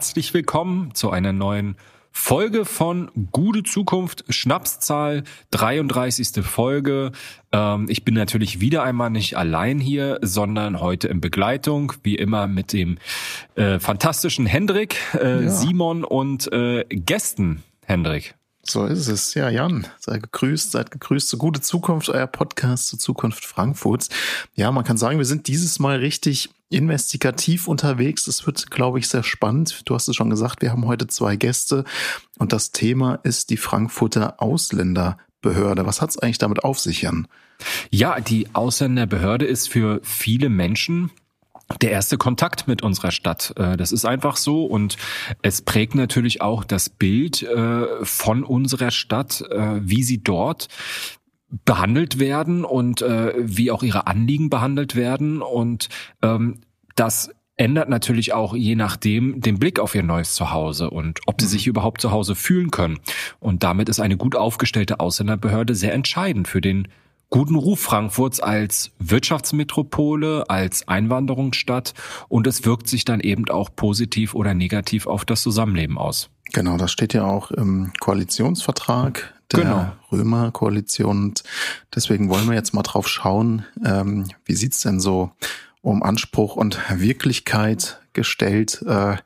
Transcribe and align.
herzlich 0.00 0.32
willkommen 0.32 0.94
zu 0.94 1.10
einer 1.10 1.34
neuen 1.34 1.76
Folge 2.10 2.64
von 2.64 3.10
Gute 3.32 3.64
Zukunft, 3.64 4.24
Schnapszahl, 4.30 5.24
33. 5.50 6.42
Folge. 6.42 7.12
Ähm, 7.52 7.84
ich 7.86 8.02
bin 8.02 8.14
natürlich 8.14 8.60
wieder 8.60 8.82
einmal 8.82 9.10
nicht 9.10 9.36
allein 9.36 9.78
hier, 9.78 10.18
sondern 10.22 10.80
heute 10.80 11.08
in 11.08 11.20
Begleitung, 11.20 11.92
wie 12.02 12.14
immer 12.14 12.46
mit 12.46 12.72
dem 12.72 12.96
äh, 13.56 13.78
fantastischen 13.78 14.46
Hendrik, 14.46 14.96
äh, 15.20 15.44
ja. 15.44 15.50
Simon 15.50 16.04
und 16.04 16.50
äh, 16.50 16.86
Gästen. 16.88 17.62
Hendrik. 17.84 18.34
So 18.70 18.86
ist 18.86 19.08
es. 19.08 19.34
Ja, 19.34 19.50
Jan, 19.50 19.88
sei 19.98 20.18
gegrüßt, 20.18 20.70
seid 20.70 20.92
gegrüßt 20.92 21.28
zu 21.28 21.38
Gute 21.38 21.60
Zukunft, 21.60 22.08
euer 22.08 22.28
Podcast 22.28 22.86
zur 22.86 23.00
Zukunft 23.00 23.44
Frankfurts. 23.44 24.10
Ja, 24.54 24.70
man 24.70 24.84
kann 24.84 24.96
sagen, 24.96 25.18
wir 25.18 25.24
sind 25.24 25.48
dieses 25.48 25.80
Mal 25.80 25.98
richtig 25.98 26.50
investigativ 26.68 27.66
unterwegs. 27.66 28.28
Es 28.28 28.46
wird, 28.46 28.70
glaube 28.70 29.00
ich, 29.00 29.08
sehr 29.08 29.24
spannend. 29.24 29.82
Du 29.86 29.94
hast 29.96 30.06
es 30.06 30.14
schon 30.14 30.30
gesagt, 30.30 30.62
wir 30.62 30.70
haben 30.70 30.86
heute 30.86 31.08
zwei 31.08 31.34
Gäste 31.34 31.84
und 32.38 32.52
das 32.52 32.70
Thema 32.70 33.16
ist 33.24 33.50
die 33.50 33.56
Frankfurter 33.56 34.40
Ausländerbehörde. 34.40 35.84
Was 35.84 36.00
hat 36.00 36.10
es 36.10 36.18
eigentlich 36.20 36.38
damit 36.38 36.62
auf 36.62 36.78
sich, 36.78 37.02
Jan? 37.02 37.26
Ja, 37.90 38.20
die 38.20 38.54
Ausländerbehörde 38.54 39.46
ist 39.46 39.68
für 39.68 40.00
viele 40.04 40.48
Menschen 40.48 41.10
der 41.80 41.92
erste 41.92 42.18
Kontakt 42.18 42.68
mit 42.68 42.82
unserer 42.82 43.10
Stadt. 43.10 43.52
Äh, 43.56 43.76
das 43.76 43.92
ist 43.92 44.04
einfach 44.04 44.36
so 44.36 44.64
und 44.64 44.96
es 45.42 45.62
prägt 45.62 45.94
natürlich 45.94 46.42
auch 46.42 46.64
das 46.64 46.88
Bild 46.88 47.42
äh, 47.42 48.04
von 48.04 48.44
unserer 48.44 48.90
Stadt, 48.90 49.42
äh, 49.50 49.80
wie 49.82 50.02
sie 50.02 50.22
dort 50.22 50.68
behandelt 51.64 52.20
werden 52.20 52.64
und 52.64 53.00
wie 53.00 53.72
auch 53.72 53.82
ihre 53.82 54.06
Anliegen 54.06 54.50
behandelt 54.50 54.94
werden 54.94 55.42
und 55.42 55.88
ähm, 56.22 56.60
das 56.94 57.30
ändert 57.56 57.90
natürlich 57.90 58.32
auch 58.32 58.54
je 58.54 58.74
nachdem 58.74 59.40
den 59.40 59.58
Blick 59.58 59.80
auf 59.80 59.94
ihr 59.94 60.02
neues 60.02 60.34
Zuhause 60.34 60.90
und 60.90 61.20
ob 61.26 61.40
sie 61.40 61.46
sich 61.46 61.66
mhm. 61.66 61.70
überhaupt 61.70 62.00
zu 62.00 62.10
Hause 62.10 62.34
fühlen 62.34 62.70
können. 62.70 63.00
Und 63.38 63.62
damit 63.62 63.88
ist 63.88 64.00
eine 64.00 64.16
gut 64.16 64.34
aufgestellte 64.34 64.98
Ausländerbehörde 64.98 65.74
sehr 65.74 65.92
entscheidend 65.92 66.48
für 66.48 66.60
den 66.60 66.88
guten 67.30 67.54
Ruf 67.54 67.80
Frankfurts 67.80 68.40
als 68.40 68.90
Wirtschaftsmetropole, 68.98 70.50
als 70.50 70.86
Einwanderungsstadt 70.88 71.94
und 72.28 72.46
es 72.46 72.64
wirkt 72.64 72.88
sich 72.88 73.04
dann 73.04 73.20
eben 73.20 73.48
auch 73.48 73.70
positiv 73.74 74.34
oder 74.34 74.52
negativ 74.52 75.06
auf 75.06 75.24
das 75.24 75.42
Zusammenleben 75.42 75.96
aus. 75.96 76.28
Genau, 76.52 76.76
das 76.76 76.90
steht 76.90 77.14
ja 77.14 77.24
auch 77.24 77.52
im 77.52 77.92
Koalitionsvertrag 78.00 79.32
der 79.52 79.60
genau. 79.60 79.92
Römer-Koalition. 80.10 81.20
Und 81.20 81.44
deswegen 81.94 82.28
wollen 82.28 82.46
wir 82.48 82.54
jetzt 82.54 82.74
mal 82.74 82.82
drauf 82.82 83.08
schauen, 83.08 83.64
ähm, 83.84 84.26
wie 84.44 84.54
sieht's 84.54 84.80
denn 84.80 85.00
so 85.00 85.30
um 85.82 86.02
Anspruch 86.02 86.56
und 86.56 86.78
Wirklichkeit 86.90 88.00
gestellt. 88.12 88.82
Äh, 88.86 89.16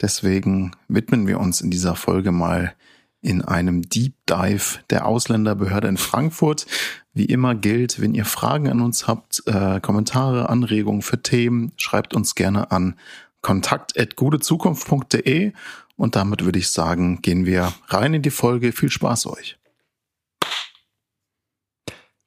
deswegen 0.00 0.72
widmen 0.86 1.26
wir 1.26 1.40
uns 1.40 1.60
in 1.60 1.70
dieser 1.70 1.96
Folge 1.96 2.32
mal 2.32 2.74
in 3.20 3.42
einem 3.42 3.82
Deep 3.82 4.14
Dive 4.28 4.78
der 4.90 5.06
Ausländerbehörde 5.06 5.88
in 5.88 5.96
Frankfurt. 5.96 6.66
Wie 7.14 7.24
immer 7.24 7.54
gilt, 7.54 8.00
wenn 8.00 8.14
ihr 8.14 8.24
Fragen 8.24 8.68
an 8.68 8.80
uns 8.80 9.06
habt, 9.06 9.42
äh, 9.46 9.80
Kommentare, 9.80 10.48
Anregungen 10.48 11.02
für 11.02 11.22
Themen, 11.22 11.72
schreibt 11.76 12.14
uns 12.14 12.34
gerne 12.34 12.70
an 12.70 12.94
kontakt.gutezukunft.de 13.40 15.52
und 15.96 16.16
damit 16.16 16.44
würde 16.44 16.58
ich 16.58 16.68
sagen, 16.68 17.22
gehen 17.22 17.44
wir 17.44 17.72
rein 17.88 18.14
in 18.14 18.22
die 18.22 18.30
Folge. 18.30 18.72
Viel 18.72 18.90
Spaß 18.90 19.26
euch. 19.26 19.58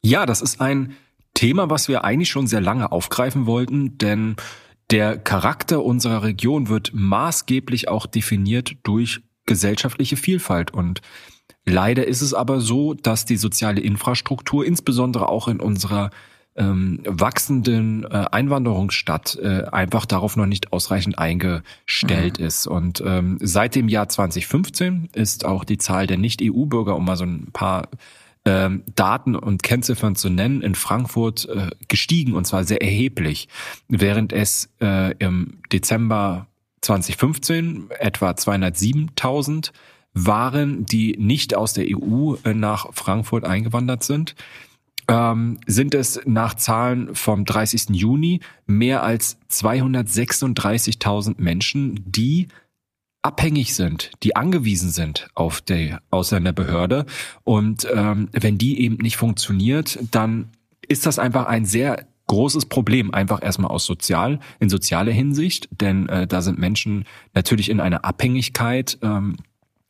Ja, 0.03 0.25
das 0.25 0.41
ist 0.41 0.59
ein 0.59 0.95
Thema, 1.33 1.69
was 1.69 1.87
wir 1.87 2.03
eigentlich 2.03 2.29
schon 2.29 2.47
sehr 2.47 2.61
lange 2.61 2.91
aufgreifen 2.91 3.45
wollten, 3.45 3.97
denn 3.97 4.35
der 4.89 5.17
Charakter 5.17 5.85
unserer 5.85 6.23
Region 6.23 6.67
wird 6.67 6.91
maßgeblich 6.93 7.87
auch 7.87 8.07
definiert 8.07 8.75
durch 8.83 9.21
gesellschaftliche 9.45 10.17
Vielfalt. 10.17 10.71
Und 10.71 11.01
leider 11.65 12.07
ist 12.07 12.21
es 12.21 12.33
aber 12.33 12.59
so, 12.59 12.93
dass 12.93 13.25
die 13.25 13.37
soziale 13.37 13.81
Infrastruktur, 13.81 14.65
insbesondere 14.65 15.29
auch 15.29 15.47
in 15.47 15.59
unserer 15.59 16.09
ähm, 16.55 16.99
wachsenden 17.05 18.03
äh, 18.03 18.25
Einwanderungsstadt 18.31 19.37
äh, 19.41 19.63
einfach 19.71 20.05
darauf 20.05 20.35
noch 20.35 20.45
nicht 20.45 20.73
ausreichend 20.73 21.17
eingestellt 21.17 22.39
mhm. 22.39 22.45
ist. 22.45 22.67
Und 22.67 23.01
ähm, 23.05 23.37
seit 23.41 23.75
dem 23.75 23.87
Jahr 23.87 24.09
2015 24.09 25.09
ist 25.13 25.45
auch 25.45 25.63
die 25.63 25.77
Zahl 25.77 26.07
der 26.07 26.17
Nicht-EU-Bürger, 26.17 26.95
um 26.95 27.05
mal 27.05 27.15
so 27.15 27.23
ein 27.23 27.51
paar 27.53 27.87
ähm, 28.43 28.83
Daten 28.95 29.35
und 29.35 29.63
Kennziffern 29.63 30.15
zu 30.15 30.29
nennen, 30.29 30.61
in 30.61 30.75
Frankfurt 30.75 31.47
äh, 31.47 31.69
gestiegen 31.87 32.33
und 32.33 32.45
zwar 32.45 32.63
sehr 32.63 32.81
erheblich, 32.81 33.47
während 33.87 34.33
es 34.33 34.69
äh, 34.81 35.15
im 35.19 35.59
Dezember 35.71 36.47
2015 36.81 37.91
etwa 37.99 38.31
207.000 38.31 39.71
waren, 40.13 40.85
die 40.85 41.15
nicht 41.17 41.55
aus 41.55 41.73
der 41.73 41.85
EU 41.87 42.35
äh, 42.43 42.53
nach 42.53 42.93
Frankfurt 42.93 43.45
eingewandert 43.45 44.03
sind, 44.03 44.35
ähm, 45.07 45.59
sind 45.65 45.93
es 45.93 46.21
nach 46.25 46.55
Zahlen 46.55 47.15
vom 47.15 47.45
30. 47.45 47.89
Juni 47.91 48.41
mehr 48.65 49.03
als 49.03 49.37
236.000 49.49 51.35
Menschen, 51.37 52.03
die 52.05 52.47
abhängig 53.21 53.75
sind, 53.75 54.11
die 54.23 54.35
angewiesen 54.35 54.89
sind 54.89 55.27
auf 55.35 55.61
die 55.61 55.95
Ausländerbehörde. 56.09 57.05
Und 57.43 57.87
ähm, 57.93 58.29
wenn 58.31 58.57
die 58.57 58.81
eben 58.81 58.95
nicht 58.95 59.17
funktioniert, 59.17 59.99
dann 60.11 60.49
ist 60.87 61.05
das 61.05 61.19
einfach 61.19 61.45
ein 61.45 61.65
sehr 61.65 62.07
großes 62.27 62.65
Problem, 62.67 63.13
einfach 63.13 63.43
erstmal 63.43 63.71
aus 63.71 63.85
sozial, 63.85 64.39
in 64.59 64.69
sozialer 64.69 65.11
Hinsicht, 65.11 65.67
denn 65.71 66.07
äh, 66.07 66.27
da 66.27 66.41
sind 66.41 66.57
Menschen 66.57 67.05
natürlich 67.33 67.69
in 67.69 67.81
einer 67.81 68.05
Abhängigkeit, 68.05 68.97
ähm, 69.01 69.35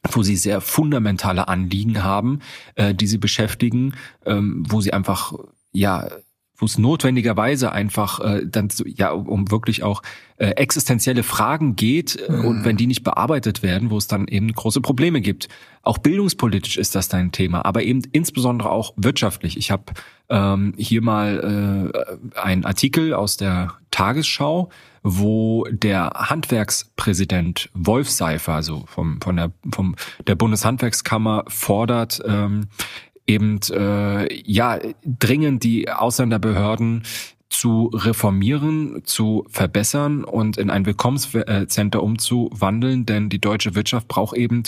wo 0.10 0.24
sie 0.24 0.36
sehr 0.36 0.62
fundamentale 0.62 1.48
Anliegen 1.48 2.04
haben, 2.04 2.40
äh, 2.76 2.94
die 2.94 3.08
sie 3.08 3.18
beschäftigen, 3.18 3.94
ähm, 4.26 4.64
wo 4.68 4.82
sie 4.82 4.94
einfach 4.94 5.34
ja 5.72 6.10
wo 6.62 6.66
es 6.66 6.78
notwendigerweise 6.78 7.72
einfach 7.72 8.20
äh, 8.20 8.46
dann 8.46 8.70
so, 8.70 8.86
ja 8.86 9.12
um 9.12 9.50
wirklich 9.50 9.84
auch 9.84 10.04
äh, 10.38 10.52
existenzielle 10.52 11.24
Fragen 11.24 11.76
geht 11.76 12.16
äh, 12.16 12.32
mhm. 12.32 12.46
und 12.46 12.66
wenn 12.66 12.78
die 12.78 12.88
nicht 12.88 13.04
bearbeitet 13.04 13.64
werden, 13.64 13.90
wo 13.90 13.98
es 13.98 14.08
dann 14.08 14.28
eben 14.28 14.52
große 14.54 14.80
Probleme 14.80 15.22
gibt. 15.22 15.50
Auch 15.82 15.98
bildungspolitisch 15.98 16.78
ist 16.78 16.94
das 16.94 17.10
dein 17.10 17.32
Thema, 17.32 17.66
aber 17.66 17.82
eben 17.82 18.04
insbesondere 18.12 18.70
auch 18.70 18.94
wirtschaftlich. 18.96 19.58
Ich 19.58 19.72
habe 19.72 19.86
ähm, 20.30 20.74
hier 20.78 21.02
mal 21.02 21.92
äh, 22.34 22.40
einen 22.40 22.64
Artikel 22.64 23.16
aus 23.16 23.38
der 23.38 23.74
Tagesschau, 23.90 24.70
wo 25.04 25.66
der 25.72 26.12
Handwerkspräsident 26.16 27.72
Wolf 27.74 28.10
Seifer, 28.10 28.54
also 28.54 28.84
vom, 28.86 29.20
von 29.20 29.36
der, 29.36 29.52
vom, 29.74 29.96
der 30.28 30.36
Bundeshandwerkskammer 30.36 31.46
fordert, 31.48 32.22
ähm, 32.24 32.68
eben 33.32 33.60
äh, 33.72 34.34
ja 34.44 34.80
dringend 35.04 35.64
die 35.64 35.90
Ausländerbehörden 35.90 37.04
zu 37.50 37.92
reformieren, 37.94 39.02
zu 39.04 39.46
verbessern 39.50 40.24
und 40.24 40.58
in 40.58 40.70
ein 40.70 40.86
Willkommenscenter 40.86 42.02
umzuwandeln, 42.02 43.06
denn 43.06 43.30
die 43.30 43.42
deutsche 43.42 43.76
Wirtschaft 43.76 44.08
braucht 44.08 44.38
eben 44.38 44.64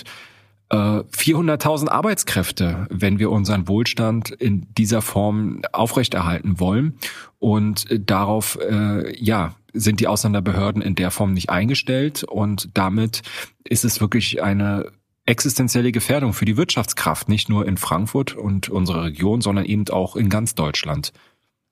400.000 0.72 1.86
äh, 1.86 1.90
Arbeitskräfte, 1.90 2.88
wenn 2.90 3.20
wir 3.20 3.30
unseren 3.32 3.68
Wohlstand 3.68 4.32
in 4.32 4.66
dieser 4.76 5.02
Form 5.02 5.62
aufrechterhalten 5.72 6.60
wollen. 6.60 6.98
Und 7.40 7.88
darauf, 8.10 8.58
äh, 8.60 9.16
ja, 9.22 9.56
sind 9.74 10.00
die 10.00 10.08
Ausländerbehörden 10.08 10.82
in 10.82 10.96
der 10.96 11.12
Form 11.12 11.34
nicht 11.34 11.50
eingestellt. 11.50 12.24
Und 12.24 12.70
damit 12.74 13.22
ist 13.64 13.86
es 13.86 14.02
wirklich 14.02 14.42
eine 14.42 14.92
existenzielle 15.26 15.92
Gefährdung 15.92 16.34
für 16.34 16.46
die 16.46 16.58
Wirtschaftskraft, 16.58 17.30
nicht 17.30 17.50
nur 17.50 17.66
in 17.66 17.78
Frankfurt 17.78 18.36
und 18.36 18.70
unserer 18.70 19.04
Region, 19.06 19.42
sondern 19.42 19.66
eben 19.66 19.88
auch 19.90 20.16
in 20.16 20.30
ganz 20.30 20.56
Deutschland. 20.56 21.14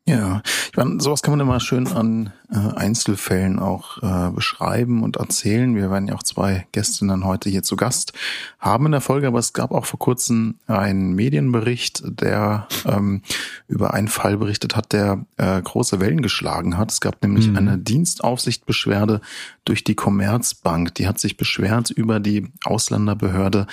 Ja, 0.08 0.42
ich 0.72 0.78
meine, 0.78 1.00
sowas 1.00 1.22
kann 1.22 1.34
man 1.34 1.42
immer 1.42 1.60
schön 1.60 1.86
an 1.88 2.34
äh, 2.50 2.58
Einzelfällen 2.58 3.60
auch 3.60 4.02
äh, 4.02 4.32
beschreiben 4.32 5.04
und 5.04 5.18
erzählen. 5.18 5.76
Wir 5.76 5.92
werden 5.92 6.08
ja 6.08 6.16
auch 6.16 6.24
zwei 6.24 6.66
Gästinnen 6.72 7.24
heute 7.24 7.52
hier 7.52 7.62
zu 7.62 7.76
Gast 7.76 8.14
haben 8.58 8.88
in 8.88 8.94
der 8.94 9.02
Folge, 9.02 9.28
aber 9.28 9.38
es 9.38 9.54
gab 9.54 9.72
auch 9.72 9.86
vor 9.86 10.00
kurzem 10.00 10.56
einen 10.66 11.14
Medienbericht, 11.14 12.02
der 12.04 12.68
ähm, 12.86 13.22
über 13.68 13.94
einen 13.94 14.08
Fall 14.08 14.38
berichtet 14.38 14.76
hat, 14.76 14.92
der 14.92 15.24
äh, 15.38 15.62
große 15.62 16.00
Wellen 16.00 16.24
geschlagen 16.24 16.80
hat. 16.80 16.92
Es 16.92 17.00
gab 17.00 17.22
nämlich 17.22 17.48
mhm. 17.48 17.58
eine 17.58 17.78
Dienstaufsichtbeschwerde 17.78 19.22
durch 19.66 19.84
die 19.84 19.96
Commerzbank. 19.96 20.96
Die 20.96 21.08
hat 21.08 21.20
sich 21.20 21.38
beschwert 21.38 21.92
über 21.92 22.20
die 22.20 22.52
Ausländerbehörde, 22.64 23.68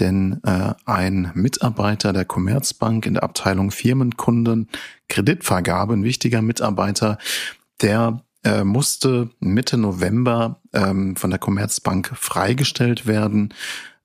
denn 0.00 0.40
äh, 0.44 0.74
ein 0.86 1.30
Mitarbeiter 1.34 2.12
der 2.12 2.24
Commerzbank 2.24 3.06
in 3.06 3.14
der 3.14 3.22
Abteilung 3.22 3.70
Firmenkunden 3.70 4.68
Kreditvergabe, 5.08 5.92
ein 5.94 6.04
wichtiger 6.04 6.42
Mitarbeiter, 6.42 7.18
der 7.82 8.22
äh, 8.44 8.64
musste 8.64 9.30
Mitte 9.40 9.76
November 9.76 10.60
ähm, 10.72 11.16
von 11.16 11.30
der 11.30 11.38
Commerzbank 11.38 12.12
freigestellt 12.14 13.06
werden, 13.06 13.52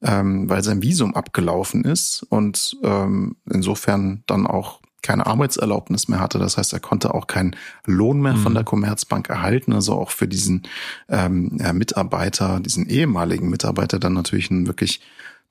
ähm, 0.02 0.50
weil 0.50 0.64
sein 0.64 0.82
Visum 0.82 1.16
abgelaufen 1.16 1.86
ist 1.86 2.24
und 2.24 2.78
ähm, 2.84 3.38
insofern 3.50 4.24
dann 4.28 4.46
auch 4.46 4.82
keine 5.02 5.28
Arbeitserlaubnis 5.28 6.08
mehr 6.08 6.20
hatte. 6.20 6.40
Das 6.40 6.58
heißt, 6.58 6.74
er 6.74 6.80
konnte 6.80 7.14
auch 7.14 7.28
keinen 7.28 7.56
Lohn 7.86 8.20
mehr 8.22 8.34
mhm. 8.34 8.40
von 8.40 8.54
der 8.56 8.64
Commerzbank 8.64 9.30
erhalten. 9.30 9.72
Also 9.72 9.94
auch 9.94 10.10
für 10.10 10.28
diesen 10.28 10.64
ähm, 11.10 11.60
Mitarbeiter, 11.74 12.60
diesen 12.60 12.88
ehemaligen 12.88 13.50
Mitarbeiter 13.50 14.00
dann 14.00 14.14
natürlich 14.14 14.50
ein 14.50 14.66
wirklich 14.66 15.02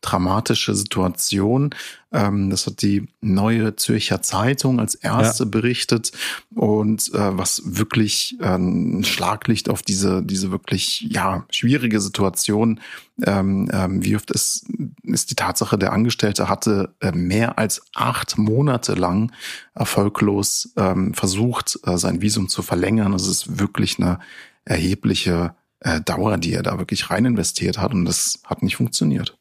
dramatische 0.05 0.75
Situation. 0.75 1.71
Ähm, 2.13 2.51
das 2.51 2.67
hat 2.67 2.83
die 2.83 3.09
neue 3.21 3.77
Zürcher 3.77 4.23
Zeitung 4.23 4.79
als 4.79 4.95
erste 4.95 5.45
ja. 5.45 5.51
berichtet 5.51 6.13
und 6.55 7.13
äh, 7.15 7.39
was 7.39 7.63
wirklich 7.65 8.37
äh, 8.41 8.57
ein 8.57 9.05
Schlaglicht 9.05 9.69
auf 9.69 9.83
diese 9.83 10.23
diese 10.23 10.51
wirklich 10.51 11.07
ja 11.11 11.45
schwierige 11.51 12.01
Situation 12.01 12.81
ähm, 13.27 13.69
ähm, 13.73 14.05
wirft, 14.05 14.31
ist, 14.31 14.67
ist 15.03 15.31
die 15.31 15.37
Tatsache, 15.37 15.79
der 15.79 15.93
Angestellte 15.93 16.49
hatte 16.49 16.95
äh, 17.01 17.13
mehr 17.13 17.59
als 17.59 17.83
acht 17.95 18.39
Monate 18.39 18.95
lang 18.95 19.33
erfolglos 19.75 20.73
ähm, 20.77 21.15
versucht, 21.15 21.79
äh, 21.85 21.97
sein 21.97 22.21
Visum 22.21 22.49
zu 22.49 22.63
verlängern. 22.63 23.13
Das 23.13 23.27
ist 23.27 23.59
wirklich 23.59 23.99
eine 23.99 24.19
erhebliche 24.65 25.55
äh, 25.81 26.01
Dauer, 26.01 26.39
die 26.39 26.55
er 26.55 26.63
da 26.63 26.79
wirklich 26.79 27.11
rein 27.11 27.25
investiert 27.25 27.79
hat 27.79 27.93
und 27.93 28.05
das 28.05 28.41
hat 28.45 28.63
nicht 28.63 28.77
funktioniert. 28.77 29.37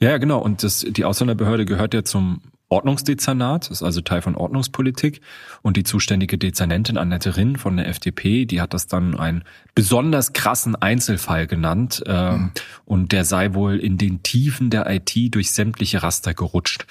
Ja, 0.00 0.18
genau. 0.18 0.38
Und 0.38 0.62
das, 0.62 0.84
die 0.88 1.04
Ausländerbehörde 1.04 1.64
gehört 1.64 1.94
ja 1.94 2.04
zum 2.04 2.40
Ordnungsdezernat, 2.70 3.70
ist 3.70 3.82
also 3.82 4.00
Teil 4.02 4.20
von 4.20 4.36
Ordnungspolitik. 4.36 5.20
Und 5.62 5.76
die 5.76 5.84
zuständige 5.84 6.36
Dezernentin 6.36 6.98
Annette 6.98 7.36
Rinn 7.36 7.56
von 7.56 7.76
der 7.76 7.88
FDP, 7.88 8.44
die 8.44 8.60
hat 8.60 8.74
das 8.74 8.86
dann 8.86 9.18
einen 9.18 9.44
besonders 9.74 10.34
krassen 10.34 10.76
Einzelfall 10.76 11.46
genannt. 11.46 12.02
Äh, 12.06 12.32
mhm. 12.32 12.50
Und 12.84 13.12
der 13.12 13.24
sei 13.24 13.54
wohl 13.54 13.78
in 13.78 13.96
den 13.96 14.22
Tiefen 14.22 14.70
der 14.70 14.88
IT 14.90 15.14
durch 15.34 15.50
sämtliche 15.52 16.02
Raster 16.02 16.34
gerutscht. 16.34 16.86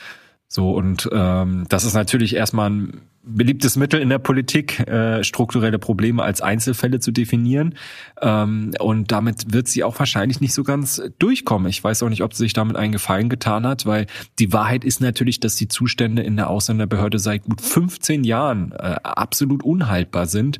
So, 0.47 0.71
und 0.71 1.09
ähm, 1.11 1.65
das 1.69 1.83
ist 1.83 1.93
natürlich 1.93 2.35
erstmal 2.35 2.69
ein 2.69 3.01
beliebtes 3.27 3.75
Mittel 3.75 3.99
in 3.99 4.09
der 4.09 4.19
Politik, 4.19 4.79
äh, 4.87 5.23
strukturelle 5.23 5.79
Probleme 5.79 6.23
als 6.23 6.41
Einzelfälle 6.41 6.99
zu 6.99 7.11
definieren. 7.11 7.75
Ähm, 8.21 8.73
und 8.79 9.11
damit 9.11 9.53
wird 9.53 9.67
sie 9.67 9.83
auch 9.83 9.99
wahrscheinlich 9.99 10.41
nicht 10.41 10.53
so 10.53 10.63
ganz 10.63 11.01
durchkommen. 11.19 11.69
Ich 11.69 11.83
weiß 11.83 12.03
auch 12.03 12.09
nicht, 12.09 12.23
ob 12.23 12.33
sie 12.33 12.43
sich 12.43 12.53
damit 12.53 12.75
einen 12.75 12.91
Gefallen 12.91 13.29
getan 13.29 13.67
hat, 13.67 13.85
weil 13.85 14.07
die 14.39 14.53
Wahrheit 14.53 14.83
ist 14.83 15.01
natürlich, 15.01 15.39
dass 15.39 15.55
die 15.55 15.67
Zustände 15.67 16.23
in 16.23 16.37
der 16.37 16.49
Ausländerbehörde 16.49 17.19
seit 17.19 17.43
gut 17.43 17.61
15 17.61 18.23
Jahren 18.23 18.71
äh, 18.71 18.95
absolut 19.03 19.63
unhaltbar 19.63 20.25
sind 20.25 20.59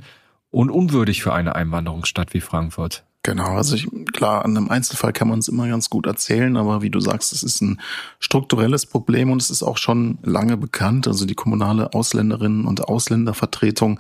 und 0.52 0.70
unwürdig 0.70 1.24
für 1.24 1.34
eine 1.34 1.56
Einwanderungsstadt 1.56 2.34
wie 2.34 2.42
Frankfurt. 2.42 3.06
Genau, 3.28 3.58
also 3.58 3.76
ich, 3.76 3.90
klar, 4.14 4.46
an 4.46 4.56
einem 4.56 4.70
Einzelfall 4.70 5.12
kann 5.12 5.28
man 5.28 5.40
es 5.40 5.50
immer 5.50 5.68
ganz 5.68 5.90
gut 5.90 6.06
erzählen, 6.06 6.56
aber 6.56 6.82
wie 6.82 6.90
du 6.90 7.02
sagst, 7.02 7.34
es 7.34 7.44
ist 7.44 7.60
ein 7.60 7.82
strukturelles 8.20 8.86
Problem 8.86 9.32
und 9.32 9.42
es 9.42 9.50
ist 9.50 9.64
auch 9.64 9.76
schon 9.76 10.18
lange 10.24 10.56
bekannt. 10.56 11.10
Also 11.10 11.26
die 11.26 11.36
kommunale 11.36 11.94
Ausländerinnen 11.94 12.64
und 12.64 12.86
Ausländervertretung, 12.86 14.00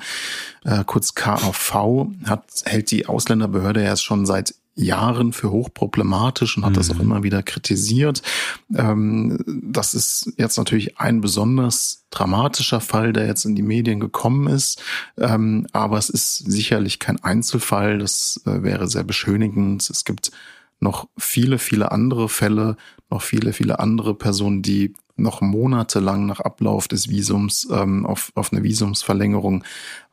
äh, 0.63 0.85
kurz 0.85 1.13
KAV, 1.13 2.07
hat, 2.23 2.45
hält 2.63 2.89
die 2.89 3.07
Ausländerbehörde 3.07 3.81
erst 3.81 4.05
schon 4.05 4.25
seit 4.25 4.55
Jahren 4.77 5.33
für 5.33 5.51
hochproblematisch 5.51 6.55
und 6.55 6.63
hat 6.63 6.71
mhm. 6.71 6.75
das 6.75 6.91
auch 6.91 6.95
mhm. 6.95 7.01
immer 7.01 7.23
wieder 7.23 7.41
kritisiert. 7.43 8.21
Ähm, 8.75 9.37
das 9.63 9.93
ist 9.93 10.31
jetzt 10.37 10.57
natürlich 10.57 10.99
ein 10.99 11.19
besonders 11.19 12.05
dramatischer 12.11 12.79
Fall, 12.79 13.11
der 13.11 13.25
jetzt 13.25 13.43
in 13.45 13.55
die 13.55 13.63
Medien 13.63 13.99
gekommen 13.99 14.47
ist. 14.47 14.81
Ähm, 15.17 15.67
aber 15.73 15.97
es 15.97 16.09
ist 16.09 16.37
sicherlich 16.37 16.99
kein 16.99 17.21
Einzelfall. 17.23 17.97
Das 17.97 18.41
äh, 18.45 18.61
wäre 18.63 18.87
sehr 18.87 19.03
beschönigend. 19.03 19.89
Es 19.89 20.05
gibt 20.05 20.31
noch 20.79 21.07
viele, 21.17 21.57
viele 21.57 21.91
andere 21.91 22.29
Fälle, 22.29 22.77
noch 23.09 23.23
viele, 23.23 23.53
viele 23.53 23.79
andere 23.79 24.13
Personen, 24.13 24.61
die 24.61 24.93
noch 25.15 25.41
monatelang 25.41 26.27
nach 26.27 26.39
Ablauf 26.39 26.87
des 26.87 27.09
Visums 27.09 27.67
ähm, 27.71 28.05
auf, 28.05 28.31
auf 28.35 28.53
eine 28.53 28.63
Visumsverlängerung 28.63 29.63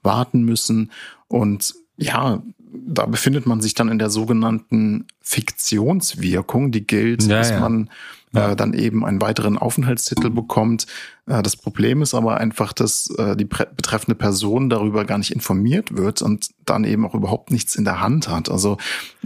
warten 0.02 0.42
müssen. 0.42 0.90
Und 1.28 1.74
ja, 1.98 2.42
da 2.86 3.06
befindet 3.06 3.46
man 3.46 3.60
sich 3.60 3.74
dann 3.74 3.88
in 3.88 3.98
der 3.98 4.10
sogenannten 4.10 5.06
Fiktionswirkung, 5.20 6.72
die 6.72 6.86
gilt, 6.86 7.22
ja, 7.24 7.38
dass 7.38 7.50
ja. 7.50 7.60
man 7.60 7.90
äh, 8.34 8.56
dann 8.56 8.74
eben 8.74 9.04
einen 9.04 9.20
weiteren 9.20 9.58
Aufenthaltstitel 9.58 10.30
bekommt. 10.30 10.86
Äh, 11.26 11.42
das 11.42 11.56
Problem 11.56 12.02
ist 12.02 12.14
aber 12.14 12.38
einfach, 12.38 12.72
dass 12.72 13.08
äh, 13.16 13.36
die 13.36 13.44
betreffende 13.44 14.16
Person 14.16 14.68
darüber 14.68 15.04
gar 15.04 15.18
nicht 15.18 15.30
informiert 15.30 15.96
wird 15.96 16.22
und 16.22 16.48
dann 16.64 16.84
eben 16.84 17.06
auch 17.06 17.14
überhaupt 17.14 17.50
nichts 17.50 17.76
in 17.76 17.84
der 17.84 18.00
Hand 18.00 18.28
hat. 18.28 18.50
Also 18.50 18.76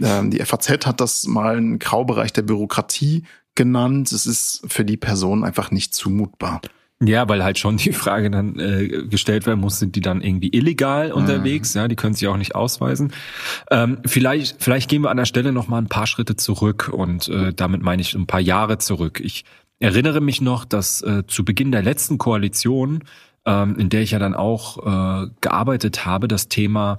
äh, 0.01 0.27
die 0.27 0.39
FAZ 0.39 0.85
hat 0.85 1.01
das 1.01 1.25
mal 1.25 1.57
einen 1.57 1.79
Graubereich 1.79 2.33
der 2.33 2.43
Bürokratie 2.43 3.23
genannt. 3.55 4.11
Es 4.11 4.25
ist 4.25 4.61
für 4.67 4.85
die 4.85 4.97
Person 4.97 5.43
einfach 5.43 5.71
nicht 5.71 5.93
zumutbar. 5.93 6.61
Ja, 7.01 7.29
weil 7.29 7.43
halt 7.45 7.57
schon 7.57 7.77
die 7.77 7.93
Frage 7.93 8.29
dann 8.29 8.59
äh, 8.59 9.05
gestellt 9.07 9.45
werden 9.45 9.61
muss, 9.61 9.79
sind 9.79 9.95
die 9.95 10.01
dann 10.01 10.21
irgendwie 10.21 10.49
illegal 10.49 11.13
unterwegs? 11.13 11.73
Mhm. 11.73 11.81
Ja, 11.81 11.87
die 11.87 11.95
können 11.95 12.13
sich 12.13 12.27
auch 12.27 12.35
nicht 12.35 12.55
ausweisen. 12.55 13.13
Ähm, 13.71 13.99
vielleicht, 14.05 14.61
vielleicht 14.61 14.89
gehen 14.89 15.03
wir 15.03 15.09
an 15.09 15.15
der 15.15 15.25
Stelle 15.25 15.53
noch 15.53 15.69
mal 15.69 15.77
ein 15.77 15.87
paar 15.87 16.07
Schritte 16.07 16.35
zurück 16.35 16.89
und 16.91 17.29
äh, 17.29 17.53
damit 17.53 17.81
meine 17.81 18.01
ich 18.01 18.15
ein 18.15 18.27
paar 18.27 18.41
Jahre 18.41 18.79
zurück. 18.79 19.21
Ich 19.21 19.45
erinnere 19.79 20.19
mich 20.19 20.41
noch, 20.41 20.65
dass 20.65 21.01
äh, 21.01 21.23
zu 21.25 21.45
Beginn 21.45 21.71
der 21.71 21.83
letzten 21.83 22.17
Koalition, 22.17 23.05
ähm, 23.45 23.77
in 23.77 23.87
der 23.87 24.01
ich 24.01 24.11
ja 24.11 24.19
dann 24.19 24.35
auch 24.35 24.79
äh, 24.79 25.29
gearbeitet 25.39 26.05
habe, 26.05 26.27
das 26.27 26.49
Thema 26.49 26.97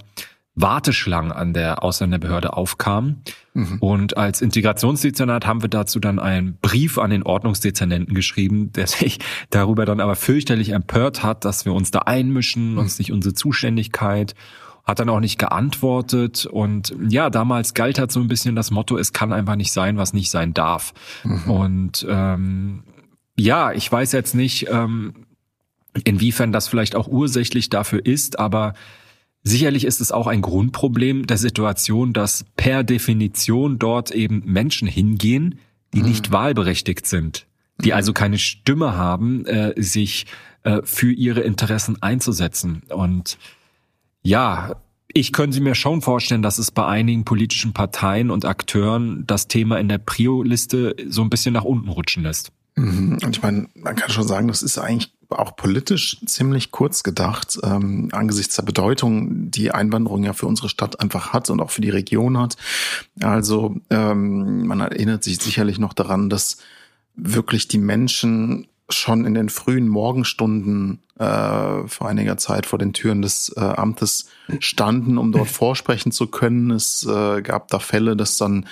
Warteschlangen 0.55 1.31
an 1.31 1.53
der 1.53 1.83
Ausländerbehörde 1.83 2.53
aufkamen. 2.53 3.23
Mhm. 3.53 3.77
Und 3.79 4.17
als 4.17 4.41
Integrationsdezernat 4.41 5.47
haben 5.47 5.61
wir 5.61 5.69
dazu 5.69 5.99
dann 5.99 6.19
einen 6.19 6.57
Brief 6.61 6.97
an 6.97 7.09
den 7.09 7.23
Ordnungsdezernenten 7.23 8.13
geschrieben, 8.13 8.71
der 8.73 8.87
sich 8.87 9.19
darüber 9.49 9.85
dann 9.85 9.99
aber 9.99 10.15
fürchterlich 10.15 10.69
empört 10.69 11.23
hat, 11.23 11.45
dass 11.45 11.65
wir 11.65 11.73
uns 11.73 11.91
da 11.91 11.99
einmischen, 11.99 12.73
mhm. 12.73 12.79
uns 12.79 12.99
nicht 12.99 13.11
unsere 13.11 13.33
Zuständigkeit 13.33 14.35
hat 14.83 14.99
dann 14.99 15.09
auch 15.09 15.19
nicht 15.19 15.37
geantwortet 15.37 16.47
und 16.47 16.95
ja, 17.07 17.29
damals 17.29 17.75
galt 17.75 17.99
halt 17.99 18.11
so 18.11 18.19
ein 18.19 18.27
bisschen 18.27 18.55
das 18.55 18.71
Motto, 18.71 18.97
es 18.97 19.13
kann 19.13 19.31
einfach 19.31 19.55
nicht 19.55 19.71
sein, 19.71 19.97
was 19.97 20.11
nicht 20.11 20.31
sein 20.31 20.55
darf. 20.55 20.93
Mhm. 21.23 21.51
Und 21.51 22.07
ähm, 22.09 22.83
ja, 23.37 23.71
ich 23.71 23.91
weiß 23.91 24.11
jetzt 24.11 24.33
nicht, 24.33 24.67
ähm, 24.71 25.27
inwiefern 26.03 26.51
das 26.51 26.67
vielleicht 26.67 26.95
auch 26.95 27.07
ursächlich 27.07 27.69
dafür 27.69 28.05
ist, 28.05 28.39
aber 28.39 28.73
Sicherlich 29.43 29.85
ist 29.85 30.01
es 30.01 30.11
auch 30.11 30.27
ein 30.27 30.41
Grundproblem 30.41 31.25
der 31.25 31.37
Situation, 31.37 32.13
dass 32.13 32.45
per 32.57 32.83
Definition 32.83 33.79
dort 33.79 34.11
eben 34.11 34.43
Menschen 34.45 34.87
hingehen, 34.87 35.59
die 35.93 36.01
mhm. 36.01 36.09
nicht 36.09 36.31
wahlberechtigt 36.31 37.07
sind, 37.07 37.47
die 37.79 37.89
mhm. 37.89 37.95
also 37.95 38.13
keine 38.13 38.37
Stimme 38.37 38.95
haben, 38.95 39.45
äh, 39.45 39.73
sich 39.81 40.27
äh, 40.63 40.81
für 40.83 41.11
ihre 41.11 41.41
Interessen 41.41 42.01
einzusetzen. 42.01 42.83
Und 42.89 43.39
ja, 44.21 44.75
ich 45.07 45.33
könnte 45.33 45.59
mir 45.59 45.75
schon 45.75 46.01
vorstellen, 46.01 46.43
dass 46.43 46.59
es 46.59 46.71
bei 46.71 46.85
einigen 46.85 47.25
politischen 47.25 47.73
Parteien 47.73 48.29
und 48.29 48.45
Akteuren 48.45 49.25
das 49.25 49.47
Thema 49.47 49.79
in 49.79 49.89
der 49.89 49.97
Prio-Liste 49.97 50.95
so 51.07 51.23
ein 51.23 51.29
bisschen 51.29 51.53
nach 51.53 51.63
unten 51.63 51.89
rutschen 51.89 52.23
lässt. 52.23 52.51
Mhm. 52.75 53.17
Und 53.23 53.35
ich 53.35 53.41
meine, 53.41 53.67
man 53.73 53.95
kann 53.95 54.11
schon 54.11 54.27
sagen, 54.27 54.47
das 54.47 54.61
ist 54.63 54.77
eigentlich 54.77 55.11
auch 55.31 55.55
politisch 55.55 56.17
ziemlich 56.25 56.71
kurz 56.71 57.03
gedacht, 57.03 57.59
ähm, 57.63 58.09
angesichts 58.11 58.55
der 58.55 58.63
Bedeutung, 58.63 59.51
die 59.51 59.71
Einwanderung 59.71 60.23
ja 60.23 60.33
für 60.33 60.47
unsere 60.47 60.69
Stadt 60.69 60.99
einfach 60.99 61.33
hat 61.33 61.49
und 61.49 61.61
auch 61.61 61.71
für 61.71 61.81
die 61.81 61.89
Region 61.89 62.37
hat. 62.37 62.57
Also 63.21 63.75
ähm, 63.89 64.67
man 64.67 64.79
erinnert 64.79 65.23
sich 65.23 65.41
sicherlich 65.41 65.79
noch 65.79 65.93
daran, 65.93 66.29
dass 66.29 66.57
wirklich 67.15 67.67
die 67.67 67.77
Menschen 67.77 68.67
schon 68.89 69.25
in 69.25 69.33
den 69.33 69.49
frühen 69.49 69.87
Morgenstunden 69.87 70.99
äh, 71.17 71.87
vor 71.87 72.07
einiger 72.07 72.37
Zeit 72.37 72.65
vor 72.65 72.79
den 72.79 72.93
Türen 72.93 73.21
des 73.21 73.53
äh, 73.55 73.59
Amtes 73.59 74.27
standen, 74.59 75.17
um 75.17 75.31
dort 75.31 75.47
vorsprechen 75.49 76.11
zu 76.11 76.27
können. 76.27 76.71
Es 76.71 77.05
äh, 77.05 77.41
gab 77.41 77.69
da 77.69 77.79
Fälle, 77.79 78.15
dass 78.15 78.37
dann 78.37 78.65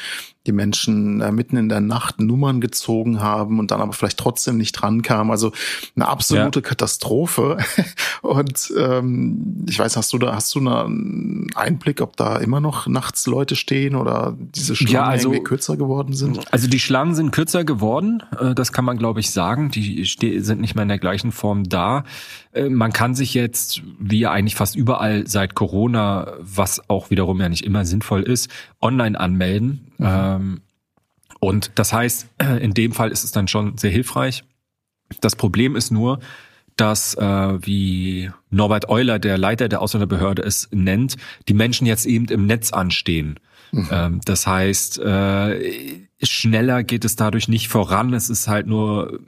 die 0.50 0.53
Menschen 0.53 1.22
äh, 1.22 1.32
mitten 1.32 1.58
in 1.58 1.70
der 1.70 1.79
Nacht 1.79 2.20
Nummern 2.20 2.60
gezogen 2.60 3.20
haben 3.20 3.60
und 3.60 3.70
dann 3.70 3.82
aber 3.82 3.94
vielleicht 3.94 4.18
trotzdem 4.18 4.58
nicht 4.58 4.72
drankamen. 4.72 5.29
Also 5.29 5.51
eine 5.96 6.08
absolute 6.08 6.60
ja. 6.60 6.65
Katastrophe. 6.65 7.58
Und 8.22 8.74
ähm, 8.77 9.65
ich 9.70 9.77
weiß, 9.77 9.96
hast 9.96 10.12
du 10.12 10.18
da, 10.18 10.34
hast 10.34 10.53
du 10.56 10.60
einen 10.60 11.48
Einblick, 11.56 12.01
ob 12.01 12.18
da 12.18 12.38
immer 12.38 12.60
noch 12.60 12.88
nachts 12.88 13.27
Leute 13.27 13.56
stehen 13.56 13.96
oder 13.96 14.36
diese 14.38 14.75
Schlangen 14.75 14.94
ja, 14.94 15.06
also, 15.06 15.29
irgendwie 15.29 15.44
kürzer 15.44 15.77
geworden 15.77 16.13
sind? 16.13 16.51
Also 16.51 16.68
die 16.68 16.79
Schlangen 16.79 17.15
sind 17.15 17.32
kürzer 17.32 17.63
geworden, 17.63 18.24
äh, 18.39 18.56
das 18.56 18.74
kann 18.74 18.86
man, 18.86 18.98
glaube 18.98 19.20
ich, 19.20 19.32
sagen. 19.32 19.70
Die 19.72 20.03
sind 20.03 20.60
nicht 20.60 20.75
mehr 20.75 20.84
in 20.84 20.89
der 20.89 21.00
gleichen 21.00 21.32
Form 21.32 21.70
da. 21.70 22.03
Äh, 22.53 22.70
man 22.70 22.91
kann 22.91 23.13
sich 23.13 23.34
jetzt, 23.36 23.84
wie 24.00 24.25
eigentlich 24.25 24.56
fast 24.56 24.75
überall 24.75 25.27
seit 25.27 25.53
Corona, 25.53 26.34
was 26.39 26.89
auch 26.89 27.10
wiederum 27.10 27.39
ja 27.39 27.50
nicht 27.50 27.63
immer 27.63 27.86
sinnvoll 27.86 28.24
ist, 28.24 28.50
online 28.82 29.20
anmelden. 29.20 29.88
Mhm. 30.00 30.06
Ähm, 30.08 30.62
und 31.39 31.72
das 31.75 31.94
heißt, 31.94 32.27
in 32.60 32.74
dem 32.74 32.91
Fall 32.91 33.12
ist 33.12 33.24
es 33.24 33.32
dann 33.32 33.48
schon 33.48 33.77
sehr 33.77 33.91
hilfreich. 33.91 34.44
Das 35.22 35.36
Problem 35.36 35.75
ist 35.75 35.91
nur, 35.91 36.20
dass, 36.75 37.13
äh, 37.15 37.22
wie 37.65 38.32
Norbert 38.50 38.89
Euler, 38.89 39.20
der 39.20 39.38
Leiter 39.38 39.70
der 39.70 39.82
Ausländerbehörde, 39.82 40.41
es 40.41 40.70
nennt, 40.72 41.18
die 41.48 41.53
Menschen 41.53 41.86
jetzt 41.86 42.06
eben 42.06 42.25
im 42.25 42.46
Netz 42.46 42.72
anstehen. 42.72 43.39
Mhm. 43.72 43.88
Ähm, 43.91 44.22
das 44.25 44.48
heißt, 44.48 45.00
äh, 45.00 46.08
schneller 46.22 46.84
geht 46.84 47.06
es 47.06 47.15
dadurch 47.15 47.48
nicht 47.48 47.68
voran. 47.68 48.13
Es 48.13 48.29
ist 48.29 48.48
halt 48.48 48.68
nur 48.68 49.20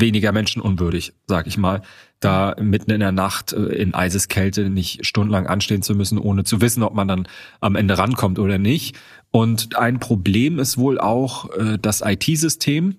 weniger 0.00 0.32
menschenunwürdig, 0.32 1.12
sag 1.26 1.46
ich 1.46 1.58
mal, 1.58 1.82
da 2.20 2.56
mitten 2.60 2.90
in 2.90 3.00
der 3.00 3.12
Nacht 3.12 3.52
äh, 3.52 3.66
in 3.66 3.94
Eiseskälte 3.94 4.70
nicht 4.70 5.06
stundenlang 5.06 5.46
anstehen 5.46 5.82
zu 5.82 5.94
müssen, 5.94 6.18
ohne 6.18 6.44
zu 6.44 6.60
wissen, 6.60 6.82
ob 6.82 6.94
man 6.94 7.08
dann 7.08 7.28
am 7.60 7.76
Ende 7.76 7.98
rankommt 7.98 8.38
oder 8.38 8.58
nicht. 8.58 8.96
Und 9.30 9.76
ein 9.76 10.00
Problem 10.00 10.58
ist 10.58 10.78
wohl 10.78 10.98
auch 10.98 11.50
äh, 11.56 11.78
das 11.80 12.02
IT-System, 12.04 12.96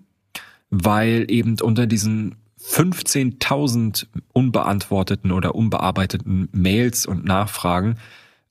weil 0.69 1.25
eben 1.29 1.57
unter 1.61 1.87
diesen 1.87 2.35
15.000 2.61 4.07
unbeantworteten 4.33 5.31
oder 5.31 5.55
unbearbeiteten 5.55 6.49
Mails 6.51 7.05
und 7.05 7.25
Nachfragen 7.25 7.95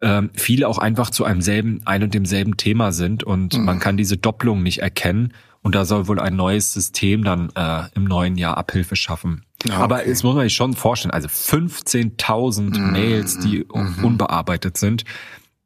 ähm, 0.00 0.30
viele 0.34 0.68
auch 0.68 0.78
einfach 0.78 1.10
zu 1.10 1.24
einem 1.24 1.42
selben, 1.42 1.80
ein 1.84 2.02
und 2.02 2.14
demselben 2.14 2.56
Thema 2.56 2.92
sind 2.92 3.24
und 3.24 3.56
mhm. 3.56 3.64
man 3.64 3.78
kann 3.80 3.96
diese 3.96 4.16
Doppelung 4.16 4.62
nicht 4.62 4.78
erkennen. 4.78 5.32
Und 5.62 5.74
da 5.74 5.84
soll 5.84 6.06
wohl 6.08 6.20
ein 6.20 6.36
neues 6.36 6.72
System 6.72 7.24
dann 7.24 7.50
äh, 7.54 7.84
im 7.94 8.04
neuen 8.04 8.36
Jahr 8.36 8.56
Abhilfe 8.56 8.96
schaffen. 8.96 9.44
Ja, 9.64 9.74
okay. 9.74 9.82
Aber 9.82 10.06
jetzt 10.06 10.22
muss 10.22 10.34
man 10.34 10.44
sich 10.44 10.54
schon 10.54 10.74
vorstellen, 10.74 11.12
also 11.12 11.28
15.000 11.28 12.78
mhm. 12.78 12.92
Mails, 12.92 13.38
die 13.38 13.66
mhm. 13.72 14.04
unbearbeitet 14.04 14.76
sind, 14.76 15.04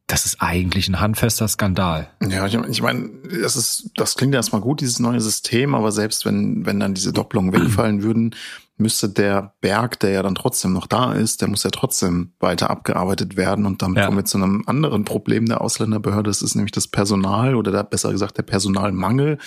das 0.07 0.27
ist 0.27 0.43
eigentlich 0.43 0.89
ein 0.89 1.01
handfester 1.01 1.49
Skandal. 1.49 2.11
Ja, 2.21 2.47
ich, 2.47 2.55
ich 2.55 2.83
meine, 2.83 3.09
das 3.43 3.57
ist, 3.57 3.91
das 3.97 4.15
klingt 4.15 4.35
erstmal 4.35 4.61
gut, 4.61 4.81
dieses 4.81 4.99
neue 4.99 5.21
System, 5.21 5.75
aber 5.75 5.93
selbst 5.93 6.27
wenn, 6.27 6.67
wenn 6.67 6.81
dann 6.81 6.95
diese 6.95 7.13
Doppelungen 7.13 7.53
wegfallen 7.53 8.03
würden, 8.03 8.35
müsste 8.83 9.09
der 9.09 9.55
Berg, 9.61 9.99
der 10.01 10.11
ja 10.11 10.23
dann 10.23 10.35
trotzdem 10.35 10.73
noch 10.73 10.87
da 10.87 11.13
ist, 11.13 11.41
der 11.41 11.49
muss 11.49 11.63
ja 11.63 11.71
trotzdem 11.71 12.33
weiter 12.41 12.71
abgearbeitet 12.71 13.37
werden. 13.37 13.65
Und 13.65 13.83
dann 13.83 13.95
ja. 13.95 14.05
kommen 14.05 14.19
wir 14.19 14.25
zu 14.25 14.39
einem 14.39 14.65
anderen 14.67 15.05
Problem 15.05 15.47
der 15.47 15.61
Ausländerbehörde. 15.61 16.29
Das 16.29 16.43
ist 16.43 16.55
nämlich 16.55 16.73
das 16.73 16.89
Personal 16.89 17.55
oder 17.55 17.73
der, 17.73 17.85
besser 17.85 18.13
gesagt 18.13 18.37
der 18.37 18.43
Personalmangel. 18.43 19.39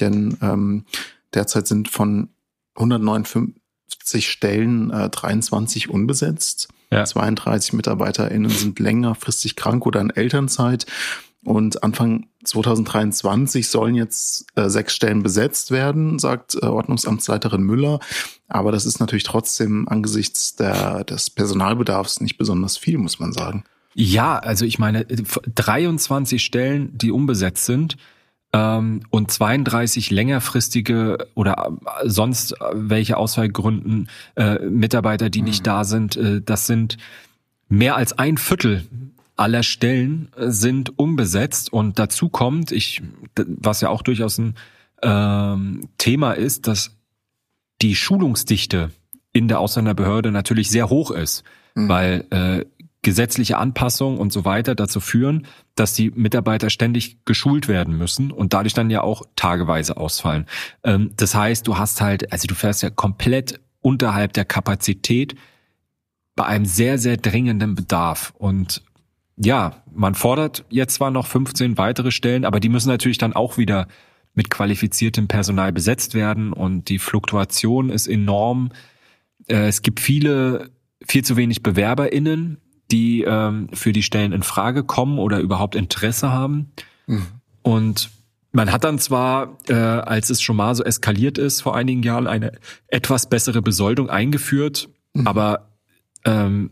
Denn 0.00 0.36
ähm, 0.42 0.84
derzeit 1.32 1.66
sind 1.66 1.88
von 1.88 2.28
159 2.76 4.28
Stellen 4.28 4.90
äh, 4.90 5.08
23 5.08 5.88
unbesetzt. 5.88 6.68
Ja. 6.90 7.04
32 7.04 7.72
MitarbeiterInnen 7.72 8.50
sind 8.50 8.78
längerfristig 8.78 9.56
krank 9.56 9.86
oder 9.86 10.00
in 10.00 10.10
Elternzeit. 10.10 10.86
Und 11.44 11.82
Anfang 11.82 12.26
2023 12.44 13.68
sollen 13.68 13.96
jetzt 13.96 14.46
äh, 14.54 14.68
sechs 14.68 14.94
Stellen 14.94 15.22
besetzt 15.24 15.72
werden, 15.72 16.20
sagt 16.20 16.54
äh, 16.54 16.66
Ordnungsamtsleiterin 16.66 17.62
Müller. 17.62 17.98
Aber 18.52 18.70
das 18.70 18.84
ist 18.84 19.00
natürlich 19.00 19.24
trotzdem 19.24 19.88
angesichts 19.88 20.56
der, 20.56 21.04
des 21.04 21.30
Personalbedarfs 21.30 22.20
nicht 22.20 22.36
besonders 22.36 22.76
viel, 22.76 22.98
muss 22.98 23.18
man 23.18 23.32
sagen. 23.32 23.64
Ja, 23.94 24.38
also 24.38 24.66
ich 24.66 24.78
meine, 24.78 25.06
23 25.06 26.42
Stellen, 26.42 26.96
die 26.96 27.10
unbesetzt 27.10 27.64
sind 27.64 27.96
ähm, 28.52 29.00
und 29.08 29.30
32 29.30 30.10
längerfristige 30.10 31.28
oder 31.34 31.78
äh, 32.02 32.08
sonst 32.08 32.54
welche 32.72 33.16
Ausfallgründen 33.16 34.10
äh, 34.36 34.58
Mitarbeiter, 34.66 35.30
die 35.30 35.40
mhm. 35.40 35.46
nicht 35.46 35.66
da 35.66 35.84
sind, 35.84 36.16
äh, 36.16 36.42
das 36.42 36.66
sind 36.66 36.98
mehr 37.70 37.96
als 37.96 38.18
ein 38.18 38.36
Viertel 38.36 38.86
aller 39.36 39.62
Stellen 39.62 40.28
äh, 40.36 40.50
sind 40.50 40.98
unbesetzt 40.98 41.72
und 41.72 41.98
dazu 41.98 42.28
kommt, 42.28 42.70
ich, 42.70 43.02
was 43.34 43.80
ja 43.80 43.88
auch 43.88 44.02
durchaus 44.02 44.36
ein 44.36 44.56
ähm, 45.02 45.88
Thema 45.96 46.32
ist, 46.32 46.66
dass 46.66 46.96
die 47.82 47.94
Schulungsdichte 47.94 48.90
in 49.32 49.48
der 49.48 49.60
Ausländerbehörde 49.60 50.30
natürlich 50.30 50.70
sehr 50.70 50.88
hoch 50.88 51.10
ist, 51.10 51.42
mhm. 51.74 51.88
weil 51.88 52.26
äh, 52.30 52.64
gesetzliche 53.02 53.58
Anpassungen 53.58 54.18
und 54.18 54.32
so 54.32 54.44
weiter 54.44 54.74
dazu 54.74 55.00
führen, 55.00 55.46
dass 55.74 55.92
die 55.92 56.10
Mitarbeiter 56.10 56.70
ständig 56.70 57.24
geschult 57.24 57.66
werden 57.66 57.96
müssen 57.98 58.30
und 58.30 58.52
dadurch 58.52 58.74
dann 58.74 58.90
ja 58.90 59.02
auch 59.02 59.22
tageweise 59.34 59.96
ausfallen. 59.96 60.46
Ähm, 60.84 61.10
das 61.16 61.34
heißt, 61.34 61.66
du 61.66 61.78
hast 61.78 62.00
halt, 62.00 62.32
also 62.32 62.46
du 62.46 62.54
fährst 62.54 62.82
ja 62.82 62.90
komplett 62.90 63.60
unterhalb 63.80 64.32
der 64.34 64.44
Kapazität 64.44 65.34
bei 66.36 66.44
einem 66.44 66.64
sehr, 66.64 66.98
sehr 66.98 67.16
dringenden 67.16 67.74
Bedarf. 67.74 68.32
Und 68.38 68.82
ja, 69.36 69.82
man 69.92 70.14
fordert 70.14 70.64
jetzt 70.68 70.94
zwar 70.94 71.10
noch 71.10 71.26
15 71.26 71.78
weitere 71.78 72.12
Stellen, 72.12 72.44
aber 72.44 72.60
die 72.60 72.68
müssen 72.68 72.88
natürlich 72.88 73.18
dann 73.18 73.32
auch 73.32 73.58
wieder 73.58 73.88
mit 74.34 74.50
qualifiziertem 74.50 75.28
Personal 75.28 75.72
besetzt 75.72 76.14
werden 76.14 76.52
und 76.52 76.88
die 76.88 76.98
Fluktuation 76.98 77.90
ist 77.90 78.06
enorm. 78.06 78.70
Äh, 79.46 79.68
es 79.68 79.82
gibt 79.82 80.00
viele, 80.00 80.70
viel 81.06 81.24
zu 81.24 81.36
wenig 81.36 81.62
BewerberInnen, 81.62 82.58
die 82.90 83.22
ähm, 83.22 83.68
für 83.72 83.92
die 83.92 84.02
Stellen 84.02 84.32
in 84.32 84.42
Frage 84.42 84.84
kommen 84.84 85.18
oder 85.18 85.40
überhaupt 85.40 85.74
Interesse 85.74 86.30
haben. 86.30 86.72
Mhm. 87.06 87.26
Und 87.62 88.10
man 88.52 88.70
hat 88.70 88.84
dann 88.84 88.98
zwar, 88.98 89.56
äh, 89.68 89.74
als 89.74 90.30
es 90.30 90.42
schon 90.42 90.56
mal 90.56 90.74
so 90.74 90.84
eskaliert 90.84 91.38
ist 91.38 91.62
vor 91.62 91.74
einigen 91.74 92.02
Jahren, 92.02 92.26
eine 92.26 92.52
etwas 92.88 93.28
bessere 93.28 93.62
Besoldung 93.62 94.10
eingeführt, 94.10 94.88
mhm. 95.14 95.26
aber 95.26 95.70
ähm, 96.24 96.70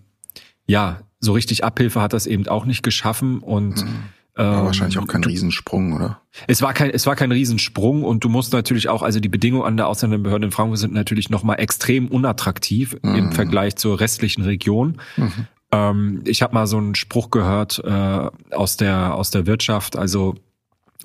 ja, 0.67 1.00
so 1.21 1.33
richtig 1.33 1.64
Abhilfe 1.64 2.00
hat 2.00 2.12
das 2.12 2.26
eben 2.26 2.47
auch 2.49 2.64
nicht 2.64 2.83
geschaffen 2.83 3.40
und 3.40 3.85
mhm. 3.85 4.05
War 4.35 4.65
wahrscheinlich 4.65 4.99
auch 4.99 5.07
kein 5.07 5.25
Riesensprung, 5.25 5.93
oder? 5.93 6.21
Es 6.47 6.63
war 6.63 6.73
kein, 6.73 6.91
es 6.91 7.07
war 7.07 7.17
kein 7.17 7.33
Riesensprung 7.33 8.05
und 8.05 8.25
du 8.25 8.29
musst 8.29 8.53
natürlich 8.53 8.89
auch, 8.89 9.03
also 9.03 9.21
die 9.21 9.29
Bedingungen 9.29 9.65
an 9.65 9.77
der 9.77 9.89
Ausländerbehörde 9.89 10.47
in 10.47 10.53
Frankfurt 10.53 10.79
sind 10.79 10.95
natürlich 10.95 11.31
nochmal 11.31 11.59
extrem 11.61 12.09
unattraktiv 12.09 12.97
mhm. 13.03 13.15
im 13.17 13.33
Vergleich 13.33 13.77
zur 13.77 14.01
restlichen 14.01 14.43
Region. 14.43 15.01
Mhm. 15.17 15.47
Ähm, 15.73 16.23
ich 16.27 16.43
habe 16.43 16.55
mal 16.55 16.67
so 16.67 16.79
einen 16.79 16.95
Spruch 16.95 17.31
gehört 17.31 17.83
äh, 17.85 18.31
aus 18.55 18.77
der 18.77 19.15
aus 19.15 19.31
der 19.31 19.47
Wirtschaft, 19.47 19.97
also 19.97 20.37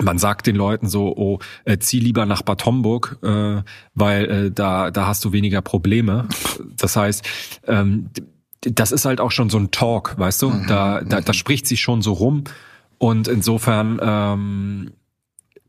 man 0.01 0.17
sagt 0.17 0.46
den 0.46 0.58
Leuten 0.58 0.89
so, 0.89 1.15
oh, 1.15 1.39
äh, 1.63 1.77
zieh 1.77 2.00
lieber 2.00 2.25
nach 2.25 2.41
Bad 2.41 2.65
Homburg, 2.65 3.17
äh, 3.24 3.62
weil 3.94 4.25
äh, 4.25 4.51
da 4.51 4.91
da 4.91 5.08
hast 5.08 5.24
du 5.25 5.32
weniger 5.32 5.62
Probleme. 5.62 6.27
Das 6.77 6.96
heißt, 6.96 7.25
ähm, 7.67 8.10
das 8.62 8.91
ist 8.91 9.05
halt 9.05 9.22
auch 9.22 9.32
schon 9.32 9.50
so 9.50 9.58
ein 9.58 9.72
Talk, 9.72 10.17
weißt 10.17 10.41
du? 10.41 10.50
Mhm. 10.50 10.67
Da, 10.67 11.01
da, 11.01 11.22
da 11.22 11.34
spricht 11.34 11.67
sich 11.67 11.82
schon 11.82 12.01
so 12.01 12.13
rum. 12.13 12.44
Und 12.97 13.27
insofern, 13.27 13.99
ähm, 14.01 14.91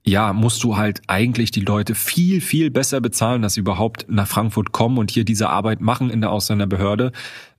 ja, 0.04 0.32
musst 0.32 0.62
du 0.62 0.76
halt 0.76 1.02
eigentlich 1.08 1.50
die 1.50 1.60
Leute 1.60 1.94
viel, 1.94 2.40
viel 2.40 2.70
besser 2.70 3.00
bezahlen, 3.00 3.42
dass 3.42 3.54
sie 3.54 3.60
überhaupt 3.60 4.06
nach 4.08 4.28
Frankfurt 4.28 4.72
kommen 4.72 4.98
und 4.98 5.10
hier 5.10 5.24
diese 5.24 5.48
Arbeit 5.48 5.80
machen 5.80 6.10
in 6.10 6.20
der 6.20 6.30
Ausländerbehörde, 6.30 7.12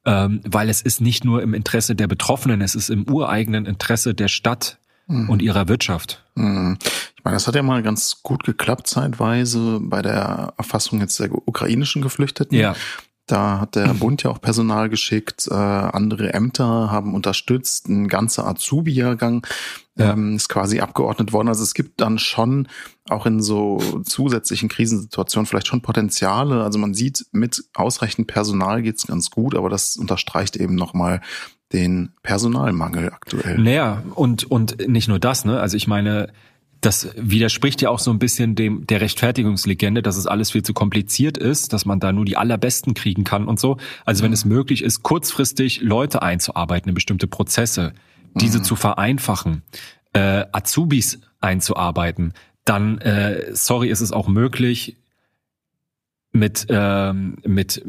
ähm, 0.06 0.40
weil 0.46 0.70
es 0.70 0.82
ist 0.82 1.02
nicht 1.02 1.26
nur 1.26 1.42
im 1.42 1.54
Interesse 1.54 1.96
der 1.96 2.08
Betroffenen, 2.08 2.62
es 2.62 2.76
ist 2.76 2.90
im 2.90 3.04
ureigenen 3.10 3.66
Interesse 3.66 4.14
der 4.14 4.30
Stadt 4.30 4.78
mhm. 5.08 5.30
und 5.30 5.42
ihrer 5.42 5.68
Wirtschaft. 5.68 6.24
Mhm. 6.36 6.78
Ich 7.18 7.24
meine, 7.26 7.36
das 7.36 7.48
hat 7.48 7.56
ja 7.56 7.64
mal 7.64 7.84
ganz 7.84 8.24
gut 8.24 8.46
geklappt 8.46 8.88
zeitweise 8.88 9.80
bei 9.82 10.02
der 10.02 10.54
Erfassung 10.58 11.02
jetzt 11.02 11.20
der 11.20 11.30
ukrainischen 11.34 12.02
Geflüchteten. 12.02 12.58
Ja. 12.58 12.76
Da 13.28 13.60
hat 13.60 13.76
der 13.76 13.94
Bund 13.94 14.24
ja 14.24 14.32
auch 14.32 14.40
Personal 14.40 14.88
geschickt, 14.90 15.48
äh, 15.52 15.54
andere 15.54 16.34
Ämter 16.34 16.90
haben 16.90 17.14
unterstützt, 17.14 17.90
ein 17.90 18.08
ganzer 18.08 18.48
Azubi-Jahrgang 18.48 19.46
ja. 19.98 20.14
ähm, 20.14 20.38
ist 20.38 20.48
quasi 20.48 20.80
abgeordnet 20.80 21.34
worden. 21.34 21.50
Also 21.50 21.64
es 21.64 21.74
gibt 21.74 22.00
dann 22.00 22.20
schon 22.20 22.70
auch 23.10 23.26
in 23.26 23.42
so 23.42 24.02
zusätzlichen 24.06 24.70
Krisensituationen 24.70 25.46
vielleicht 25.46 25.68
schon 25.68 25.82
Potenziale. 25.82 26.64
Also 26.64 26.80
man 26.80 26.94
sieht, 26.94 27.26
mit 27.34 27.66
ausreichend 27.74 28.28
Personal 28.28 28.82
geht's 28.82 29.08
ganz 29.08 29.30
gut, 29.30 29.56
aber 29.56 29.70
das 29.70 29.98
unterstreicht 29.98 30.56
eben 30.56 30.76
nochmal 30.76 31.22
den 31.74 32.14
Personalmangel 32.24 33.12
aktuell. 33.12 33.58
Naja, 33.58 34.04
und, 34.16 34.50
und 34.50 34.88
nicht 34.88 35.10
nur 35.10 35.20
das, 35.20 35.44
ne? 35.44 35.60
Also 35.60 35.76
ich 35.76 35.88
meine, 35.88 36.32
das 36.82 37.10
widerspricht 37.16 37.82
ja 37.82 37.90
auch 37.90 38.00
so 38.00 38.12
ein 38.12 38.20
bisschen 38.20 38.56
dem 38.56 38.86
der 38.86 39.02
Rechtfertigungslegende, 39.02 40.02
dass 40.02 40.18
es 40.18 40.28
alles 40.28 40.52
viel 40.52 40.64
zu 40.64 40.74
kompliziert 40.74 41.38
ist, 41.38 41.74
dass 41.74 41.86
man 41.86 42.00
da 42.00 42.12
nur 42.12 42.26
die 42.26 42.38
allerbesten 42.38 42.94
kriegen 42.94 43.24
kann 43.24 43.46
und 43.46 43.60
so. 43.60 43.78
Also 44.06 44.24
wenn 44.24 44.32
mhm. 44.32 44.36
es 44.36 44.46
möglich 44.46 44.84
ist, 44.84 45.04
kurzfristig 45.04 45.82
Leute 45.82 46.22
einzuarbeiten 46.22 46.90
in 46.90 46.96
bestimmte 46.96 47.28
Prozesse, 47.28 47.94
diese 48.36 48.60
mhm. 48.60 48.64
zu 48.64 48.76
vereinfachen, 48.76 49.64
äh, 50.14 50.46
Azubis 50.52 51.20
einzuarbeiten, 51.40 52.34
dann 52.66 53.00
äh, 53.00 53.54
sorry, 53.54 53.90
ist 53.90 54.02
es 54.02 54.12
auch 54.12 54.28
möglich, 54.28 54.98
mit, 56.38 56.68
ähm, 56.70 57.38
mit 57.46 57.84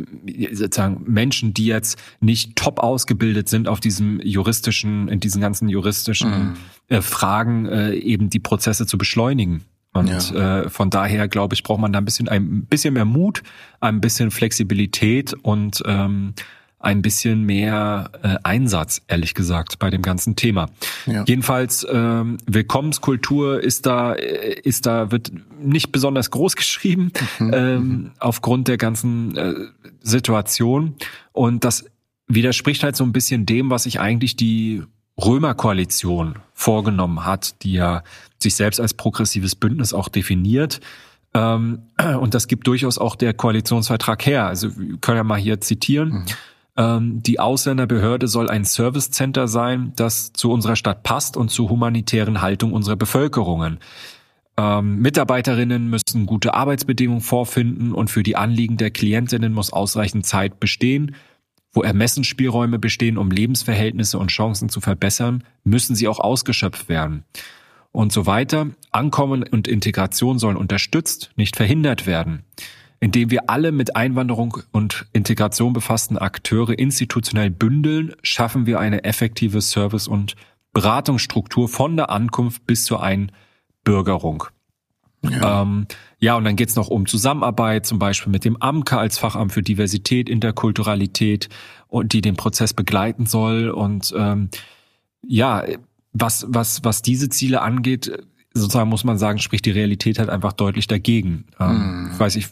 sozusagen 0.53 1.03
Menschen, 1.07 1.55
die 1.55 1.67
jetzt 1.67 1.99
nicht 2.21 2.57
top 2.57 2.81
ausgebildet 2.81 3.49
sind 3.49 3.69
auf 3.69 3.81
diesem 3.81 4.21
juristischen, 4.21 5.09
in 5.09 5.21
diesen 5.21 5.41
ganzen 5.41 5.69
juristischen 5.69 6.31
mhm. 6.31 6.55
äh, 6.89 7.03
Fragen, 7.03 7.67
äh, 7.67 7.95
eben 7.95 8.31
die 8.31 8.41
Prozesse 8.41 8.87
zu 8.87 8.99
beschleunigen. 8.99 9.65
Und 9.93 10.33
ja. 10.33 10.61
äh, 10.61 10.71
von 10.71 10.91
daher, 10.91 11.29
glaube 11.29 11.55
ich, 11.55 11.63
braucht 11.63 11.81
man 11.81 11.93
da 11.93 11.99
ein 11.99 12.05
bisschen, 12.05 12.29
ein 12.29 12.67
bisschen 12.67 12.95
mehr 12.95 13.05
Mut, 13.05 13.43
ein 13.81 14.01
bisschen 14.01 14.31
Flexibilität 14.31 15.35
und 15.35 15.83
ähm, 15.87 16.35
ein 16.81 17.03
bisschen 17.03 17.43
mehr 17.43 18.11
äh, 18.23 18.37
Einsatz, 18.45 19.03
ehrlich 19.09 19.35
gesagt, 19.35 19.79
bei 19.79 19.91
dem 19.91 20.03
ganzen 20.03 20.37
Thema. 20.37 20.69
Ja. 21.07 21.25
Jedenfalls 21.27 21.87
ähm, 21.91 22.37
Willkommenskultur 22.47 23.61
ist 23.61 23.87
da, 23.87 24.15
äh, 24.15 24.61
ist 24.61 24.87
da 24.87 25.11
wird 25.11 25.33
nicht 25.61 25.91
besonders 25.91 26.31
groß 26.31 26.55
geschrieben 26.57 27.13
mhm. 27.39 27.51
ähm, 27.53 28.11
aufgrund 28.21 28.69
der 28.69 28.77
ganzen 28.77 29.37
äh, 29.37 29.55
Situation 30.01 30.95
und 31.33 31.65
das 31.65 31.85
widerspricht 32.29 32.83
halt 32.85 32.95
so 32.95 33.05
ein 33.05 33.13
bisschen 33.13 33.47
dem, 33.47 33.71
was 33.71 33.85
sich 33.85 33.99
eigentlich 34.01 34.37
die 34.37 34.83
Römerkoalition 35.17 36.37
vorgenommen 36.53 37.25
hat, 37.25 37.63
die 37.63 37.73
ja 37.73 38.05
sich 38.39 38.55
selbst 38.55 38.81
als 38.81 38.95
progressives 38.95 39.57
Bündnis 39.57 39.93
auch 39.93 40.09
definiert 40.09 40.81
Ähm, 41.35 41.83
und 42.21 42.35
das 42.35 42.47
gibt 42.47 42.67
durchaus 42.67 42.99
auch 42.99 43.17
der 43.17 43.35
Koalitionsvertrag 43.35 44.25
her. 44.25 44.47
Also 44.47 44.79
wir 44.79 44.97
können 44.99 45.17
ja 45.19 45.25
mal 45.25 45.39
hier 45.39 45.61
zitieren. 45.61 46.11
Mhm. 46.11 46.25
Ähm, 46.79 47.21
die 47.23 47.41
Ausländerbehörde 47.41 48.29
soll 48.29 48.49
ein 48.49 48.65
Service 48.65 49.11
Center 49.11 49.49
sein, 49.49 49.93
das 49.97 50.33
zu 50.33 50.53
unserer 50.53 50.77
Stadt 50.77 51.03
passt 51.03 51.37
und 51.37 51.51
zur 51.51 51.69
humanitären 51.69 52.41
Haltung 52.41 52.73
unserer 52.73 52.97
Bevölkerungen. 52.97 53.81
Ähm, 54.57 55.01
Mitarbeiterinnen 55.01 55.91
müssen 55.91 56.25
gute 56.25 56.55
Arbeitsbedingungen 56.55 57.21
vorfinden 57.21 57.93
und 57.93 58.11
für 58.11 58.23
die 58.23 58.37
Anliegen 58.37 58.77
der 58.77 58.93
Klientinnen 58.93 59.53
muss 59.53 59.73
ausreichend 59.73 60.25
Zeit 60.25 60.61
bestehen. 60.61 61.17
Wo 61.73 61.83
Ermessensspielräume 61.83 62.79
bestehen, 62.79 63.19
um 63.19 63.31
Lebensverhältnisse 63.31 64.19
und 64.19 64.29
Chancen 64.29 64.69
zu 64.69 64.81
verbessern, 64.81 65.45
müssen 65.65 65.97
sie 65.97 66.09
auch 66.09 66.21
ausgeschöpft 66.21 66.89
werden. 66.89 67.25
Und 67.91 68.13
so 68.13 68.27
weiter. 68.27 68.69
Ankommen 68.91 69.43
und 69.43 69.67
Integration 69.67 70.39
sollen 70.39 70.57
unterstützt, 70.57 71.31
nicht 71.37 71.57
verhindert 71.57 72.07
werden. 72.07 72.45
Indem 73.01 73.31
wir 73.31 73.49
alle 73.49 73.71
mit 73.71 73.95
Einwanderung 73.95 74.59
und 74.73 75.07
Integration 75.13 75.73
befassten 75.73 76.19
Akteure 76.19 76.77
institutionell 76.77 77.51
bündeln, 77.51 78.15
schaffen 78.23 78.67
wir 78.67 78.81
eine 78.81 79.05
effektive 79.05 79.61
Service- 79.61 80.09
und 80.09 80.35
Beratungsstruktur 80.73 81.69
von 81.69 81.97
der 81.97 82.11
Ankunft 82.11 82.67
bis 82.67 82.85
zur 82.85 83.03
Einbürgerung. 83.03 84.45
Ja. 85.23 85.63
Ähm, 85.63 85.87
ja, 86.21 86.37
und 86.37 86.45
dann 86.45 86.57
geht's 86.57 86.77
noch 86.77 86.89
um 86.89 87.07
Zusammenarbeit, 87.07 87.87
zum 87.87 87.99
Beispiel 87.99 88.31
mit 88.31 88.45
dem 88.45 88.61
AMKA 88.61 88.99
als 88.99 89.19
Fachamt 89.19 89.53
für 89.53 89.63
Diversität, 89.63 90.29
Interkulturalität 90.29 91.49
und 91.89 92.13
die 92.13 92.21
den 92.21 92.37
Prozess 92.37 92.75
begleiten 92.75 93.27
soll. 93.27 93.71
Und 93.71 94.13
ähm, 94.17 94.51
ja, 95.23 95.65
was, 96.13 96.47
was, 96.49 96.85
was 96.85 97.03
diese 97.03 97.29
Ziele 97.29 97.63
angeht, 97.63 98.13
sozusagen 98.59 98.89
muss 98.89 99.05
man 99.05 99.19
sagen, 99.19 99.39
spricht 99.39 99.67
die 99.67 99.71
Realität 99.71 100.19
halt 100.19 100.31
einfach 100.31 100.53
deutlich 100.53 100.87
dagegen. 100.87 101.45
Ähm, 101.59 102.11
hm. 102.11 102.19
Weiß 102.19 102.37
ich, 102.37 102.49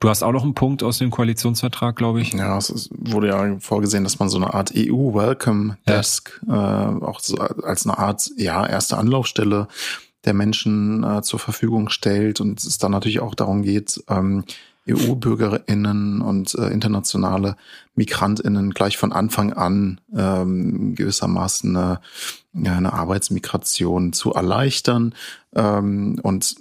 du 0.00 0.08
hast 0.08 0.22
auch 0.22 0.32
noch 0.32 0.42
einen 0.42 0.54
Punkt 0.54 0.82
aus 0.82 0.98
dem 0.98 1.10
Koalitionsvertrag, 1.10 1.96
glaube 1.96 2.20
ich. 2.20 2.32
Ja, 2.32 2.58
es 2.58 2.90
wurde 2.92 3.28
ja 3.28 3.56
vorgesehen, 3.60 4.04
dass 4.04 4.18
man 4.18 4.28
so 4.28 4.36
eine 4.36 4.52
Art 4.52 4.72
EU 4.76 5.14
Welcome 5.14 5.76
Desk 5.88 6.40
ja. 6.46 6.90
äh, 6.90 7.02
auch 7.02 7.20
so 7.20 7.36
als 7.36 7.86
eine 7.86 7.98
Art 7.98 8.30
ja 8.36 8.66
erste 8.66 8.96
Anlaufstelle 8.96 9.68
der 10.24 10.34
Menschen 10.34 11.04
äh, 11.04 11.22
zur 11.22 11.38
Verfügung 11.38 11.90
stellt 11.90 12.40
und 12.40 12.62
es 12.62 12.78
dann 12.78 12.92
natürlich 12.92 13.20
auch 13.20 13.34
darum 13.34 13.62
geht, 13.62 14.02
ähm, 14.08 14.44
EU-BürgerInnen 14.88 16.20
und 16.20 16.54
äh, 16.54 16.68
internationale 16.68 17.56
MigrantInnen 17.94 18.72
gleich 18.72 18.98
von 18.98 19.12
Anfang 19.12 19.52
an 19.52 20.00
ähm, 20.14 20.94
gewissermaßen 20.94 21.76
eine, 21.76 22.00
ja, 22.52 22.76
eine 22.76 22.92
Arbeitsmigration 22.92 24.12
zu 24.12 24.32
erleichtern 24.34 25.14
ähm, 25.54 26.18
und 26.22 26.56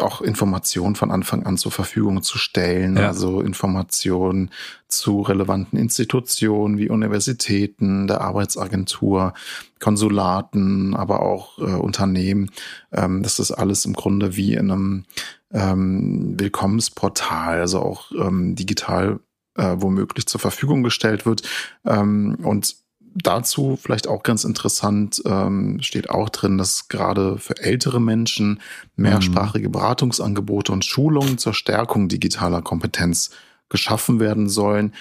auch 0.00 0.20
Informationen 0.20 0.96
von 0.96 1.10
Anfang 1.10 1.46
an 1.46 1.56
zur 1.56 1.72
Verfügung 1.72 2.22
zu 2.22 2.36
stellen. 2.36 2.96
Ja. 2.96 3.08
Also 3.08 3.40
Informationen 3.40 4.50
zu 4.88 5.22
relevanten 5.22 5.78
Institutionen 5.78 6.78
wie 6.78 6.90
Universitäten, 6.90 8.06
der 8.06 8.20
Arbeitsagentur, 8.20 9.34
Konsulaten, 9.80 10.94
aber 10.94 11.22
auch 11.22 11.58
äh, 11.58 11.62
Unternehmen. 11.62 12.50
Ähm, 12.92 13.22
das 13.22 13.38
ist 13.38 13.52
alles 13.52 13.84
im 13.84 13.94
Grunde 13.94 14.36
wie 14.36 14.54
in 14.54 14.70
einem 14.70 15.04
ähm, 15.52 16.34
Willkommensportal, 16.38 17.60
also 17.60 17.80
auch 17.80 18.10
ähm, 18.12 18.54
digital 18.54 19.20
äh, 19.56 19.76
womöglich 19.78 20.26
zur 20.26 20.40
Verfügung 20.40 20.82
gestellt 20.82 21.26
wird. 21.26 21.42
Ähm, 21.84 22.36
und 22.42 22.76
dazu 23.14 23.78
vielleicht 23.80 24.08
auch 24.08 24.22
ganz 24.22 24.44
interessant 24.44 25.22
ähm, 25.26 25.80
steht 25.82 26.10
auch 26.10 26.30
drin, 26.30 26.58
dass 26.58 26.88
gerade 26.88 27.38
für 27.38 27.58
ältere 27.58 28.00
Menschen 28.00 28.60
mehrsprachige 28.96 29.68
mhm. 29.68 29.72
Beratungsangebote 29.72 30.72
und 30.72 30.84
Schulungen 30.84 31.38
zur 31.38 31.54
Stärkung 31.54 32.08
digitaler 32.08 32.62
Kompetenz 32.62 33.30
geschaffen 33.68 34.20
werden 34.20 34.48
sollen. 34.48 34.92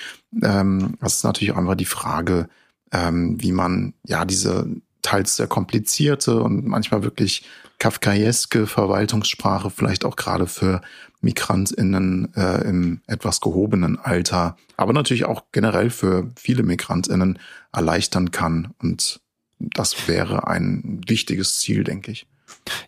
Ähm, 0.41 0.95
das 1.01 1.17
ist 1.17 1.23
natürlich 1.23 1.53
auch 1.53 1.57
einfach 1.57 1.75
die 1.75 1.85
Frage, 1.85 2.49
ähm, 2.91 3.41
wie 3.41 3.51
man 3.51 3.93
ja 4.05 4.25
diese 4.25 4.67
teils 5.01 5.35
sehr 5.35 5.47
komplizierte 5.47 6.41
und 6.41 6.65
manchmal 6.65 7.03
wirklich 7.03 7.45
kafkaeske 7.81 8.67
Verwaltungssprache 8.67 9.71
vielleicht 9.71 10.05
auch 10.05 10.15
gerade 10.15 10.45
für 10.45 10.81
MigrantInnen 11.21 12.31
äh, 12.35 12.61
im 12.69 13.01
etwas 13.07 13.41
gehobenen 13.41 13.97
Alter, 13.97 14.55
aber 14.77 14.93
natürlich 14.93 15.25
auch 15.25 15.45
generell 15.51 15.89
für 15.89 16.29
viele 16.35 16.61
MigrantInnen 16.61 17.39
erleichtern 17.73 18.29
kann. 18.29 18.75
Und 18.83 19.19
das 19.57 20.07
wäre 20.07 20.45
ein 20.45 21.01
wichtiges 21.07 21.57
Ziel, 21.57 21.83
denke 21.83 22.11
ich. 22.11 22.27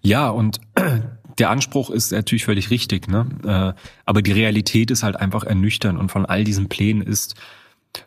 Ja, 0.04 0.30
und 0.30 0.62
der 1.40 1.50
Anspruch 1.50 1.90
ist 1.90 2.12
natürlich 2.12 2.46
völlig 2.46 2.70
richtig, 2.70 3.08
ne? 3.08 3.26
Äh, 3.44 3.82
aber 4.06 4.22
die 4.22 4.32
Realität 4.32 4.92
ist 4.92 5.02
halt 5.02 5.16
einfach 5.16 5.44
ernüchternd 5.44 5.98
und 5.98 6.12
von 6.12 6.28
all 6.28 6.44
diesen 6.44 6.70
Plänen 6.70 7.02
ist 7.02 7.34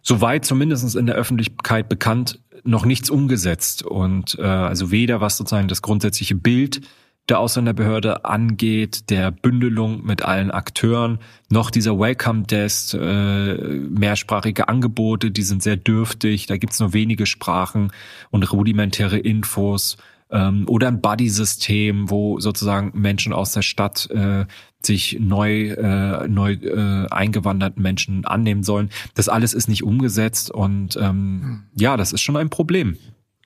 soweit 0.02 0.44
zumindest 0.44 0.94
in 0.96 1.06
der 1.06 1.16
Öffentlichkeit 1.16 1.88
bekannt, 1.88 2.40
noch 2.64 2.84
nichts 2.84 3.10
umgesetzt. 3.10 3.82
Und 3.82 4.38
äh, 4.38 4.42
also 4.42 4.90
weder 4.90 5.20
was 5.20 5.36
sozusagen 5.36 5.68
das 5.68 5.82
grundsätzliche 5.82 6.34
Bild 6.34 6.80
der 7.28 7.40
Ausländerbehörde 7.40 8.24
angeht, 8.24 9.10
der 9.10 9.32
Bündelung 9.32 10.04
mit 10.04 10.22
allen 10.22 10.50
Akteuren, 10.50 11.18
noch 11.50 11.70
dieser 11.70 11.98
Welcome 11.98 12.44
Desk, 12.44 12.94
äh, 12.94 13.54
mehrsprachige 13.54 14.68
Angebote, 14.68 15.32
die 15.32 15.42
sind 15.42 15.62
sehr 15.62 15.76
dürftig, 15.76 16.46
da 16.46 16.56
gibt's 16.56 16.78
nur 16.78 16.92
wenige 16.92 17.26
Sprachen 17.26 17.90
und 18.30 18.52
rudimentäre 18.52 19.18
Infos 19.18 19.96
ähm, 20.30 20.64
oder 20.68 20.88
ein 20.88 21.00
Buddy-System, 21.00 22.10
wo 22.10 22.40
sozusagen 22.40 22.92
Menschen 22.94 23.32
aus 23.32 23.52
der 23.52 23.62
Stadt 23.62 24.08
äh, 24.10 24.46
sich 24.82 25.18
neu, 25.20 25.70
äh, 25.70 26.28
neu 26.28 26.52
äh, 26.52 27.06
eingewanderten 27.10 27.82
Menschen 27.82 28.24
annehmen 28.24 28.62
sollen. 28.62 28.90
Das 29.14 29.28
alles 29.28 29.54
ist 29.54 29.68
nicht 29.68 29.82
umgesetzt 29.82 30.50
und 30.50 30.96
ähm, 30.96 31.40
hm. 31.42 31.62
ja, 31.74 31.96
das 31.96 32.12
ist 32.12 32.22
schon 32.22 32.36
ein 32.36 32.50
Problem. 32.50 32.96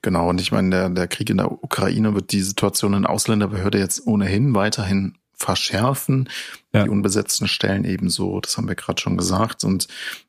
Genau, 0.02 0.30
und 0.30 0.40
ich 0.40 0.50
meine, 0.50 0.70
der, 0.70 0.90
der 0.90 1.08
Krieg 1.08 1.28
in 1.28 1.36
der 1.36 1.52
Ukraine 1.52 2.14
wird 2.14 2.32
die 2.32 2.40
Situation 2.40 2.94
in 2.94 3.06
Ausländerbehörde 3.06 3.78
jetzt 3.78 4.06
ohnehin 4.06 4.54
weiterhin 4.54 5.18
verschärfen. 5.34 6.28
Ja. 6.72 6.84
Die 6.84 6.90
unbesetzten 6.90 7.48
Stellen 7.48 7.84
ebenso, 7.84 8.40
das 8.40 8.56
haben 8.56 8.68
wir 8.68 8.74
gerade 8.76 9.00
schon 9.00 9.16
gesagt. 9.16 9.64
Und 9.64 9.88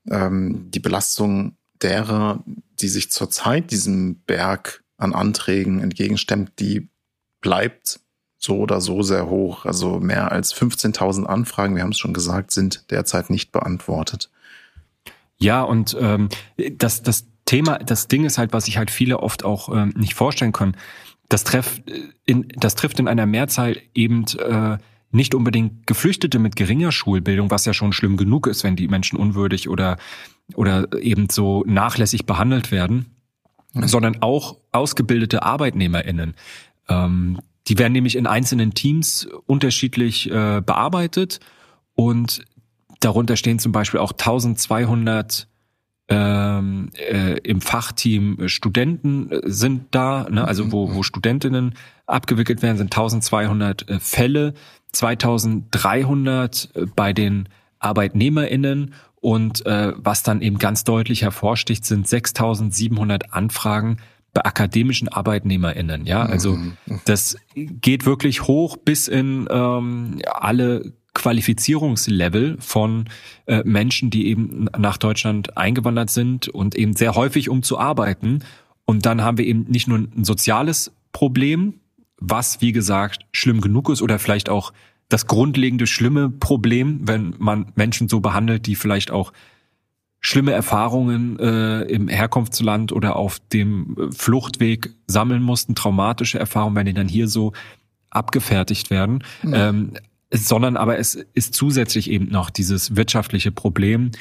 ähm, 0.09 0.69
die 0.71 0.79
Belastung 0.79 1.55
derer, 1.81 2.43
die 2.81 2.87
sich 2.87 3.11
zurzeit 3.11 3.71
diesem 3.71 4.21
Berg 4.23 4.80
an 5.01 5.13
Anträgen 5.13 5.79
entgegenstemmt, 5.79 6.51
die 6.59 6.89
bleibt 7.41 7.99
so 8.37 8.57
oder 8.57 8.81
so 8.81 9.03
sehr 9.03 9.29
hoch. 9.29 9.65
Also 9.65 9.99
mehr 9.99 10.31
als 10.31 10.53
15.000 10.55 11.25
Anfragen, 11.25 11.75
wir 11.75 11.83
haben 11.83 11.91
es 11.91 11.99
schon 11.99 12.13
gesagt, 12.13 12.51
sind 12.51 12.89
derzeit 12.91 13.29
nicht 13.29 13.51
beantwortet. 13.51 14.29
Ja, 15.37 15.63
und 15.63 15.95
ähm, 15.99 16.29
das, 16.77 17.01
das 17.03 17.25
Thema, 17.45 17.79
das 17.79 18.07
Ding 18.07 18.25
ist 18.25 18.37
halt, 18.37 18.53
was 18.53 18.65
sich 18.65 18.77
halt 18.77 18.91
viele 18.91 19.19
oft 19.19 19.43
auch 19.43 19.69
ähm, 19.75 19.93
nicht 19.95 20.13
vorstellen 20.13 20.51
können. 20.51 20.75
Das, 21.29 21.43
treff, 21.43 21.81
in, 22.25 22.47
das 22.55 22.75
trifft 22.75 22.99
in 22.99 23.07
einer 23.07 23.25
Mehrzahl 23.25 23.77
eben 23.93 24.25
äh, 24.37 24.77
nicht 25.11 25.35
unbedingt 25.35 25.87
Geflüchtete 25.87 26.39
mit 26.39 26.55
geringer 26.55 26.91
Schulbildung, 26.91 27.51
was 27.51 27.65
ja 27.65 27.73
schon 27.73 27.93
schlimm 27.93 28.17
genug 28.17 28.47
ist, 28.47 28.63
wenn 28.63 28.75
die 28.75 28.87
Menschen 28.87 29.17
unwürdig 29.17 29.69
oder, 29.69 29.97
oder 30.55 30.87
eben 31.01 31.29
so 31.29 31.63
nachlässig 31.67 32.25
behandelt 32.25 32.71
werden, 32.71 33.07
mhm. 33.73 33.87
sondern 33.87 34.21
auch 34.21 34.57
ausgebildete 34.71 35.43
ArbeitnehmerInnen. 35.43 36.35
Ähm, 36.89 37.39
die 37.67 37.77
werden 37.77 37.93
nämlich 37.93 38.15
in 38.15 38.27
einzelnen 38.27 38.73
Teams 38.73 39.27
unterschiedlich 39.45 40.29
äh, 40.29 40.61
bearbeitet 40.65 41.39
und 41.93 42.43
darunter 42.99 43.35
stehen 43.35 43.59
zum 43.59 43.71
Beispiel 43.71 43.99
auch 43.99 44.11
1200 44.11 45.47
ähm, 46.11 46.89
äh, 46.95 47.37
im 47.39 47.61
Fachteam 47.61 48.47
Studenten 48.47 49.31
äh, 49.31 49.41
sind 49.45 49.85
da, 49.91 50.27
ne? 50.29 50.45
also 50.45 50.71
wo, 50.71 50.93
wo 50.93 51.03
Studentinnen 51.03 51.75
abgewickelt 52.05 52.61
werden, 52.61 52.77
sind 52.77 52.93
1200 52.93 53.89
äh, 53.89 53.99
Fälle, 53.99 54.53
2300 54.91 56.69
äh, 56.73 56.85
bei 56.95 57.13
den 57.13 57.47
ArbeitnehmerInnen 57.79 58.93
und 59.21 59.65
äh, 59.67 59.93
was 59.95 60.23
dann 60.23 60.41
eben 60.41 60.57
ganz 60.57 60.83
deutlich 60.83 61.21
hervorsticht, 61.21 61.85
sind 61.85 62.07
6700 62.07 63.33
Anfragen 63.33 63.97
bei 64.33 64.43
akademischen 64.43 65.09
ArbeitnehmerInnen. 65.09 66.05
Ja, 66.05 66.23
also 66.23 66.55
mhm. 66.55 66.77
das 67.05 67.37
geht 67.55 68.05
wirklich 68.05 68.47
hoch 68.47 68.77
bis 68.77 69.07
in 69.07 69.47
ähm, 69.49 70.21
alle 70.25 70.93
Qualifizierungslevel 71.13 72.57
von 72.59 73.09
äh, 73.45 73.61
Menschen, 73.65 74.09
die 74.09 74.27
eben 74.27 74.67
nach 74.77 74.97
Deutschland 74.97 75.57
eingewandert 75.57 76.09
sind 76.09 76.47
und 76.47 76.75
eben 76.75 76.95
sehr 76.95 77.15
häufig 77.15 77.49
um 77.49 77.63
zu 77.63 77.77
arbeiten. 77.77 78.39
Und 78.85 79.05
dann 79.05 79.21
haben 79.21 79.37
wir 79.37 79.45
eben 79.45 79.65
nicht 79.67 79.87
nur 79.87 79.99
ein 79.99 80.23
soziales 80.23 80.93
Problem, 81.11 81.81
was 82.17 82.61
wie 82.61 82.71
gesagt 82.71 83.25
schlimm 83.33 83.61
genug 83.61 83.89
ist 83.89 84.01
oder 84.01 84.19
vielleicht 84.19 84.49
auch 84.49 84.71
das 85.11 85.27
grundlegende 85.27 85.87
schlimme 85.87 86.29
Problem, 86.29 87.01
wenn 87.03 87.35
man 87.37 87.71
Menschen 87.75 88.07
so 88.07 88.21
behandelt, 88.21 88.65
die 88.65 88.75
vielleicht 88.75 89.11
auch 89.11 89.33
schlimme 90.21 90.53
Erfahrungen 90.53 91.37
äh, 91.39 91.81
im 91.81 92.07
Herkunftsland 92.07 92.91
oder 92.93 93.15
auf 93.15 93.39
dem 93.51 93.97
äh, 93.97 94.11
Fluchtweg 94.11 94.91
sammeln 95.07 95.41
mussten, 95.41 95.75
traumatische 95.75 96.39
Erfahrungen, 96.39 96.75
wenn 96.75 96.85
die 96.85 96.93
dann 96.93 97.07
hier 97.07 97.27
so 97.27 97.53
abgefertigt 98.09 98.89
werden. 98.89 99.23
Mhm. 99.43 99.53
Ähm, 99.53 99.93
sondern 100.33 100.77
aber 100.77 100.97
es 100.97 101.15
ist 101.33 101.55
zusätzlich 101.55 102.09
eben 102.09 102.29
noch 102.29 102.49
dieses 102.49 102.95
wirtschaftliche 102.95 103.51
Problem, 103.51 104.11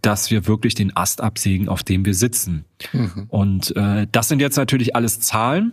dass 0.00 0.30
wir 0.30 0.46
wirklich 0.46 0.76
den 0.76 0.96
Ast 0.96 1.20
absägen, 1.20 1.68
auf 1.68 1.82
dem 1.82 2.04
wir 2.04 2.14
sitzen. 2.14 2.64
Mhm. 2.92 3.24
Und 3.28 3.76
äh, 3.76 4.06
das 4.12 4.28
sind 4.28 4.40
jetzt 4.40 4.56
natürlich 4.56 4.94
alles 4.94 5.18
Zahlen, 5.18 5.72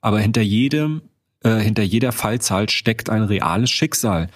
aber 0.00 0.18
hinter 0.20 0.40
jedem, 0.40 1.02
äh, 1.42 1.56
hinter 1.56 1.82
jeder 1.82 2.12
Fallzahl 2.12 2.68
steckt 2.68 3.10
ein 3.10 3.22
reales 3.22 3.70
Schicksal 3.70 4.28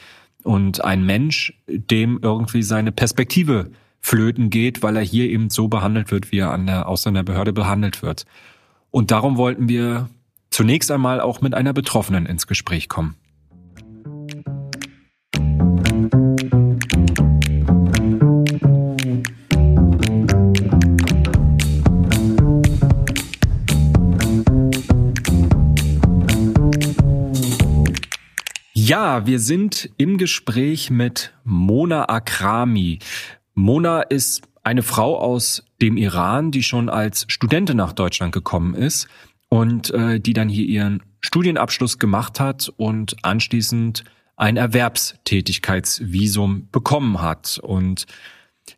und 0.42 0.84
ein 0.84 1.04
Mensch, 1.04 1.54
dem 1.66 2.18
irgendwie 2.22 2.62
seine 2.62 2.92
Perspektive 2.92 3.70
flöten 4.00 4.50
geht, 4.50 4.82
weil 4.82 4.96
er 4.96 5.02
hier 5.02 5.30
eben 5.30 5.48
so 5.50 5.68
behandelt 5.68 6.10
wird, 6.10 6.32
wie 6.32 6.38
er 6.38 6.50
an 6.50 6.66
der 6.66 6.88
Ausländerbehörde 6.88 7.52
behandelt 7.52 8.02
wird. 8.02 8.26
Und 8.90 9.10
darum 9.10 9.36
wollten 9.36 9.68
wir 9.68 10.08
zunächst 10.50 10.90
einmal 10.90 11.20
auch 11.20 11.40
mit 11.40 11.54
einer 11.54 11.72
Betroffenen 11.72 12.26
ins 12.26 12.46
Gespräch 12.46 12.88
kommen. 12.88 13.14
Ja, 28.84 29.26
wir 29.26 29.38
sind 29.38 29.90
im 29.96 30.18
Gespräch 30.18 30.90
mit 30.90 31.32
Mona 31.44 32.08
Akrami. 32.08 32.98
Mona 33.54 34.02
ist 34.02 34.42
eine 34.64 34.82
Frau 34.82 35.20
aus 35.20 35.62
dem 35.80 35.96
Iran, 35.96 36.50
die 36.50 36.64
schon 36.64 36.88
als 36.88 37.24
Studentin 37.28 37.76
nach 37.76 37.92
Deutschland 37.92 38.32
gekommen 38.32 38.74
ist 38.74 39.06
und 39.48 39.90
äh, 39.90 40.18
die 40.18 40.32
dann 40.32 40.48
hier 40.48 40.66
ihren 40.66 41.00
Studienabschluss 41.20 42.00
gemacht 42.00 42.40
hat 42.40 42.72
und 42.76 43.14
anschließend 43.22 44.02
ein 44.34 44.56
Erwerbstätigkeitsvisum 44.56 46.66
bekommen 46.72 47.22
hat. 47.22 47.60
Und 47.62 48.06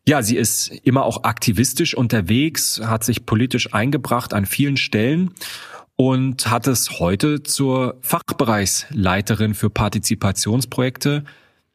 ja, 0.06 0.20
sie 0.20 0.36
ist 0.36 0.68
immer 0.82 1.06
auch 1.06 1.24
aktivistisch 1.24 1.96
unterwegs, 1.96 2.78
hat 2.84 3.04
sich 3.04 3.24
politisch 3.24 3.72
eingebracht 3.72 4.34
an 4.34 4.44
vielen 4.44 4.76
Stellen 4.76 5.30
und 5.96 6.50
hat 6.50 6.66
es 6.66 6.98
heute 6.98 7.42
zur 7.42 7.96
Fachbereichsleiterin 8.00 9.54
für 9.54 9.70
Partizipationsprojekte 9.70 11.24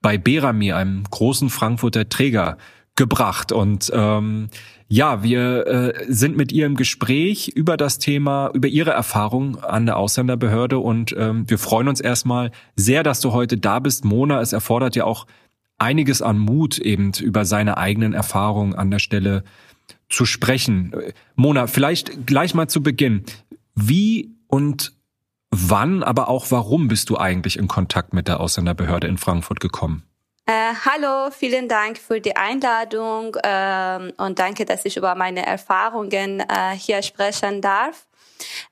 bei 0.02 0.18
Berami, 0.18 0.72
einem 0.72 1.04
großen 1.10 1.50
Frankfurter 1.50 2.10
Träger, 2.10 2.58
gebracht. 3.00 3.52
Und 3.54 3.92
ähm, 3.96 4.50
ja, 4.90 5.24
wir 5.24 5.68
äh, 5.68 6.06
sind 6.10 6.36
mit 6.36 6.52
ihr 6.52 6.66
im 6.66 6.76
Gespräch 6.76 7.48
über 7.48 7.78
das 7.78 7.98
Thema, 7.98 8.52
über 8.54 8.68
ihre 8.68 8.92
Erfahrung 8.92 9.58
an 9.64 9.86
der 9.86 9.98
Ausländerbehörde 9.98 10.78
und 10.78 11.16
ähm, 11.18 11.50
wir 11.50 11.58
freuen 11.58 11.88
uns 11.88 12.02
erstmal 12.02 12.52
sehr, 12.76 13.04
dass 13.04 13.22
du 13.22 13.32
heute 13.32 13.58
da 13.58 13.80
bist, 13.80 14.04
Mona. 14.04 14.42
Es 14.42 14.52
erfordert 14.52 14.98
ja 14.98 15.06
auch 15.06 15.28
einiges 15.78 16.22
an 16.22 16.38
Mut, 16.38 16.78
eben 16.78 17.14
über 17.22 17.46
seine 17.46 17.78
eigenen 17.78 18.14
Erfahrungen 18.14 18.76
an 18.76 18.92
der 18.92 19.00
Stelle 19.00 19.44
zu 20.10 20.26
sprechen. 20.26 20.94
Mona, 21.36 21.68
vielleicht 21.68 22.28
gleich 22.28 22.54
mal 22.54 22.68
zu 22.68 22.84
Beginn. 22.84 23.24
Wie 23.82 24.36
und 24.48 24.92
wann, 25.52 26.04
aber 26.04 26.28
auch 26.28 26.48
warum 26.50 26.88
bist 26.88 27.10
du 27.10 27.18
eigentlich 27.18 27.58
in 27.58 27.68
Kontakt 27.68 28.14
mit 28.14 28.28
der 28.28 28.40
Ausländerbehörde 28.40 29.08
in 29.08 29.18
Frankfurt 29.18 29.60
gekommen? 29.60 30.04
Äh, 30.46 30.74
hallo, 30.84 31.32
vielen 31.32 31.70
Dank 31.70 31.98
für 31.98 32.20
die 32.20 32.36
Einladung 32.36 33.38
ähm, 33.44 34.12
und 34.18 34.40
danke, 34.40 34.66
dass 34.66 34.84
ich 34.84 34.98
über 34.98 35.16
meine 35.16 35.46
Erfahrungen 35.46 36.42
äh, 36.42 36.72
hier 36.76 37.02
sprechen 37.04 37.62
darf. 37.62 38.08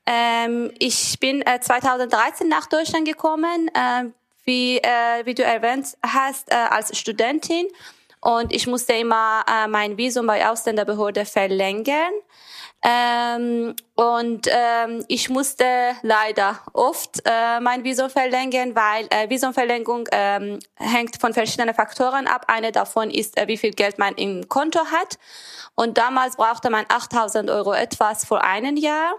Ähm, 0.04 0.72
ich 0.78 1.18
bin 1.20 1.40
äh, 1.42 1.60
2013 1.60 2.48
nach 2.48 2.66
Deutschland 2.66 3.06
gekommen, 3.06 3.70
äh, 3.74 4.04
wie, 4.44 4.78
äh, 4.78 5.24
wie 5.24 5.34
du 5.34 5.42
erwähnt 5.44 5.96
hast, 6.04 6.50
äh, 6.50 6.54
als 6.54 6.98
Studentin 6.98 7.66
und 8.20 8.52
ich 8.52 8.66
musste 8.66 8.94
immer 8.94 9.44
mein 9.68 9.96
Visum 9.96 10.26
bei 10.26 10.48
Ausländerbehörde 10.48 11.24
verlängern. 11.24 12.12
Ähm, 12.82 13.74
und 13.96 14.46
ähm, 14.48 15.04
ich 15.08 15.28
musste 15.28 15.64
leider 16.02 16.60
oft 16.72 17.20
äh, 17.24 17.58
mein 17.60 17.82
Visum 17.82 18.08
verlängern, 18.08 18.76
weil 18.76 19.06
äh, 19.10 19.28
Visumverlängerung 19.28 20.08
ähm, 20.12 20.60
hängt 20.76 21.20
von 21.20 21.34
verschiedenen 21.34 21.74
Faktoren 21.74 22.28
ab. 22.28 22.44
Eine 22.46 22.70
davon 22.70 23.10
ist, 23.10 23.36
äh, 23.36 23.48
wie 23.48 23.56
viel 23.56 23.72
Geld 23.72 23.98
man 23.98 24.14
im 24.14 24.48
Konto 24.48 24.78
hat. 24.86 25.18
Und 25.74 25.98
damals 25.98 26.36
brauchte 26.36 26.70
man 26.70 26.84
8000 26.88 27.50
Euro 27.50 27.72
etwas 27.72 28.24
vor 28.24 28.44
einem 28.44 28.76
Jahr. 28.76 29.14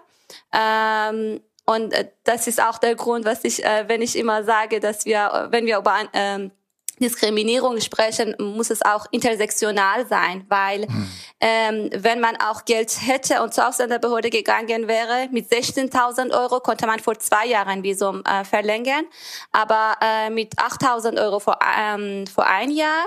Ähm, 0.53 1.41
und 1.65 1.93
äh, 1.93 2.09
das 2.23 2.47
ist 2.47 2.61
auch 2.61 2.77
der 2.77 2.95
Grund, 2.95 3.25
was 3.25 3.43
ich, 3.43 3.63
äh, 3.65 3.83
wenn 3.87 4.01
ich 4.01 4.17
immer 4.17 4.43
sage, 4.45 4.79
dass 4.79 5.05
wir, 5.05 5.49
wenn 5.51 5.65
wir 5.65 5.77
über 5.77 5.97
ähm, 6.13 6.51
Diskriminierung 6.99 7.79
sprechen, 7.81 8.35
muss 8.39 8.69
es 8.69 8.81
auch 8.81 9.05
intersektional 9.11 10.07
sein, 10.07 10.45
weil 10.49 10.83
hm. 10.83 11.09
ähm, 11.39 11.89
wenn 11.93 12.19
man 12.19 12.35
auch 12.37 12.65
Geld 12.65 12.91
hätte 13.05 13.41
und 13.41 13.53
zur 13.53 13.67
Ausländerbehörde 13.67 14.29
gegangen 14.29 14.87
wäre, 14.87 15.27
mit 15.31 15.51
16.000 15.51 16.31
Euro 16.31 16.59
konnte 16.59 16.87
man 16.87 16.99
vor 16.99 17.17
zwei 17.19 17.47
Jahren 17.47 17.83
Visum 17.83 18.23
äh, 18.25 18.43
verlängern, 18.43 19.05
aber 19.51 19.95
äh, 20.01 20.29
mit 20.29 20.55
8.000 20.57 21.21
Euro 21.21 21.39
vor, 21.39 21.59
ähm, 21.77 22.25
vor 22.27 22.45
ein 22.45 22.71
Jahr 22.71 23.05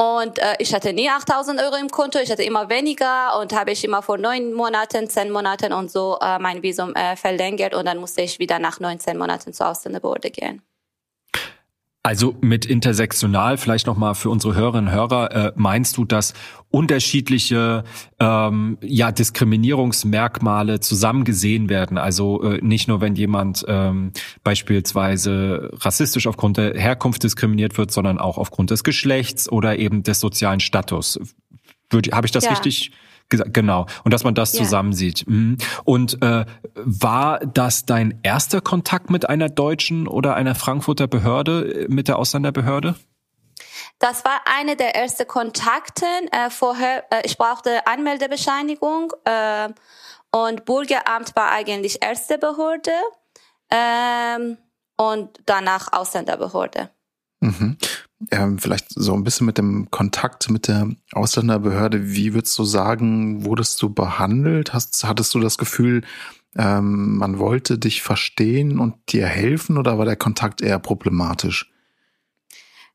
und 0.00 0.38
äh, 0.38 0.54
ich 0.60 0.72
hatte 0.72 0.92
nie 0.92 1.10
8000 1.10 1.60
Euro 1.60 1.74
im 1.74 1.88
Konto, 1.88 2.20
ich 2.20 2.30
hatte 2.30 2.44
immer 2.44 2.68
weniger 2.68 3.36
und 3.40 3.52
habe 3.52 3.72
ich 3.72 3.82
immer 3.84 4.00
vor 4.00 4.16
neun 4.16 4.52
Monaten, 4.52 5.10
zehn 5.10 5.28
Monaten 5.28 5.72
und 5.72 5.90
so 5.90 6.18
äh, 6.22 6.38
mein 6.38 6.62
Visum 6.62 6.94
äh, 6.94 7.16
verlängert 7.16 7.74
und 7.74 7.84
dann 7.84 7.98
musste 7.98 8.22
ich 8.22 8.38
wieder 8.38 8.60
nach 8.60 8.78
19 8.78 9.18
Monaten 9.18 9.52
zur 9.52 9.66
Ausländerbehörde 9.66 10.30
gehen. 10.30 10.62
Also 12.08 12.34
mit 12.40 12.64
intersektional, 12.64 13.58
vielleicht 13.58 13.86
nochmal 13.86 14.14
für 14.14 14.30
unsere 14.30 14.54
Hörerinnen 14.54 14.88
und 14.88 14.94
Hörer, 14.94 15.30
äh, 15.30 15.52
meinst 15.56 15.98
du, 15.98 16.06
dass 16.06 16.32
unterschiedliche 16.70 17.84
ähm, 18.18 18.78
ja, 18.80 19.12
Diskriminierungsmerkmale 19.12 20.80
zusammengesehen 20.80 21.68
werden? 21.68 21.98
Also 21.98 22.42
äh, 22.44 22.60
nicht 22.62 22.88
nur, 22.88 23.02
wenn 23.02 23.14
jemand 23.14 23.62
ähm, 23.68 24.12
beispielsweise 24.42 25.70
rassistisch 25.80 26.26
aufgrund 26.26 26.56
der 26.56 26.80
Herkunft 26.80 27.24
diskriminiert 27.24 27.76
wird, 27.76 27.90
sondern 27.90 28.16
auch 28.16 28.38
aufgrund 28.38 28.70
des 28.70 28.84
Geschlechts 28.84 29.52
oder 29.52 29.78
eben 29.78 30.02
des 30.02 30.18
sozialen 30.18 30.60
Status. 30.60 31.20
Habe 31.92 32.26
ich 32.26 32.32
das 32.32 32.44
ja. 32.44 32.52
richtig 32.52 32.92
Genau. 33.28 33.86
Und 34.04 34.14
dass 34.14 34.24
man 34.24 34.34
das 34.34 34.52
ja. 34.54 34.64
zusammensieht. 34.64 35.24
Mhm. 35.26 35.58
Und 35.84 36.22
äh, 36.22 36.46
war 36.74 37.40
das 37.40 37.84
dein 37.84 38.20
erster 38.22 38.60
Kontakt 38.60 39.10
mit 39.10 39.28
einer 39.28 39.48
deutschen 39.48 40.08
oder 40.08 40.34
einer 40.34 40.54
Frankfurter 40.54 41.06
Behörde, 41.06 41.84
äh, 41.84 41.88
mit 41.88 42.08
der 42.08 42.18
Ausländerbehörde? 42.18 42.94
Das 43.98 44.24
war 44.24 44.40
eine 44.46 44.76
der 44.76 44.96
ersten 44.96 45.26
Kontakte. 45.26 46.06
Äh, 46.32 46.50
vorher, 46.50 47.04
äh, 47.12 47.22
ich 47.24 47.36
brauchte 47.36 47.86
Anmeldebescheinigung 47.86 49.12
äh, 49.24 49.68
und 50.30 50.64
Bürgeramt 50.64 51.34
war 51.36 51.50
eigentlich 51.50 52.02
erste 52.02 52.38
Behörde 52.38 52.92
ähm, 53.70 54.56
und 54.96 55.38
danach 55.44 55.92
Ausländerbehörde. 55.92 56.90
Mhm 57.40 57.76
ähm, 58.30 58.58
vielleicht 58.58 58.90
so 58.90 59.14
ein 59.14 59.24
bisschen 59.24 59.46
mit 59.46 59.58
dem 59.58 59.90
Kontakt 59.90 60.50
mit 60.50 60.68
der 60.68 60.88
Ausländerbehörde. 61.12 62.10
Wie 62.10 62.34
würdest 62.34 62.58
du 62.58 62.64
sagen, 62.64 63.44
wurdest 63.44 63.80
du 63.80 63.92
behandelt? 63.92 64.72
Hast, 64.72 65.04
hattest 65.04 65.34
du 65.34 65.40
das 65.40 65.58
Gefühl, 65.58 66.02
ähm, 66.56 67.16
man 67.16 67.38
wollte 67.38 67.78
dich 67.78 68.02
verstehen 68.02 68.78
und 68.80 68.94
dir 69.12 69.26
helfen 69.26 69.78
oder 69.78 69.98
war 69.98 70.04
der 70.04 70.16
Kontakt 70.16 70.60
eher 70.60 70.78
problematisch? 70.78 71.72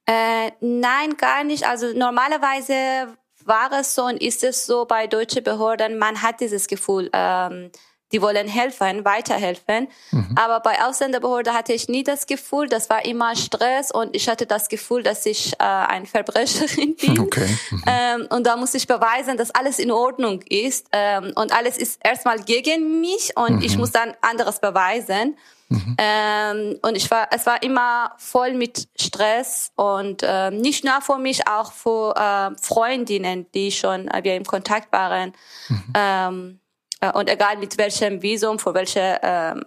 Äh, 0.05 0.51
nein, 0.59 1.15
gar 1.17 1.43
nicht. 1.45 1.65
Also 1.65 1.93
normalerweise 1.93 3.15
war 3.45 3.71
es 3.79 3.95
so 3.95 4.03
und 4.03 4.21
ist 4.21 4.43
es 4.43 4.65
so 4.65 4.85
bei 4.85 5.07
deutschen 5.07 5.43
Behörden, 5.43 5.97
man 5.97 6.21
hat 6.21 6.41
dieses 6.41 6.67
Gefühl, 6.67 7.09
ähm, 7.13 7.71
die 8.13 8.21
wollen 8.21 8.47
helfen, 8.47 9.03
weiterhelfen. 9.03 9.87
Mhm. 10.11 10.35
Aber 10.35 10.59
bei 10.59 10.81
Ausländerbehörde 10.83 11.53
hatte 11.53 11.73
ich 11.73 11.89
nie 11.89 12.03
das 12.03 12.27
Gefühl, 12.27 12.69
das 12.69 12.89
war 12.89 13.03
immer 13.03 13.35
Stress 13.35 13.91
und 13.91 14.15
ich 14.15 14.29
hatte 14.29 14.45
das 14.45 14.69
Gefühl, 14.69 15.01
dass 15.01 15.25
ich 15.25 15.53
äh, 15.53 15.63
ein 15.63 16.05
Verbrecherin 16.05 16.95
bin. 17.01 17.19
Okay. 17.19 17.47
Mhm. 17.71 17.83
Ähm, 17.87 18.27
und 18.29 18.45
da 18.45 18.55
muss 18.55 18.73
ich 18.75 18.87
beweisen, 18.87 19.35
dass 19.35 19.51
alles 19.51 19.79
in 19.79 19.91
Ordnung 19.91 20.41
ist 20.47 20.87
ähm, 20.91 21.33
und 21.35 21.51
alles 21.51 21.77
ist 21.77 21.99
erstmal 22.03 22.39
gegen 22.39 23.01
mich 23.01 23.35
und 23.35 23.57
mhm. 23.57 23.61
ich 23.63 23.77
muss 23.77 23.91
dann 23.91 24.13
anderes 24.21 24.59
beweisen. 24.59 25.35
Mhm. 25.69 25.95
Ähm, 25.97 26.79
und 26.83 26.95
ich 26.95 27.09
war, 27.09 27.29
es 27.31 27.47
war 27.47 27.63
immer 27.63 28.13
voll 28.17 28.53
mit 28.53 28.87
Stress 28.99 29.71
und 29.75 30.21
äh, 30.21 30.51
nicht 30.51 30.83
nur 30.85 31.01
für 31.01 31.17
mich, 31.17 31.47
auch 31.47 31.71
für 31.71 32.13
äh, 32.15 32.55
Freundinnen, 32.61 33.47
die 33.55 33.71
schon 33.71 34.07
äh, 34.07 34.23
wir 34.23 34.35
im 34.35 34.45
Kontakt 34.45 34.91
waren. 34.91 35.33
Mhm. 35.69 35.93
Ähm, 35.95 36.59
äh, 36.59 36.62
und 37.11 37.29
egal 37.29 37.57
mit 37.57 37.77
welchem 37.77 38.21
Visum, 38.21 38.59
für 38.59 38.73
welchen 38.73 39.17
ähm, 39.21 39.63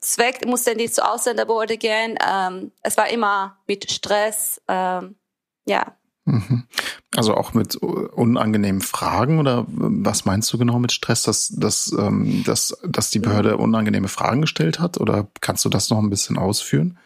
Zweck 0.00 0.46
mussten 0.46 0.78
die 0.78 0.90
zur 0.90 1.10
Ausländerbehörde 1.12 1.76
gehen. 1.76 2.18
Ähm, 2.26 2.72
es 2.82 2.96
war 2.96 3.08
immer 3.08 3.58
mit 3.66 3.90
Stress, 3.90 4.60
ähm, 4.68 5.16
ja. 5.64 5.96
Mhm. 6.24 6.68
Also 7.16 7.34
auch 7.34 7.52
mit 7.52 7.76
unangenehmen 7.76 8.80
Fragen 8.80 9.38
oder 9.38 9.64
was 9.68 10.24
meinst 10.24 10.52
du 10.52 10.58
genau 10.58 10.78
mit 10.78 10.92
Stress, 10.92 11.22
dass, 11.22 11.48
dass, 11.48 11.92
ähm, 11.92 12.44
dass, 12.44 12.78
dass 12.84 13.10
die 13.10 13.18
Behörde 13.18 13.56
unangenehme 13.56 14.08
Fragen 14.08 14.42
gestellt 14.42 14.78
hat? 14.78 14.98
Oder 14.98 15.26
kannst 15.40 15.64
du 15.64 15.68
das 15.68 15.90
noch 15.90 15.98
ein 15.98 16.10
bisschen 16.10 16.38
ausführen? 16.38 16.98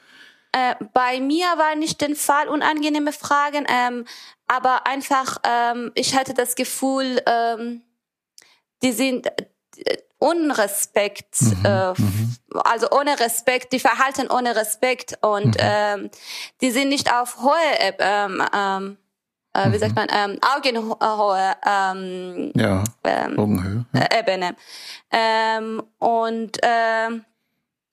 Äh, 0.52 0.74
bei 0.94 1.20
mir 1.20 1.46
war 1.56 1.76
nicht 1.76 2.00
der 2.00 2.14
Fall 2.14 2.48
unangenehme 2.48 3.12
Fragen, 3.12 3.66
ähm, 3.68 4.04
aber 4.46 4.86
einfach, 4.86 5.38
ähm, 5.44 5.92
ich 5.94 6.14
hatte 6.16 6.34
das 6.34 6.54
Gefühl, 6.54 7.20
ähm, 7.26 7.82
die 8.82 8.92
sind 8.92 9.26
äh, 9.26 9.46
Unrespekt, 10.18 11.42
mhm, 11.42 11.64
äh, 11.64 11.90
mhm. 11.90 12.36
also 12.64 12.88
ohne 12.90 13.20
Respekt, 13.20 13.72
die 13.72 13.80
verhalten 13.80 14.30
ohne 14.30 14.56
Respekt 14.56 15.18
und 15.20 15.46
mhm. 15.46 15.54
ähm, 15.58 16.10
die 16.60 16.70
sind 16.70 16.88
nicht 16.88 17.12
auf 17.12 17.38
hohe, 17.42 17.52
ähm, 17.98 18.42
ähm, 18.54 18.96
äh, 19.52 19.72
wie 19.72 19.78
sagt 19.78 19.94
mhm. 19.94 20.06
man, 20.06 20.08
ähm, 20.10 20.38
Augenhöhe, 20.40 21.56
ähm, 21.66 22.52
ja, 22.54 22.84
ähm, 23.04 23.38
Augenhöhe, 23.38 23.84
ja. 23.92 24.18
Ebene. 24.18 24.56
Ähm, 25.10 25.82
und 25.98 26.58
ähm, 26.62 27.24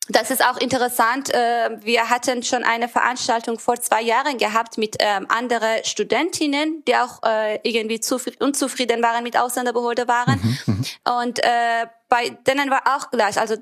das 0.09 0.31
ist 0.31 0.43
auch 0.43 0.57
interessant. 0.57 1.33
Äh, 1.33 1.77
wir 1.81 2.09
hatten 2.09 2.43
schon 2.43 2.63
eine 2.63 2.89
Veranstaltung 2.89 3.57
vor 3.57 3.79
zwei 3.79 4.01
Jahren 4.01 4.37
gehabt 4.37 4.77
mit 4.77 4.97
ähm, 4.99 5.27
anderen 5.29 5.83
Studentinnen, 5.85 6.83
die 6.85 6.95
auch 6.95 7.23
äh, 7.23 7.59
irgendwie 7.63 8.01
unzufrieden 8.39 9.01
waren 9.01 9.23
mit 9.23 9.37
Ausländerbehörde 9.37 10.07
waren. 10.07 10.39
Mhm, 10.65 10.73
mhm. 10.73 10.85
Und 11.21 11.39
äh, 11.39 11.87
bei 12.09 12.29
denen 12.45 12.69
war 12.69 12.81
auch 12.95 13.11
gleich. 13.11 13.39
Also 13.39 13.55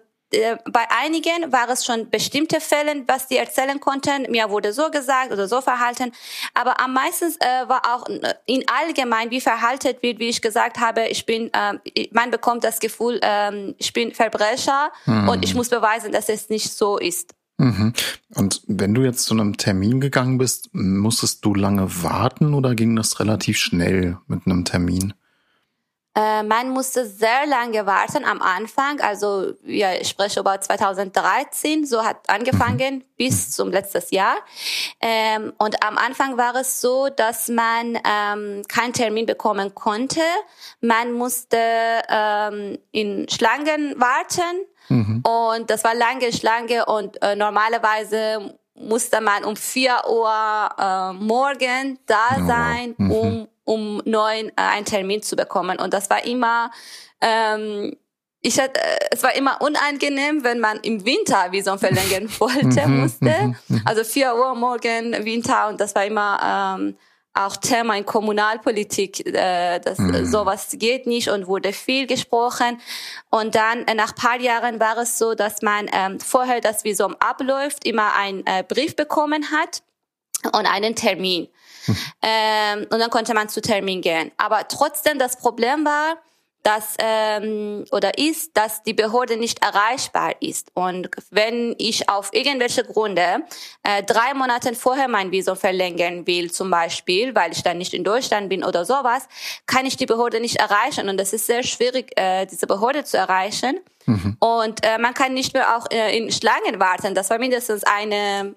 bei 0.72 0.89
einigen 0.89 1.52
war 1.52 1.70
es 1.70 1.86
schon 1.86 2.10
bestimmte 2.10 2.62
Fälle, 2.62 3.04
was 3.08 3.28
die 3.28 3.38
erzählen 3.38 3.80
konnten. 3.80 4.32
Mir 4.32 4.50
wurde 4.50 4.72
so 4.72 4.89
gesagt 4.89 5.32
oder 5.32 5.48
so 5.48 5.60
verhalten. 5.62 6.12
Aber 6.54 6.80
am 6.80 6.94
meisten 6.94 7.34
äh, 7.39 7.67
war 7.67 7.82
auch 7.94 8.08
äh, 8.08 8.34
in 8.46 8.63
allgemein, 8.67 9.30
wie 9.30 9.41
verhalten 9.41 9.96
wird, 10.02 10.20
wie 10.20 10.30
ich 10.30 10.41
gesagt 10.41 10.80
habe, 10.80 11.08
ich 11.08 11.26
bin, 11.26 11.52
äh, 11.54 12.08
man 12.12 12.32
bekommt 12.32 12.63
das 12.63 12.80
Gefühl, 12.80 13.20
äh, 13.22 13.74
ich 13.78 13.91
bin 13.91 14.13
Verbrecher 14.13 14.91
mhm. 15.06 15.30
und 15.30 15.44
ich 15.44 15.54
muss 15.54 15.70
beweisen, 15.70 16.12
dass 16.12 16.30
es 16.30 16.50
nicht 16.50 16.72
so 16.72 16.98
ist. 16.98 17.34
Mhm. 17.58 17.94
Und 18.34 18.63
wenn 18.67 18.94
du 18.94 19.04
jetzt 19.04 19.26
zu 19.26 19.34
einem 19.34 19.58
Termin 19.58 20.00
gegangen 20.00 20.38
bist, 20.38 20.70
musstest 20.74 21.44
du 21.46 21.54
lange 21.54 22.04
warten 22.04 22.54
oder 22.54 22.74
ging 22.74 22.96
das 22.96 23.20
relativ 23.20 23.58
schnell 23.58 24.17
mit 24.28 24.46
einem 24.46 24.65
Termin? 24.65 25.13
Äh, 26.13 26.43
man 26.43 26.69
musste 26.69 27.06
sehr 27.06 27.45
lange 27.47 27.86
warten 27.86 28.26
am 28.26 28.41
Anfang, 28.41 29.00
also 29.00 29.54
ja, 29.63 29.93
ich 29.93 30.10
spreche 30.10 30.41
über 30.41 30.60
2013, 30.60 31.86
so 31.86 32.04
hat 32.04 32.30
angefangen 32.30 32.95
mhm. 32.95 33.04
bis 33.15 33.52
zum 33.52 33.71
letztes 33.71 34.12
Jahr. 34.12 34.36
Ähm, 35.00 35.54
und 35.58 35.82
am 35.82 35.97
Anfang 35.97 36.38
war 36.38 36.54
es 36.56 36.82
so, 36.82 37.08
dass 37.08 37.47
man 37.47 37.97
ähm, 38.06 38.63
keinen 38.67 38.91
Termin 38.91 39.26
bekommen 39.26 39.74
konnte. 39.74 40.19
Man 40.82 41.13
musste 41.13 41.58
ähm, 42.10 42.78
in 42.91 43.30
Schlangen 43.30 43.95
warten 43.97 44.65
mhm. 44.89 45.24
und 45.26 45.69
das 45.69 45.86
war 45.86 45.95
lange 45.95 46.34
Schlange 46.34 46.88
und 46.88 47.21
äh, 47.21 47.38
normalerweise 47.38 48.60
musste 48.76 49.21
man 49.21 49.45
um 49.45 49.56
vier 49.56 50.02
Uhr 50.10 50.69
äh, 50.78 51.13
morgen 51.13 52.00
da 52.06 52.28
sein, 52.45 52.95
mhm. 52.97 53.12
um 53.12 53.47
um 53.63 54.02
neuen 54.06 54.50
äh, 54.50 54.54
einen 54.56 54.86
Termin 54.86 55.21
zu 55.21 55.36
bekommen. 55.36 55.80
Und 55.80 55.93
das 55.93 56.10
war 56.10 56.26
immer, 56.26 56.71
ähm, 57.21 57.95
ich 58.41 58.60
hatte, 58.60 58.80
äh, 58.80 58.97
es 59.12 59.24
war 59.24 59.36
immer 59.36 59.62
unangenehm, 59.62 60.43
wenn 60.43 60.60
man 60.60 60.80
im 60.82 61.06
Winter 61.06 61.52
Visum 61.52 61.80
verlängern 61.80 62.30
wollte, 62.39 62.88
mhm, 62.88 63.02
musste. 63.02 63.26
Mhm, 63.26 63.56
mhm. 63.67 63.82
Also 63.86 64.04
vier 64.04 64.36
Uhr 64.36 64.56
morgen 64.56 65.26
Winter 65.26 65.69
und 65.69 65.80
das 65.80 65.95
war 65.95 66.06
immer 66.06 66.78
ähm, 66.80 66.97
auch 67.34 67.56
Thema 67.56 67.95
in 67.95 68.06
Kommunalpolitik, 68.06 69.26
äh, 69.26 69.80
dass 69.80 70.00
mhm. 70.00 70.26
sowas 70.26 70.67
geht 70.74 71.08
nicht 71.08 71.30
und 71.30 71.47
wurde 71.47 71.71
viel 71.71 72.06
gesprochen. 72.06 72.82
Und 73.30 73.56
dann 73.56 73.88
äh, 73.88 73.93
nach 73.93 74.15
paar 74.15 74.39
Jahren 74.39 74.80
war 74.80 74.97
es 74.97 75.17
so, 75.17 75.34
dass 75.34 75.62
man 75.62 75.89
ähm, 75.93 76.19
vorher 76.19 76.60
das 76.60 76.84
Visum 76.84 77.15
abläuft, 77.19 77.86
immer 77.86 78.15
einen 78.15 78.45
äh, 78.45 78.63
Brief 78.67 78.95
bekommen 78.95 79.50
hat 79.52 79.82
und 80.52 80.65
einen 80.65 80.95
Termin. 80.95 81.47
ähm, 82.22 82.88
und 82.89 83.00
dann 83.00 83.10
konnte 83.10 83.34
man 83.34 83.50
zu 83.50 83.62
Termin 83.62 84.02
gehen. 84.02 84.32
Aber 84.38 84.67
trotzdem 84.67 85.20
das 85.20 85.38
Problem 85.38 85.86
war, 85.86 86.17
dass 86.63 86.96
ähm, 87.00 87.86
oder 87.91 88.17
ist, 88.17 88.56
dass 88.56 88.84
die 88.84 88.94
Behörde 88.94 89.38
nicht 89.38 89.63
erreichbar 89.63 90.36
ist. 90.41 90.70
Und 90.74 91.10
wenn 91.32 91.76
ich 91.78 92.08
auf 92.10 92.30
irgendwelche 92.34 92.84
Gründe 92.84 93.44
äh, 93.84 94.04
drei 94.04 94.34
Monate 94.34 94.76
vorher 94.76 95.08
mein 95.08 95.32
Visum 95.32 95.56
verlängern 95.56 96.28
will, 96.28 96.52
zum 96.52 96.70
Beispiel, 96.70 97.34
weil 97.34 97.52
ich 97.52 97.63
dann 97.63 97.78
nicht 97.78 97.94
in 97.94 98.04
Deutschland 98.04 98.50
bin 98.50 98.63
oder 98.63 98.86
sowas, 98.86 99.28
kann 99.65 99.86
ich 99.86 99.98
die 99.98 100.06
Behörde 100.06 100.39
nicht 100.39 100.58
erreichen. 100.58 101.10
Und 101.10 101.17
das 101.17 101.34
ist 101.34 101.48
sehr 101.48 101.63
schwierig, 101.63 102.12
äh, 102.15 102.46
diese 102.46 102.67
Behörde 102.67 103.04
zu 103.04 103.17
erreichen. 103.17 103.80
Mhm. 104.06 104.38
Und 104.39 104.86
äh, 104.86 105.00
man 105.00 105.13
kann 105.13 105.34
nicht 105.34 105.54
mehr 105.54 105.76
auch 105.78 105.88
äh, 105.91 106.15
in 106.15 106.32
Schlangen 106.32 106.80
warten. 106.80 107.15
Das 107.15 107.30
war 107.32 107.39
mindestens 107.39 107.84
eine 107.84 108.56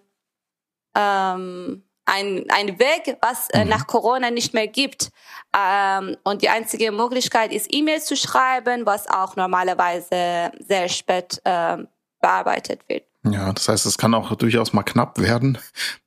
ähm, 0.95 1.83
ein, 2.07 2.45
ein 2.49 2.79
Weg, 2.79 3.17
was 3.21 3.51
äh, 3.51 3.65
mhm. 3.65 3.71
nach 3.71 3.87
Corona 3.87 4.31
nicht 4.31 4.55
mehr 4.55 4.67
gibt. 4.67 5.11
Ähm, 5.57 6.17
und 6.25 6.43
die 6.43 6.49
einzige 6.49 6.93
Möglichkeit 6.93 7.53
ist, 7.53 7.69
E-Mails 7.73 8.07
zu 8.07 8.17
schreiben, 8.17 8.87
was 8.87 9.09
auch 9.09 9.37
normalerweise 9.37 10.53
sehr 10.67 10.89
spät 10.89 11.41
äh, 11.45 11.79
bearbeitet 12.21 12.81
wird. 12.89 13.05
Ja, 13.27 13.53
das 13.53 13.69
heißt, 13.69 13.87
es 13.87 13.97
kann 13.97 14.15
auch 14.15 14.35
durchaus 14.35 14.75
mal 14.75 14.83
knapp 14.83 15.19
werden 15.19 15.59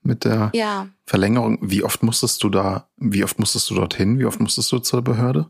mit 0.03 0.23
der 0.23 0.51
ja. 0.53 0.87
Verlängerung. 1.05 1.57
Wie 1.61 1.83
oft 1.83 2.03
musstest 2.03 2.43
du 2.43 2.49
da, 2.49 2.87
wie 2.97 3.23
oft 3.23 3.39
musstest 3.39 3.69
du 3.69 3.75
dorthin? 3.75 4.19
Wie 4.19 4.25
oft 4.25 4.39
musstest 4.39 4.71
du 4.71 4.79
zur 4.79 5.01
Behörde? 5.01 5.49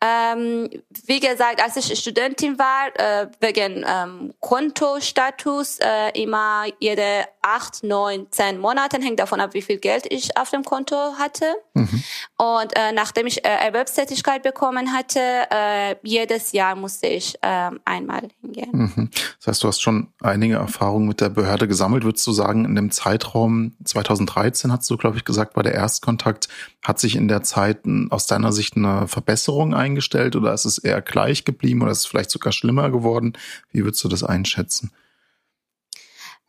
Ähm, 0.00 0.70
wie 1.06 1.18
gesagt, 1.18 1.62
als 1.62 1.76
ich 1.76 1.98
Studentin 1.98 2.58
war, 2.58 2.88
äh, 2.94 3.28
wegen 3.40 3.84
ähm, 3.86 4.32
Kontostatus, 4.38 5.78
äh, 5.80 6.22
immer 6.22 6.66
jede 6.78 7.26
acht, 7.54 7.82
neun, 7.82 8.26
zehn 8.30 8.58
Monate, 8.58 8.98
hängt 9.00 9.20
davon 9.20 9.40
ab, 9.40 9.54
wie 9.54 9.62
viel 9.62 9.78
Geld 9.78 10.06
ich 10.10 10.36
auf 10.36 10.50
dem 10.50 10.64
Konto 10.64 10.96
hatte. 11.18 11.44
Mhm. 11.74 12.02
Und 12.36 12.76
äh, 12.76 12.92
nachdem 12.92 13.26
ich 13.26 13.44
äh, 13.44 13.48
Erwerbstätigkeit 13.48 14.42
bekommen 14.42 14.92
hatte, 14.92 15.20
äh, 15.50 15.96
jedes 16.02 16.52
Jahr 16.52 16.76
musste 16.76 17.06
ich 17.06 17.36
äh, 17.42 17.70
einmal 17.84 18.28
hingehen. 18.42 18.70
Mhm. 18.72 19.10
Das 19.38 19.46
heißt, 19.46 19.62
du 19.62 19.68
hast 19.68 19.80
schon 19.80 20.08
einige 20.20 20.56
Erfahrungen 20.56 21.08
mit 21.08 21.20
der 21.20 21.30
Behörde 21.30 21.68
gesammelt. 21.68 22.04
Würdest 22.04 22.26
du 22.26 22.32
sagen, 22.32 22.64
in 22.64 22.74
dem 22.74 22.90
Zeitraum 22.90 23.74
2013 23.84 24.70
hast 24.72 24.88
du, 24.90 24.96
glaube 24.96 25.16
ich, 25.16 25.24
gesagt, 25.24 25.54
bei 25.54 25.62
der 25.62 25.74
Erstkontakt, 25.74 26.48
hat 26.82 27.00
sich 27.00 27.16
in 27.16 27.28
der 27.28 27.42
Zeit 27.42 27.80
aus 28.10 28.26
deiner 28.26 28.52
Sicht 28.52 28.76
eine 28.76 29.08
Verbesserung 29.08 29.74
eingestellt 29.74 30.36
oder 30.36 30.52
ist 30.52 30.64
es 30.64 30.78
eher 30.78 31.00
gleich 31.00 31.44
geblieben 31.44 31.82
oder 31.82 31.90
ist 31.90 32.00
es 32.00 32.06
vielleicht 32.06 32.30
sogar 32.30 32.52
schlimmer 32.52 32.90
geworden? 32.90 33.32
Wie 33.70 33.84
würdest 33.84 34.02
du 34.04 34.08
das 34.08 34.22
einschätzen? 34.22 34.92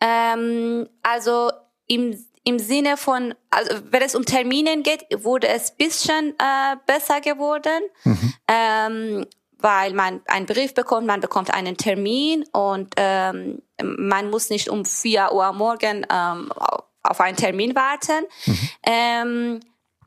Ähm, 0.00 0.88
also 1.02 1.50
im, 1.86 2.24
im 2.44 2.58
Sinne 2.58 2.96
von, 2.96 3.34
also 3.50 3.74
wenn 3.90 4.02
es 4.02 4.14
um 4.14 4.24
Terminen 4.24 4.82
geht, 4.82 5.06
wurde 5.24 5.48
es 5.48 5.72
bisschen 5.72 6.34
äh, 6.38 6.76
besser 6.86 7.20
geworden. 7.20 7.82
Mhm. 8.04 8.34
Ähm, 8.48 9.26
weil 9.62 9.92
man 9.92 10.22
einen 10.26 10.46
Brief 10.46 10.72
bekommt, 10.74 11.06
man 11.06 11.20
bekommt 11.20 11.52
einen 11.52 11.76
Termin 11.76 12.44
und 12.52 12.94
ähm, 12.96 13.60
man 13.82 14.30
muss 14.30 14.48
nicht 14.48 14.70
um 14.70 14.84
vier 14.84 15.32
Uhr 15.32 15.52
morgen 15.52 16.06
ähm, 16.10 16.50
auf 17.02 17.20
einen 17.20 17.36
Termin 17.36 17.74
warten. 17.74 18.24
Mhm. 18.46 18.68
Ähm, 18.84 19.60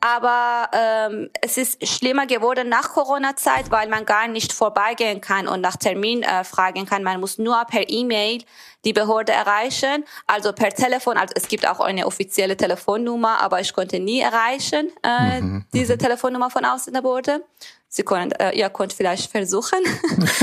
aber 0.03 0.69
ähm, 0.73 1.29
es 1.39 1.55
ist 1.55 1.87
schlimmer 1.87 2.25
geworden 2.25 2.67
nach 2.67 2.89
Corona-Zeit, 2.89 3.71
weil 3.71 3.87
man 3.87 4.03
gar 4.03 4.27
nicht 4.27 4.51
vorbeigehen 4.51 5.21
kann 5.21 5.47
und 5.47 5.61
nach 5.61 5.77
Termin 5.77 6.23
äh, 6.23 6.43
fragen 6.43 6.85
kann. 6.85 7.03
Man 7.03 7.21
muss 7.21 7.37
nur 7.37 7.63
per 7.63 7.89
E-Mail 7.89 8.43
die 8.83 8.91
Behörde 8.91 9.31
erreichen, 9.31 10.03
also 10.27 10.51
per 10.51 10.71
Telefon. 10.71 11.15
Also 11.15 11.33
es 11.37 11.47
gibt 11.47 11.65
auch 11.65 11.79
eine 11.79 12.05
offizielle 12.05 12.57
Telefonnummer, 12.57 13.39
aber 13.39 13.61
ich 13.61 13.71
konnte 13.71 14.01
nie 14.01 14.19
erreichen 14.19 14.91
äh, 15.03 15.39
mhm, 15.39 15.47
mhm. 15.47 15.65
diese 15.73 15.97
Telefonnummer 15.97 16.49
von 16.49 16.65
Ausländerbehörde. 16.65 17.41
Sie 17.87 18.03
können, 18.03 18.33
äh, 18.33 18.51
ihr 18.57 18.69
könnt 18.71 18.91
vielleicht 18.91 19.31
versuchen. 19.31 19.79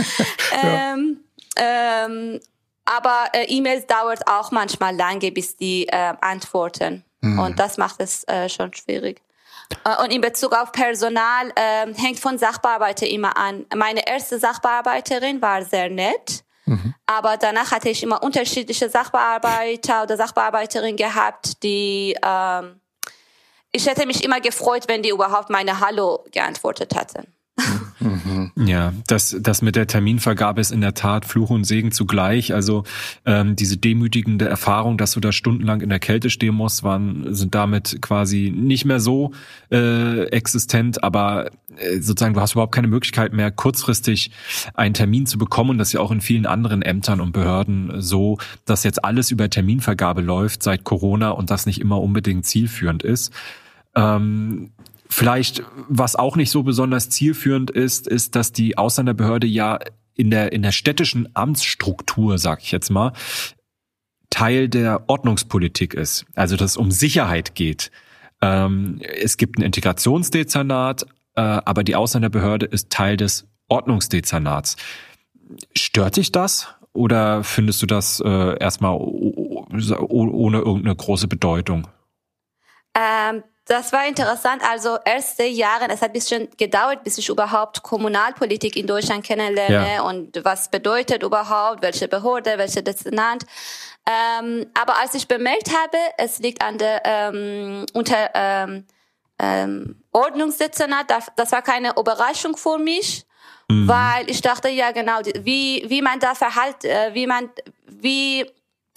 ähm, 0.64 1.20
ähm, 1.56 2.40
aber 2.86 3.26
äh, 3.34 3.44
E-Mails 3.44 3.86
dauert 3.86 4.26
auch 4.26 4.52
manchmal 4.52 4.96
lange, 4.96 5.30
bis 5.32 5.54
die 5.54 5.86
äh, 5.86 6.14
antworten. 6.22 7.04
Mhm. 7.20 7.38
Und 7.38 7.58
das 7.58 7.76
macht 7.76 8.00
es 8.00 8.24
äh, 8.24 8.48
schon 8.48 8.72
schwierig. 8.72 9.20
Äh, 9.84 10.02
und 10.02 10.12
in 10.12 10.20
Bezug 10.20 10.54
auf 10.54 10.72
Personal 10.72 11.50
äh, 11.54 11.92
hängt 11.94 12.20
von 12.20 12.38
Sachbearbeiter 12.38 13.06
immer 13.06 13.36
an. 13.36 13.66
Meine 13.74 14.06
erste 14.06 14.38
Sachbearbeiterin 14.38 15.40
war 15.40 15.64
sehr 15.64 15.90
nett, 15.90 16.44
mhm. 16.66 16.94
aber 17.06 17.36
danach 17.36 17.70
hatte 17.72 17.88
ich 17.88 18.02
immer 18.02 18.22
unterschiedliche 18.22 18.88
Sachbearbeiter 18.88 20.02
oder 20.02 20.16
Sachbearbeiterinnen 20.16 20.96
gehabt, 20.96 21.62
die 21.62 22.16
ähm, 22.22 22.80
ich 23.72 23.86
hätte 23.86 24.06
mich 24.06 24.24
immer 24.24 24.40
gefreut, 24.40 24.84
wenn 24.88 25.02
die 25.02 25.10
überhaupt 25.10 25.48
meine 25.48 25.78
Hallo 25.80 26.24
geantwortet 26.32 26.94
hatten. 26.96 27.32
Mhm. 28.00 28.39
Ja, 28.56 28.92
das, 29.06 29.36
das 29.40 29.62
mit 29.62 29.76
der 29.76 29.86
Terminvergabe 29.86 30.60
ist 30.60 30.72
in 30.72 30.80
der 30.80 30.94
Tat 30.94 31.24
Fluch 31.24 31.50
und 31.50 31.64
Segen 31.64 31.92
zugleich. 31.92 32.52
Also 32.54 32.84
ähm, 33.24 33.56
diese 33.56 33.76
demütigende 33.76 34.48
Erfahrung, 34.48 34.98
dass 34.98 35.12
du 35.12 35.20
da 35.20 35.32
stundenlang 35.32 35.80
in 35.80 35.88
der 35.88 35.98
Kälte 35.98 36.30
stehen 36.30 36.54
musst, 36.54 36.82
waren, 36.82 37.34
sind 37.34 37.54
damit 37.54 38.02
quasi 38.02 38.52
nicht 38.54 38.84
mehr 38.84 39.00
so 39.00 39.32
äh, 39.70 40.24
existent, 40.26 41.02
aber 41.02 41.50
äh, 41.76 42.00
sozusagen 42.00 42.34
du 42.34 42.40
hast 42.40 42.52
überhaupt 42.52 42.74
keine 42.74 42.88
Möglichkeit 42.88 43.32
mehr, 43.32 43.50
kurzfristig 43.50 44.30
einen 44.74 44.94
Termin 44.94 45.26
zu 45.26 45.38
bekommen. 45.38 45.78
Das 45.78 45.88
ist 45.88 45.92
ja 45.92 46.00
auch 46.00 46.10
in 46.10 46.20
vielen 46.20 46.46
anderen 46.46 46.82
Ämtern 46.82 47.20
und 47.20 47.32
Behörden 47.32 48.00
so, 48.00 48.38
dass 48.64 48.84
jetzt 48.84 49.04
alles 49.04 49.30
über 49.30 49.48
Terminvergabe 49.48 50.20
läuft 50.20 50.62
seit 50.62 50.84
Corona 50.84 51.30
und 51.30 51.50
das 51.50 51.66
nicht 51.66 51.80
immer 51.80 52.00
unbedingt 52.00 52.46
zielführend 52.46 53.02
ist. 53.02 53.32
Ähm, 53.94 54.70
Vielleicht, 55.10 55.64
was 55.88 56.14
auch 56.14 56.36
nicht 56.36 56.50
so 56.50 56.62
besonders 56.62 57.10
zielführend 57.10 57.70
ist, 57.70 58.06
ist, 58.06 58.36
dass 58.36 58.52
die 58.52 58.78
Ausländerbehörde 58.78 59.46
ja 59.46 59.80
in 60.14 60.30
der, 60.30 60.52
in 60.52 60.62
der 60.62 60.70
städtischen 60.70 61.28
Amtsstruktur, 61.34 62.38
sag 62.38 62.62
ich 62.62 62.70
jetzt 62.70 62.90
mal, 62.90 63.12
Teil 64.30 64.68
der 64.68 65.08
Ordnungspolitik 65.08 65.94
ist. 65.94 66.26
Also, 66.36 66.56
dass 66.56 66.72
es 66.72 66.76
um 66.76 66.92
Sicherheit 66.92 67.56
geht. 67.56 67.90
Ähm, 68.40 69.00
es 69.20 69.36
gibt 69.36 69.58
ein 69.58 69.62
Integrationsdezernat, 69.62 71.06
äh, 71.34 71.40
aber 71.40 71.82
die 71.82 71.96
Ausländerbehörde 71.96 72.66
ist 72.66 72.90
Teil 72.90 73.16
des 73.16 73.48
Ordnungsdezernats. 73.68 74.76
Stört 75.74 76.16
dich 76.16 76.30
das? 76.30 76.68
Oder 76.92 77.42
findest 77.42 77.82
du 77.82 77.86
das 77.86 78.20
äh, 78.24 78.58
erstmal 78.58 78.96
ohne 78.96 80.58
irgendeine 80.58 80.94
große 80.94 81.26
Bedeutung? 81.26 81.88
Ähm, 82.94 83.42
das 83.66 83.92
war 83.92 84.06
interessant. 84.06 84.62
Also 84.68 84.98
erste 85.04 85.44
Jahre, 85.44 85.88
es 85.88 86.02
hat 86.02 86.10
ein 86.10 86.12
bisschen 86.12 86.48
gedauert, 86.56 87.04
bis 87.04 87.18
ich 87.18 87.28
überhaupt 87.28 87.82
Kommunalpolitik 87.82 88.76
in 88.76 88.86
Deutschland 88.86 89.24
kennenlerne 89.24 89.94
ja. 89.94 90.02
und 90.02 90.44
was 90.44 90.70
bedeutet 90.70 91.22
überhaupt, 91.22 91.82
welche 91.82 92.08
Behörde, 92.08 92.58
welche 92.58 92.82
Dezernat. 92.82 93.44
Ähm, 94.06 94.66
aber 94.74 94.98
als 94.98 95.14
ich 95.14 95.28
bemerkt 95.28 95.68
habe, 95.68 95.98
es 96.18 96.38
liegt 96.38 96.62
an 96.62 96.78
der 96.78 97.02
ähm, 97.04 97.86
unter 97.92 98.30
ähm, 98.34 98.86
ähm, 99.38 100.02
Ordnungsdezernat, 100.10 101.10
das, 101.36 101.52
war 101.52 101.62
keine 101.62 101.90
Überraschung 101.96 102.56
für 102.56 102.78
mich, 102.78 103.24
mhm. 103.68 103.86
weil 103.86 104.28
ich 104.28 104.40
dachte 104.40 104.68
ja 104.68 104.90
genau, 104.90 105.20
wie 105.42 105.84
wie 105.86 106.02
man 106.02 106.18
da 106.18 106.34
verhalt, 106.34 106.84
äh, 106.84 107.14
wie 107.14 107.26
man 107.26 107.50
wie 107.86 108.50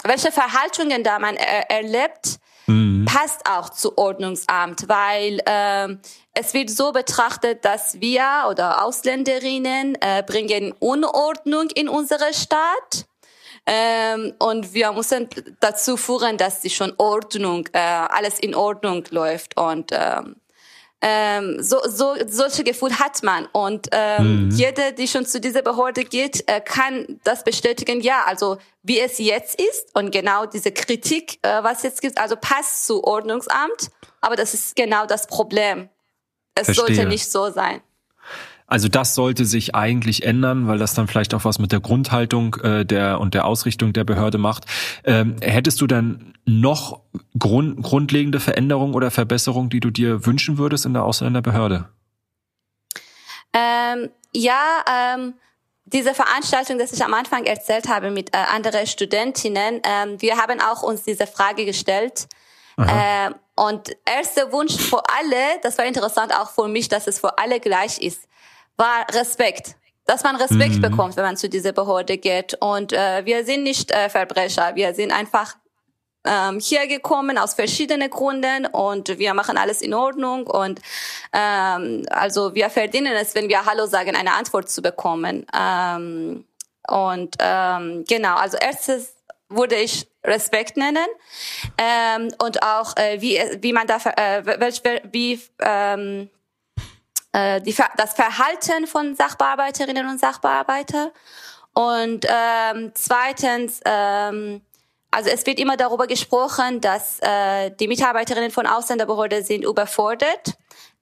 welche 0.03 0.31
Verhaltungen 0.31 1.03
da 1.03 1.19
man 1.19 1.35
er, 1.35 1.69
erlebt 1.69 2.39
mhm. 2.67 3.05
passt 3.05 3.45
auch 3.49 3.69
zu 3.69 3.97
Ordnungsamt, 3.97 4.87
weil 4.87 5.39
äh, 5.45 5.95
es 6.33 6.53
wird 6.53 6.69
so 6.69 6.91
betrachtet, 6.91 7.63
dass 7.65 7.99
wir 8.01 8.45
oder 8.49 8.83
Ausländerinnen 8.83 9.97
äh, 10.01 10.23
bringen 10.25 10.73
Unordnung 10.79 11.69
in 11.75 11.89
unsere 11.89 12.33
Stadt. 12.33 13.05
Ähm, 13.65 14.33
und 14.39 14.73
wir 14.73 14.91
müssen 14.91 15.29
dazu 15.61 15.95
führen, 15.95 16.37
dass 16.37 16.59
die 16.59 16.69
schon 16.69 16.93
Ordnung, 16.97 17.69
äh, 17.71 17.79
alles 17.79 18.39
in 18.39 18.55
Ordnung 18.55 19.05
läuft 19.09 19.57
und 19.57 19.91
ähm, 19.93 20.35
ähm, 21.05 21.61
so, 21.61 21.79
so, 21.85 22.15
solche 22.27 22.63
Gefühl 22.63 22.97
hat 22.97 23.23
man. 23.23 23.45
Und 23.51 23.89
ähm, 23.91 24.45
mhm. 24.45 24.51
jeder, 24.51 24.93
die 24.93 25.07
schon 25.09 25.25
zu 25.25 25.41
dieser 25.41 25.61
Behörde 25.61 26.05
geht, 26.05 26.47
äh, 26.47 26.61
kann 26.61 27.19
das 27.25 27.43
bestätigen. 27.43 27.99
Ja, 27.99 28.23
also 28.25 28.57
wie 28.83 29.01
es 29.01 29.17
jetzt 29.17 29.61
ist 29.61 29.93
und 29.93 30.11
genau 30.11 30.45
diese 30.45 30.71
Kritik, 30.71 31.39
äh, 31.41 31.61
was 31.61 31.83
jetzt 31.83 32.01
gibt, 32.01 32.17
also 32.17 32.37
passt 32.39 32.87
zu 32.87 33.03
Ordnungsamt, 33.03 33.91
aber 34.21 34.37
das 34.37 34.53
ist 34.53 34.77
genau 34.77 35.05
das 35.05 35.27
Problem. 35.27 35.89
Es 36.55 36.65
Verstehe. 36.65 36.95
sollte 36.95 37.05
nicht 37.05 37.29
so 37.29 37.51
sein. 37.51 37.81
Also 38.67 38.87
das 38.87 39.15
sollte 39.15 39.45
sich 39.45 39.75
eigentlich 39.75 40.23
ändern, 40.23 40.67
weil 40.67 40.77
das 40.77 40.93
dann 40.93 41.07
vielleicht 41.07 41.33
auch 41.33 41.45
was 41.45 41.59
mit 41.59 41.71
der 41.71 41.79
Grundhaltung 41.79 42.55
äh, 42.63 42.85
der 42.85 43.19
und 43.19 43.33
der 43.33 43.45
Ausrichtung 43.45 43.93
der 43.93 44.03
Behörde 44.03 44.37
macht. 44.37 44.65
Ähm, 45.03 45.35
hättest 45.41 45.81
du 45.81 45.87
dann 45.87 46.33
noch 46.45 47.01
Grund, 47.37 47.81
grundlegende 47.83 48.39
Veränderungen 48.39 48.93
oder 48.93 49.11
Verbesserungen, 49.11 49.69
die 49.69 49.79
du 49.79 49.89
dir 49.89 50.25
wünschen 50.25 50.57
würdest 50.57 50.85
in 50.85 50.93
der 50.93 51.03
Ausländerbehörde? 51.03 51.89
Ähm, 53.53 54.09
ja, 54.33 54.83
ähm, 54.89 55.33
diese 55.85 56.13
Veranstaltung, 56.13 56.79
das 56.79 56.91
ich 56.91 57.03
am 57.03 57.13
Anfang 57.13 57.45
erzählt 57.45 57.87
habe 57.87 58.09
mit 58.09 58.33
äh, 58.33 58.37
anderen 58.37 58.87
Studentinnen, 58.87 59.81
ähm, 59.83 60.21
wir 60.21 60.37
haben 60.37 60.59
auch 60.59 60.81
uns 60.81 61.03
diese 61.03 61.27
Frage 61.27 61.65
gestellt. 61.65 62.27
Ähm, 62.75 63.35
und 63.55 63.95
erster 64.03 64.51
Wunsch 64.51 64.75
für 64.75 65.03
alle, 65.07 65.59
das 65.61 65.77
war 65.77 65.85
interessant 65.85 66.33
auch 66.33 66.49
für 66.49 66.67
mich, 66.67 66.89
dass 66.89 67.05
es 67.05 67.19
für 67.19 67.37
alle 67.37 67.59
gleich 67.59 68.01
ist 68.01 68.27
war 68.77 69.05
Respekt. 69.11 69.75
Dass 70.05 70.23
man 70.23 70.35
Respekt 70.35 70.75
mhm. 70.75 70.81
bekommt, 70.81 71.15
wenn 71.15 71.23
man 71.23 71.37
zu 71.37 71.47
dieser 71.47 71.71
Behörde 71.71 72.17
geht. 72.17 72.55
Und 72.59 72.91
äh, 72.91 73.25
wir 73.25 73.45
sind 73.45 73.63
nicht 73.63 73.91
äh, 73.91 74.09
Verbrecher, 74.09 74.75
wir 74.75 74.93
sind 74.93 75.13
einfach 75.13 75.55
ähm, 76.25 76.59
hier 76.59 76.87
gekommen 76.87 77.37
aus 77.37 77.53
verschiedenen 77.53 78.09
Gründen 78.09 78.65
und 78.65 79.17
wir 79.19 79.33
machen 79.33 79.57
alles 79.57 79.81
in 79.81 79.93
Ordnung 79.93 80.47
und 80.47 80.81
ähm, 81.33 82.05
also 82.09 82.55
wir 82.55 82.69
verdienen 82.69 83.13
es, 83.13 83.35
wenn 83.35 83.49
wir 83.49 83.65
Hallo 83.65 83.85
sagen, 83.85 84.15
eine 84.15 84.33
Antwort 84.33 84.69
zu 84.69 84.81
bekommen. 84.81 85.45
Ähm, 85.57 86.45
und 86.87 87.35
ähm, 87.39 88.03
genau, 88.07 88.35
also 88.35 88.57
erstes 88.57 89.15
würde 89.49 89.75
ich 89.75 90.07
Respekt 90.23 90.77
nennen 90.77 91.07
ähm, 91.77 92.33
und 92.41 92.63
auch 92.63 92.95
äh, 92.97 93.21
wie 93.21 93.39
wie 93.59 93.73
man 93.73 93.87
da 93.87 93.97
äh, 94.15 94.45
welch, 94.59 94.81
wie 95.11 95.41
ähm, 95.61 96.29
äh, 97.33 97.61
die, 97.61 97.75
das 97.97 98.13
Verhalten 98.13 98.87
von 98.87 99.15
Sachbearbeiterinnen 99.15 100.07
und 100.07 100.19
Sachbearbeiter. 100.19 101.11
Und 101.73 102.25
ähm, 102.29 102.91
zweitens, 102.93 103.81
ähm, 103.85 104.61
also 105.11 105.29
es 105.29 105.45
wird 105.45 105.59
immer 105.59 105.75
darüber 105.75 106.07
gesprochen, 106.07 106.81
dass 106.81 107.19
äh, 107.21 107.71
die 107.71 107.87
Mitarbeiterinnen 107.87 108.51
von 108.51 108.67
Ausländerbehörde 108.67 109.43
sind 109.43 109.63
überfordert. 109.63 110.53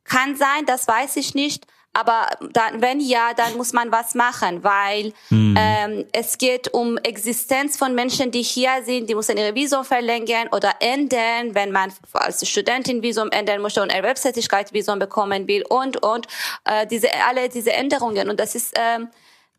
Kann 0.03 0.35
sein, 0.35 0.65
das 0.65 0.87
weiß 0.87 1.17
ich 1.17 1.35
nicht. 1.35 1.67
Aber 1.93 2.27
dann, 2.53 2.81
wenn 2.81 3.01
ja, 3.01 3.33
dann 3.33 3.57
muss 3.57 3.73
man 3.73 3.91
was 3.91 4.15
machen, 4.15 4.63
weil 4.63 5.11
mhm. 5.29 5.55
ähm, 5.57 6.05
es 6.13 6.37
geht 6.37 6.73
um 6.73 6.97
Existenz 6.97 7.75
von 7.75 7.93
Menschen, 7.93 8.31
die 8.31 8.43
hier 8.43 8.83
sind, 8.85 9.09
die 9.09 9.15
müssen 9.15 9.37
ihre 9.37 9.53
Visum 9.55 9.83
verlängern 9.83 10.47
oder 10.53 10.73
ändern, 10.79 11.53
wenn 11.53 11.71
man 11.71 11.91
als 12.13 12.47
Studentin 12.47 13.01
Visum 13.01 13.29
ändern 13.31 13.61
möchte 13.61 13.81
und 13.81 13.89
Erwerbstätigkeit 13.89 14.71
Visum 14.71 14.99
bekommen 14.99 15.47
will 15.49 15.65
und 15.67 16.01
und 16.01 16.27
äh, 16.63 16.87
diese 16.87 17.09
alle 17.27 17.49
diese 17.49 17.73
Änderungen 17.73 18.29
und 18.29 18.39
das 18.39 18.55
ist 18.55 18.73
ähm, 18.77 19.09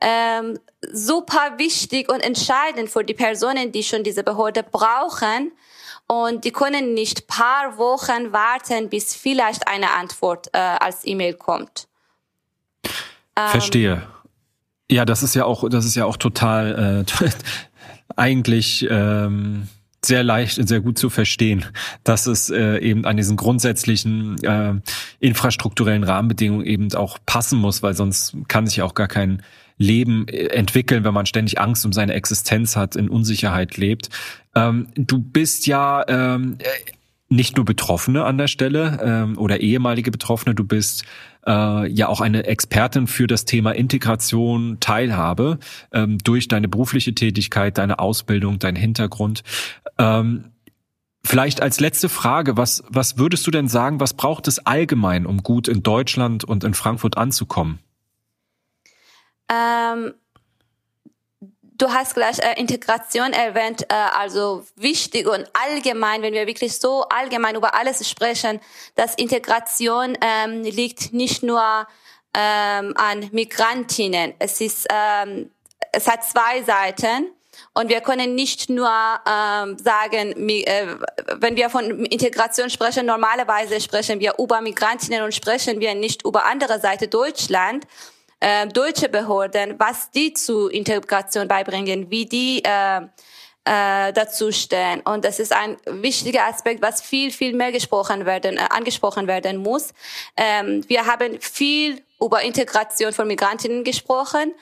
ähm, 0.00 0.58
super 0.90 1.58
wichtig 1.58 2.10
und 2.10 2.20
entscheidend 2.20 2.90
für 2.90 3.04
die 3.04 3.14
Personen, 3.14 3.72
die 3.72 3.82
schon 3.82 4.04
diese 4.04 4.24
Behörde 4.24 4.62
brauchen. 4.62 5.52
Und 6.08 6.44
die 6.44 6.50
können 6.50 6.92
nicht 6.92 7.26
paar 7.28 7.78
Wochen 7.78 8.32
warten, 8.32 8.90
bis 8.90 9.14
vielleicht 9.14 9.68
eine 9.68 9.92
Antwort 9.92 10.48
äh, 10.52 10.58
als 10.58 11.06
E-Mail 11.06 11.34
kommt. 11.34 11.86
Verstehe. 13.36 14.02
Ja, 14.90 15.04
das 15.04 15.22
ist 15.22 15.34
ja 15.34 15.44
auch, 15.44 15.68
das 15.68 15.84
ist 15.84 15.94
ja 15.94 16.04
auch 16.04 16.16
total 16.16 17.04
äh, 17.08 17.28
eigentlich 18.16 18.86
ähm, 18.90 19.68
sehr 20.04 20.24
leicht 20.24 20.58
und 20.58 20.66
sehr 20.66 20.80
gut 20.80 20.98
zu 20.98 21.10
verstehen, 21.10 21.64
dass 22.04 22.26
es 22.26 22.50
äh, 22.50 22.78
eben 22.78 23.04
an 23.04 23.16
diesen 23.16 23.36
grundsätzlichen 23.36 24.42
äh, 24.42 24.74
infrastrukturellen 25.20 26.04
Rahmenbedingungen 26.04 26.66
eben 26.66 26.92
auch 26.94 27.18
passen 27.24 27.58
muss, 27.58 27.82
weil 27.82 27.94
sonst 27.94 28.36
kann 28.48 28.66
sich 28.66 28.82
auch 28.82 28.94
gar 28.94 29.08
kein 29.08 29.42
Leben 29.78 30.26
äh, 30.28 30.46
entwickeln, 30.48 31.04
wenn 31.04 31.14
man 31.14 31.26
ständig 31.26 31.60
Angst 31.60 31.86
um 31.86 31.92
seine 31.92 32.14
Existenz 32.14 32.76
hat, 32.76 32.96
in 32.96 33.08
Unsicherheit 33.08 33.76
lebt. 33.76 34.10
Ähm, 34.54 34.88
du 34.96 35.18
bist 35.18 35.66
ja 35.66 36.04
ähm, 36.08 36.58
nicht 37.28 37.56
nur 37.56 37.64
Betroffene 37.64 38.24
an 38.24 38.38
der 38.38 38.48
Stelle 38.48 38.98
ähm, 39.02 39.38
oder 39.38 39.60
ehemalige 39.60 40.10
Betroffene, 40.10 40.54
du 40.54 40.64
bist 40.64 41.04
äh, 41.46 41.88
ja 41.90 42.08
auch 42.08 42.20
eine 42.20 42.44
Expertin 42.46 43.06
für 43.06 43.26
das 43.26 43.44
Thema 43.44 43.72
Integration, 43.72 44.78
Teilhabe 44.80 45.58
ähm, 45.92 46.18
durch 46.18 46.48
deine 46.48 46.68
berufliche 46.68 47.14
Tätigkeit, 47.14 47.78
deine 47.78 47.98
Ausbildung, 47.98 48.58
dein 48.58 48.76
Hintergrund. 48.76 49.42
Ähm, 49.98 50.52
Vielleicht 51.24 51.62
als 51.62 51.78
letzte 51.78 52.08
Frage, 52.08 52.56
was, 52.56 52.82
was 52.88 53.16
würdest 53.16 53.46
du 53.46 53.52
denn 53.52 53.68
sagen, 53.68 54.00
was 54.00 54.14
braucht 54.14 54.48
es 54.48 54.58
allgemein, 54.66 55.24
um 55.24 55.44
gut 55.44 55.68
in 55.68 55.84
Deutschland 55.84 56.42
und 56.42 56.64
in 56.64 56.74
Frankfurt 56.74 57.16
anzukommen? 57.16 57.78
Ähm, 59.48 60.14
Du 61.78 61.90
hast 61.90 62.14
gleich 62.14 62.38
äh, 62.38 62.58
Integration 62.60 63.32
erwähnt, 63.32 63.82
äh, 63.88 63.94
also 63.94 64.64
wichtig 64.76 65.26
und 65.26 65.44
allgemein, 65.54 66.22
wenn 66.22 66.34
wir 66.34 66.46
wirklich 66.46 66.78
so 66.78 67.02
allgemein 67.04 67.56
über 67.56 67.74
alles 67.74 68.08
sprechen, 68.08 68.60
dass 68.94 69.14
Integration 69.14 70.16
ähm, 70.20 70.62
liegt 70.62 71.12
nicht 71.12 71.42
nur 71.42 71.86
ähm, 72.34 72.94
an 72.96 73.28
Migrantinnen. 73.32 74.34
Es 74.38 74.60
ist, 74.60 74.86
ähm, 74.90 75.50
es 75.92 76.08
hat 76.08 76.24
zwei 76.24 76.62
Seiten. 76.62 77.28
Und 77.74 77.88
wir 77.88 78.00
können 78.00 78.34
nicht 78.34 78.68
nur 78.70 78.90
ähm, 79.26 79.78
sagen, 79.78 80.48
äh, 80.48 80.86
wenn 81.36 81.56
wir 81.56 81.70
von 81.70 82.04
Integration 82.06 82.70
sprechen, 82.70 83.06
normalerweise 83.06 83.80
sprechen 83.80 84.20
wir 84.20 84.34
über 84.38 84.60
Migrantinnen 84.60 85.22
und 85.22 85.34
sprechen 85.34 85.80
wir 85.80 85.94
nicht 85.94 86.24
über 86.24 86.44
andere 86.44 86.80
Seite 86.80 87.08
Deutschland. 87.08 87.86
Äh, 88.42 88.66
deutsche 88.66 89.08
Behörden, 89.08 89.78
was 89.78 90.10
die 90.10 90.32
zu 90.32 90.68
Integration 90.68 91.46
beibringen, 91.46 92.10
wie 92.10 92.26
die 92.26 92.62
äh, 92.64 93.00
äh, 93.64 94.12
dazu 94.12 94.50
stehen. 94.50 95.00
Und 95.02 95.24
das 95.24 95.38
ist 95.38 95.52
ein 95.52 95.76
wichtiger 95.86 96.46
Aspekt, 96.46 96.82
was 96.82 97.00
viel, 97.00 97.30
viel 97.30 97.54
mehr 97.54 97.70
gesprochen 97.70 98.26
werden, 98.26 98.56
äh, 98.58 98.66
angesprochen 98.70 99.28
werden 99.28 99.58
muss. 99.58 99.94
Ähm, 100.36 100.82
wir 100.88 101.06
haben 101.06 101.40
viel 101.40 102.02
über 102.20 102.42
Integration 102.42 103.12
von 103.12 103.28
Migrantinnen 103.28 103.84
gesprochen 103.84 104.52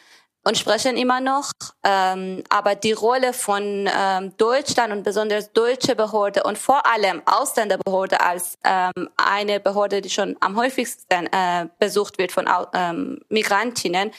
und 0.45 0.57
sprechen 0.57 0.97
immer 0.97 1.21
noch. 1.21 1.53
Ähm, 1.85 2.43
aber 2.49 2.75
die 2.75 2.93
Rolle 2.93 3.33
von 3.33 3.89
ähm, 3.95 4.33
Deutschland 4.37 4.93
und 4.93 5.03
besonders 5.03 5.53
deutsche 5.53 5.95
Behörde 5.95 6.43
und 6.45 6.59
vor 6.59 6.87
allem 6.87 7.23
Ausländerbehörde 7.27 8.21
als 8.21 8.59
ähm, 8.65 9.09
eine 9.17 9.61
Behörde, 9.61 10.01
die 10.01 10.11
schon 10.11 10.37
am 10.41 10.57
häufigsten 10.57 11.27
äh, 11.27 11.69
besucht 11.79 12.19
wird 12.19 12.33
von 12.33 12.49
ähm, 12.75 13.21
Migrantinnen, 13.29 14.11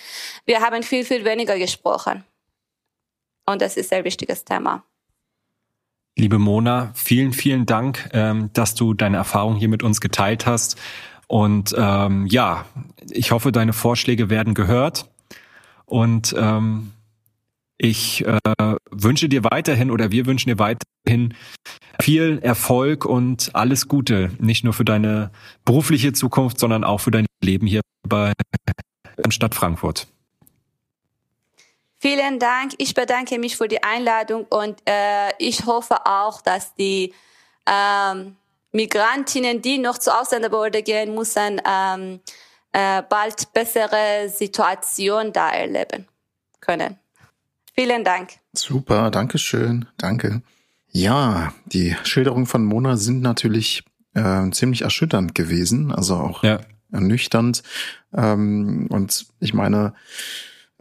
wir 0.45 0.61
haben 0.61 0.83
viel, 0.83 1.05
viel 1.05 1.25
weniger 1.25 1.57
gesprochen. 1.57 2.23
Und 3.45 3.61
das 3.61 3.77
ist 3.77 3.91
ein 3.91 4.03
wichtiges 4.03 4.45
Thema. 4.45 4.83
Liebe 6.17 6.39
Mona, 6.39 6.91
vielen, 6.93 7.33
vielen 7.33 7.65
Dank, 7.65 8.09
ähm, 8.13 8.51
dass 8.53 8.75
du 8.75 8.93
deine 8.93 9.17
Erfahrung 9.17 9.55
hier 9.55 9.69
mit 9.69 9.81
uns 9.81 10.01
geteilt 10.01 10.45
hast. 10.45 10.77
Und 11.27 11.73
ähm, 11.77 12.27
ja, 12.27 12.65
ich 13.09 13.31
hoffe, 13.31 13.51
deine 13.51 13.71
Vorschläge 13.73 14.29
werden 14.29 14.53
gehört. 14.53 15.10
Und 15.91 16.33
ähm, 16.37 16.93
ich 17.77 18.25
äh, 18.25 18.39
wünsche 18.89 19.27
dir 19.27 19.43
weiterhin 19.43 19.91
oder 19.91 20.09
wir 20.09 20.25
wünschen 20.25 20.47
dir 20.47 20.57
weiterhin 20.57 21.33
viel 22.01 22.39
Erfolg 22.41 23.03
und 23.03 23.53
alles 23.53 23.89
Gute, 23.89 24.31
nicht 24.39 24.63
nur 24.63 24.71
für 24.71 24.85
deine 24.85 25.31
berufliche 25.65 26.13
Zukunft, 26.13 26.59
sondern 26.59 26.85
auch 26.85 26.99
für 26.99 27.11
dein 27.11 27.25
Leben 27.43 27.67
hier 27.67 27.81
bei 28.07 28.31
Stadt 29.27 29.53
Frankfurt. 29.53 30.07
Vielen 31.99 32.39
Dank. 32.39 32.71
Ich 32.77 32.93
bedanke 32.93 33.37
mich 33.37 33.57
für 33.57 33.67
die 33.67 33.83
Einladung 33.83 34.45
und 34.45 34.79
äh, 34.87 35.33
ich 35.39 35.65
hoffe 35.65 36.05
auch, 36.05 36.41
dass 36.41 36.73
die 36.75 37.13
ähm, 37.65 38.37
Migrantinnen, 38.71 39.61
die 39.61 39.77
noch 39.77 39.97
zur 39.97 40.21
Ausländerbehörde 40.21 40.83
gehen 40.83 41.13
müssen, 41.13 41.61
ähm, 41.67 42.21
äh, 42.73 43.03
bald 43.09 43.53
bessere 43.53 44.29
Situation 44.29 45.33
da 45.33 45.49
erleben 45.51 46.07
können. 46.59 46.97
Vielen 47.73 48.03
Dank. 48.03 48.31
Super, 48.53 49.11
danke 49.11 49.37
schön, 49.37 49.85
danke. 49.97 50.41
Ja, 50.91 51.53
die 51.65 51.95
Schilderungen 52.03 52.45
von 52.45 52.65
Mona 52.65 52.97
sind 52.97 53.21
natürlich 53.21 53.83
äh, 54.13 54.49
ziemlich 54.51 54.81
erschütternd 54.81 55.35
gewesen, 55.35 55.91
also 55.91 56.15
auch 56.15 56.43
ja. 56.43 56.59
ernüchternd. 56.91 57.63
Ähm, 58.13 58.87
und 58.89 59.25
ich 59.39 59.53
meine, 59.53 59.93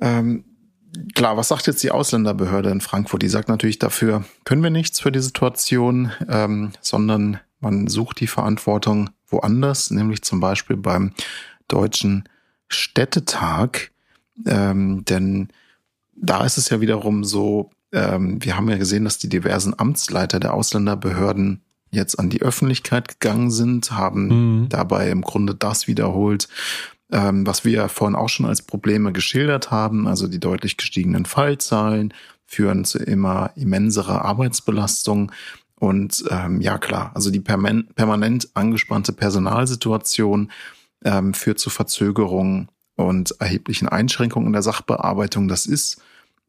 ähm, 0.00 0.44
klar, 1.14 1.36
was 1.36 1.48
sagt 1.48 1.68
jetzt 1.68 1.82
die 1.82 1.92
Ausländerbehörde 1.92 2.70
in 2.70 2.80
Frankfurt? 2.80 3.22
Die 3.22 3.28
sagt 3.28 3.48
natürlich 3.48 3.78
dafür, 3.78 4.24
können 4.44 4.62
wir 4.62 4.70
nichts 4.70 5.00
für 5.00 5.12
die 5.12 5.20
Situation, 5.20 6.10
ähm, 6.28 6.72
sondern 6.80 7.38
man 7.60 7.86
sucht 7.86 8.20
die 8.20 8.26
Verantwortung 8.26 9.10
woanders, 9.28 9.90
nämlich 9.90 10.22
zum 10.22 10.40
Beispiel 10.40 10.76
beim 10.76 11.12
Deutschen 11.72 12.24
Städtetag. 12.68 13.90
Ähm, 14.46 15.04
denn 15.04 15.48
da 16.14 16.44
ist 16.44 16.58
es 16.58 16.68
ja 16.68 16.80
wiederum 16.80 17.24
so, 17.24 17.70
ähm, 17.92 18.42
wir 18.44 18.56
haben 18.56 18.68
ja 18.68 18.76
gesehen, 18.76 19.04
dass 19.04 19.18
die 19.18 19.28
diversen 19.28 19.74
Amtsleiter 19.78 20.40
der 20.40 20.54
Ausländerbehörden 20.54 21.62
jetzt 21.90 22.18
an 22.18 22.30
die 22.30 22.42
Öffentlichkeit 22.42 23.08
gegangen 23.08 23.50
sind, 23.50 23.92
haben 23.92 24.28
mhm. 24.62 24.68
dabei 24.68 25.10
im 25.10 25.22
Grunde 25.22 25.54
das 25.54 25.88
wiederholt, 25.88 26.48
ähm, 27.10 27.46
was 27.46 27.64
wir 27.64 27.72
ja 27.72 27.88
vorhin 27.88 28.14
auch 28.14 28.28
schon 28.28 28.46
als 28.46 28.62
Probleme 28.62 29.12
geschildert 29.12 29.70
haben, 29.70 30.06
also 30.06 30.28
die 30.28 30.38
deutlich 30.38 30.76
gestiegenen 30.76 31.26
Fallzahlen 31.26 32.14
führen 32.46 32.84
zu 32.84 32.98
immer 32.98 33.50
immenserer 33.56 34.24
Arbeitsbelastung. 34.24 35.32
Und 35.78 36.24
ähm, 36.30 36.60
ja 36.60 36.78
klar, 36.78 37.10
also 37.14 37.30
die 37.30 37.40
permanent 37.40 38.48
angespannte 38.54 39.12
Personalsituation 39.12 40.50
ähm, 41.04 41.34
führt 41.34 41.58
zu 41.58 41.70
Verzögerungen 41.70 42.68
und 42.96 43.34
erheblichen 43.40 43.88
Einschränkungen 43.88 44.48
in 44.48 44.52
der 44.52 44.62
Sachbearbeitung. 44.62 45.48
Das 45.48 45.66
ist 45.66 46.02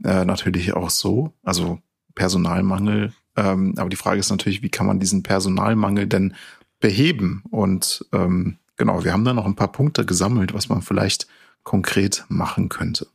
äh, 0.04 0.26
natürlich 0.26 0.74
auch 0.74 0.90
so. 0.90 1.34
Also 1.44 1.80
Personalmangel. 2.16 3.14
Ähm, 3.36 3.74
aber 3.78 3.90
die 3.90 3.96
Frage 3.96 4.20
ist 4.20 4.30
natürlich, 4.30 4.62
wie 4.62 4.70
kann 4.70 4.86
man 4.86 5.00
diesen 5.00 5.24
Personalmangel 5.24 6.08
denn 6.08 6.36
beheben? 6.80 7.44
Und 7.50 8.06
ähm, 8.12 8.58
genau, 8.76 9.04
wir 9.04 9.14
haben 9.14 9.26
da 9.26 9.34
noch 9.34 9.46
ein 9.46 9.56
paar 9.56 9.72
Punkte 9.72 10.06
gesammelt, 10.06 10.54
was 10.54 10.70
man 10.70 10.82
vielleicht 10.82 11.28
konkret 11.64 12.26
machen 12.28 12.70
könnte. 12.70 13.08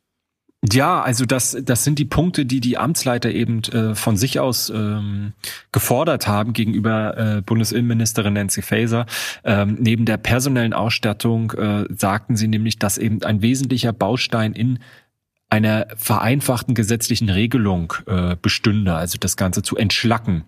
Ja, 0.73 1.03
also 1.03 1.27
das, 1.27 1.57
das 1.63 1.85
sind 1.85 1.99
die 1.99 2.05
Punkte, 2.05 2.47
die 2.47 2.61
die 2.61 2.79
Amtsleiter 2.79 3.31
eben 3.31 3.63
äh, 3.65 3.95
von 3.95 4.17
sich 4.17 4.41
aus 4.41 4.71
ähm, 4.71 5.33
gefordert 5.71 6.27
haben 6.27 6.55
gegenüber 6.55 7.17
äh, 7.17 7.43
Bundesinnenministerin 7.43 8.35
Nancy 8.35 8.63
Faeser. 8.63 9.07
Ähm, 9.45 9.77
neben 9.79 10.07
der 10.07 10.17
personellen 10.17 10.73
Ausstattung 10.73 11.53
äh, 11.53 11.85
sagten 11.95 12.37
sie 12.37 12.49
nämlich, 12.49 12.79
dass 12.79 12.99
eben 12.99 13.23
ein 13.23 13.43
wesentlicher 13.43 13.93
Baustein 13.93 14.55
in 14.55 14.79
einer 15.49 15.87
vereinfachten 15.97 16.75
gesetzlichen 16.75 17.29
Regelung 17.29 17.93
äh, 18.07 18.37
bestünde, 18.41 18.95
also 18.95 19.19
das 19.19 19.37
Ganze 19.37 19.63
zu 19.63 19.77
entschlacken. 19.77 20.45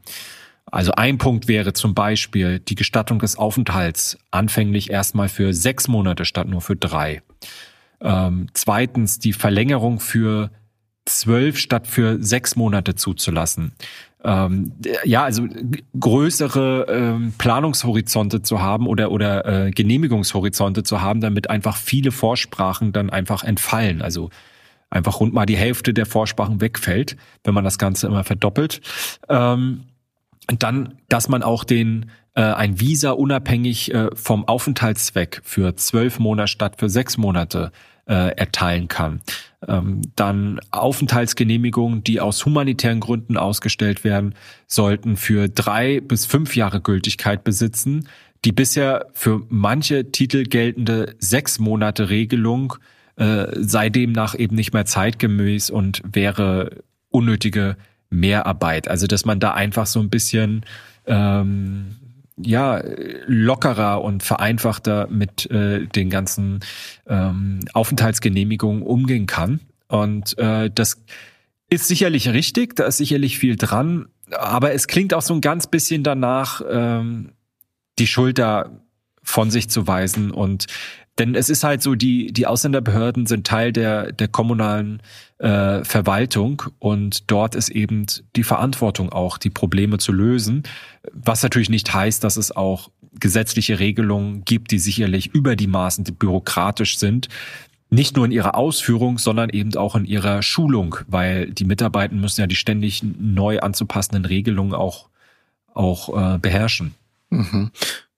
Also 0.66 0.92
ein 0.92 1.18
Punkt 1.18 1.48
wäre 1.48 1.72
zum 1.72 1.94
Beispiel 1.94 2.58
die 2.58 2.74
Gestattung 2.74 3.20
des 3.20 3.36
Aufenthalts 3.36 4.18
anfänglich 4.30 4.90
erstmal 4.90 5.28
für 5.28 5.54
sechs 5.54 5.88
Monate 5.88 6.24
statt 6.24 6.48
nur 6.48 6.60
für 6.60 6.76
drei. 6.76 7.22
Ähm, 8.00 8.46
zweitens 8.54 9.18
die 9.18 9.32
Verlängerung 9.32 10.00
für 10.00 10.50
zwölf 11.04 11.58
statt 11.58 11.86
für 11.86 12.22
sechs 12.22 12.54
Monate 12.56 12.94
zuzulassen. 12.94 13.72
Ähm, 14.24 14.72
ja, 15.04 15.24
also 15.24 15.46
größere 15.98 16.86
ähm, 16.88 17.32
Planungshorizonte 17.38 18.42
zu 18.42 18.60
haben 18.60 18.86
oder 18.86 19.10
oder 19.10 19.66
äh, 19.66 19.70
Genehmigungshorizonte 19.70 20.82
zu 20.82 21.00
haben, 21.00 21.20
damit 21.20 21.50
einfach 21.50 21.76
viele 21.76 22.10
Vorsprachen 22.10 22.92
dann 22.92 23.10
einfach 23.10 23.44
entfallen. 23.44 24.02
Also 24.02 24.30
einfach 24.90 25.20
rund 25.20 25.34
mal 25.34 25.46
die 25.46 25.56
Hälfte 25.56 25.94
der 25.94 26.06
Vorsprachen 26.06 26.60
wegfällt, 26.60 27.16
wenn 27.44 27.54
man 27.54 27.64
das 27.64 27.78
Ganze 27.78 28.06
immer 28.06 28.24
verdoppelt. 28.24 28.80
Ähm, 29.28 29.84
dann, 30.48 30.98
dass 31.08 31.28
man 31.28 31.42
auch 31.42 31.62
den 31.62 32.10
äh, 32.34 32.40
ein 32.40 32.80
Visa 32.80 33.10
unabhängig 33.10 33.92
äh, 33.92 34.08
vom 34.14 34.48
Aufenthaltszweck 34.48 35.40
für 35.44 35.76
zwölf 35.76 36.18
Monate 36.18 36.48
statt 36.48 36.76
für 36.78 36.88
sechs 36.88 37.18
Monate 37.18 37.70
äh, 38.08 38.36
erteilen 38.36 38.88
kann. 38.88 39.20
Ähm, 39.66 40.02
dann 40.16 40.60
Aufenthaltsgenehmigungen, 40.70 42.02
die 42.02 42.20
aus 42.20 42.44
humanitären 42.44 43.00
Gründen 43.00 43.36
ausgestellt 43.36 44.02
werden, 44.04 44.34
sollten 44.66 45.16
für 45.16 45.48
drei 45.48 46.00
bis 46.00 46.26
fünf 46.26 46.56
Jahre 46.56 46.80
Gültigkeit 46.80 47.44
besitzen. 47.44 48.08
Die 48.44 48.52
bisher 48.52 49.06
für 49.12 49.42
manche 49.48 50.10
Titel 50.10 50.44
geltende 50.44 51.14
sechs 51.18 51.58
Monate 51.58 52.08
Regelung 52.08 52.74
äh, 53.16 53.46
sei 53.56 53.90
demnach 53.90 54.34
eben 54.36 54.54
nicht 54.54 54.72
mehr 54.72 54.84
zeitgemäß 54.86 55.70
und 55.70 56.02
wäre 56.04 56.84
unnötige 57.10 57.76
Mehrarbeit. 58.10 58.88
Also 58.88 59.06
dass 59.06 59.24
man 59.24 59.40
da 59.40 59.52
einfach 59.52 59.86
so 59.86 60.00
ein 60.00 60.08
bisschen 60.08 60.64
ähm, 61.06 61.96
ja 62.42 62.82
lockerer 63.26 64.02
und 64.02 64.22
vereinfachter 64.22 65.08
mit 65.08 65.50
äh, 65.50 65.86
den 65.86 66.10
ganzen 66.10 66.60
ähm, 67.06 67.60
Aufenthaltsgenehmigungen 67.72 68.82
umgehen 68.82 69.26
kann. 69.26 69.60
Und 69.88 70.38
äh, 70.38 70.70
das 70.72 71.02
ist 71.70 71.88
sicherlich 71.88 72.28
richtig, 72.28 72.76
da 72.76 72.84
ist 72.84 72.98
sicherlich 72.98 73.38
viel 73.38 73.56
dran, 73.56 74.08
aber 74.30 74.72
es 74.72 74.86
klingt 74.86 75.14
auch 75.14 75.22
so 75.22 75.34
ein 75.34 75.40
ganz 75.40 75.66
bisschen 75.66 76.02
danach, 76.02 76.62
ähm, 76.70 77.32
die 77.98 78.06
Schulter 78.06 78.70
von 79.22 79.50
sich 79.50 79.68
zu 79.68 79.86
weisen 79.86 80.30
und 80.30 80.66
denn 81.18 81.34
es 81.34 81.50
ist 81.50 81.64
halt 81.64 81.82
so, 81.82 81.94
die, 81.94 82.32
die 82.32 82.46
Ausländerbehörden 82.46 83.26
sind 83.26 83.46
Teil 83.46 83.72
der, 83.72 84.12
der 84.12 84.28
kommunalen 84.28 85.02
äh, 85.38 85.82
Verwaltung 85.82 86.62
und 86.78 87.30
dort 87.30 87.54
ist 87.54 87.70
eben 87.70 88.06
die 88.36 88.44
Verantwortung 88.44 89.10
auch, 89.10 89.38
die 89.38 89.50
Probleme 89.50 89.98
zu 89.98 90.12
lösen. 90.12 90.62
Was 91.12 91.42
natürlich 91.42 91.70
nicht 91.70 91.92
heißt, 91.92 92.22
dass 92.22 92.36
es 92.36 92.54
auch 92.54 92.90
gesetzliche 93.18 93.80
Regelungen 93.80 94.44
gibt, 94.44 94.70
die 94.70 94.78
sicherlich 94.78 95.34
über 95.34 95.56
die 95.56 95.66
Maßen 95.66 96.04
bürokratisch 96.04 96.98
sind. 96.98 97.28
Nicht 97.90 98.16
nur 98.16 98.26
in 98.26 98.32
ihrer 98.32 98.54
Ausführung, 98.54 99.18
sondern 99.18 99.48
eben 99.50 99.74
auch 99.76 99.96
in 99.96 100.04
ihrer 100.04 100.42
Schulung, 100.42 100.96
weil 101.08 101.50
die 101.50 101.64
Mitarbeiter 101.64 102.14
müssen 102.14 102.42
ja 102.42 102.46
die 102.46 102.54
ständig 102.54 103.02
neu 103.02 103.60
anzupassenden 103.60 104.24
Regelungen 104.24 104.74
auch, 104.74 105.08
auch 105.74 106.34
äh, 106.34 106.38
beherrschen. 106.38 106.94
Mhm. 107.30 107.70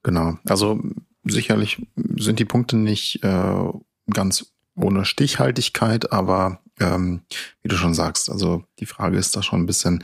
Genau. 0.02 0.38
Also 0.48 0.80
sicherlich 1.24 1.86
sind 2.16 2.38
die 2.38 2.44
Punkte 2.44 2.76
nicht 2.76 3.22
äh, 3.22 3.64
ganz 4.10 4.52
ohne 4.74 5.04
Stichhaltigkeit, 5.04 6.12
aber 6.12 6.60
ähm, 6.78 7.22
wie 7.62 7.68
du 7.68 7.76
schon 7.76 7.94
sagst, 7.94 8.30
also 8.30 8.64
die 8.78 8.86
Frage 8.86 9.18
ist 9.18 9.36
da 9.36 9.42
schon 9.42 9.62
ein 9.62 9.66
bisschen, 9.66 10.02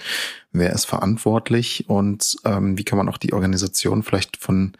wer 0.52 0.72
ist 0.72 0.84
verantwortlich 0.84 1.88
und 1.88 2.36
ähm, 2.44 2.76
wie 2.76 2.84
kann 2.84 2.98
man 2.98 3.08
auch 3.08 3.18
die 3.18 3.32
Organisation 3.32 4.02
vielleicht 4.02 4.36
von 4.36 4.72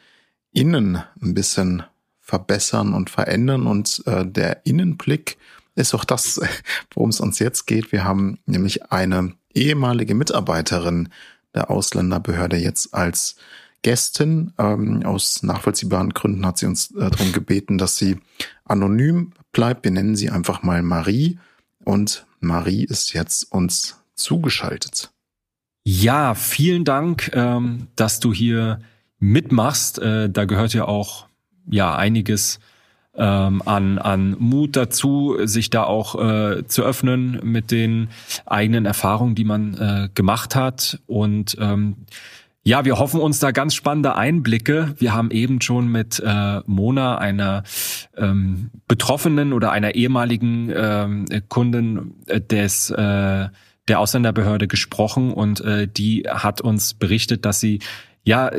innen 0.52 1.02
ein 1.22 1.34
bisschen 1.34 1.84
verbessern 2.20 2.92
und 2.92 3.08
verändern 3.08 3.66
und 3.66 4.02
äh, 4.06 4.26
der 4.26 4.66
Innenblick 4.66 5.38
ist 5.74 5.92
doch 5.92 6.04
das, 6.04 6.40
worum 6.94 7.10
es 7.10 7.20
uns 7.20 7.38
jetzt 7.38 7.66
geht. 7.66 7.92
Wir 7.92 8.04
haben 8.04 8.38
nämlich 8.46 8.90
eine 8.90 9.34
ehemalige 9.54 10.14
Mitarbeiterin 10.14 11.08
der 11.54 11.70
Ausländerbehörde 11.70 12.56
jetzt 12.56 12.92
als 12.92 13.36
Gästin. 13.86 14.52
Ähm, 14.58 15.06
aus 15.06 15.44
nachvollziehbaren 15.44 16.10
Gründen 16.10 16.44
hat 16.44 16.58
sie 16.58 16.66
uns 16.66 16.90
äh, 16.90 17.08
darum 17.08 17.30
gebeten, 17.30 17.78
dass 17.78 17.96
sie 17.96 18.16
anonym 18.64 19.30
bleibt. 19.52 19.84
Wir 19.84 19.92
nennen 19.92 20.16
sie 20.16 20.28
einfach 20.28 20.64
mal 20.64 20.82
Marie. 20.82 21.38
Und 21.84 22.26
Marie 22.40 22.82
ist 22.82 23.12
jetzt 23.12 23.44
uns 23.52 24.02
zugeschaltet. 24.16 25.12
Ja, 25.84 26.34
vielen 26.34 26.84
Dank, 26.84 27.30
ähm, 27.32 27.86
dass 27.94 28.18
du 28.18 28.32
hier 28.32 28.80
mitmachst. 29.20 30.00
Äh, 30.00 30.30
da 30.30 30.46
gehört 30.46 30.74
ja 30.74 30.86
auch 30.86 31.28
ja 31.70 31.94
einiges 31.94 32.58
ähm, 33.14 33.62
an, 33.66 33.98
an 33.98 34.34
Mut 34.40 34.74
dazu, 34.74 35.36
sich 35.44 35.70
da 35.70 35.84
auch 35.84 36.20
äh, 36.20 36.66
zu 36.66 36.82
öffnen 36.82 37.38
mit 37.44 37.70
den 37.70 38.08
eigenen 38.46 38.84
Erfahrungen, 38.84 39.36
die 39.36 39.44
man 39.44 39.74
äh, 39.74 40.08
gemacht 40.12 40.56
hat. 40.56 40.98
Und 41.06 41.56
ähm, 41.60 41.98
ja, 42.66 42.84
wir 42.84 42.98
hoffen 42.98 43.20
uns 43.20 43.38
da 43.38 43.52
ganz 43.52 43.76
spannende 43.76 44.16
Einblicke. 44.16 44.96
Wir 44.98 45.14
haben 45.14 45.30
eben 45.30 45.60
schon 45.60 45.86
mit 45.86 46.20
äh, 46.26 46.60
Mona, 46.66 47.16
einer 47.16 47.62
ähm, 48.16 48.70
Betroffenen 48.88 49.52
oder 49.52 49.70
einer 49.70 49.94
ehemaligen 49.94 50.72
ähm, 50.74 51.26
Kundin 51.48 52.14
äh, 52.26 52.40
des 52.40 52.90
äh, 52.90 53.48
der 53.86 54.00
Ausländerbehörde 54.00 54.66
gesprochen 54.66 55.32
und 55.32 55.60
äh, 55.60 55.86
die 55.86 56.24
hat 56.28 56.60
uns 56.60 56.94
berichtet, 56.94 57.44
dass 57.44 57.60
sie 57.60 57.78
ja 58.24 58.50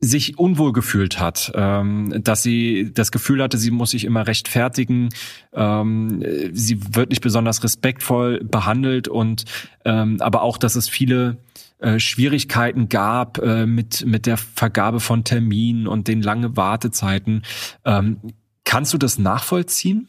sich 0.00 0.40
unwohl 0.40 0.72
gefühlt 0.72 1.20
hat, 1.20 1.52
ähm, 1.54 2.12
dass 2.24 2.42
sie 2.42 2.90
das 2.92 3.12
Gefühl 3.12 3.40
hatte, 3.40 3.58
sie 3.58 3.70
muss 3.70 3.92
sich 3.92 4.04
immer 4.04 4.26
rechtfertigen, 4.26 5.10
ähm, 5.52 6.24
sie 6.52 6.80
wird 6.96 7.10
nicht 7.10 7.22
besonders 7.22 7.62
respektvoll 7.62 8.42
behandelt 8.42 9.06
und 9.06 9.44
ähm, 9.84 10.16
aber 10.18 10.42
auch, 10.42 10.58
dass 10.58 10.74
es 10.74 10.88
viele 10.88 11.36
äh, 11.82 11.98
Schwierigkeiten 11.98 12.88
gab 12.88 13.38
äh, 13.38 13.66
mit 13.66 14.06
mit 14.06 14.26
der 14.26 14.36
Vergabe 14.36 15.00
von 15.00 15.24
Terminen 15.24 15.86
und 15.86 16.08
den 16.08 16.22
langen 16.22 16.56
Wartezeiten. 16.56 17.42
Ähm, 17.84 18.20
kannst 18.64 18.92
du 18.92 18.98
das 18.98 19.18
nachvollziehen? 19.18 20.08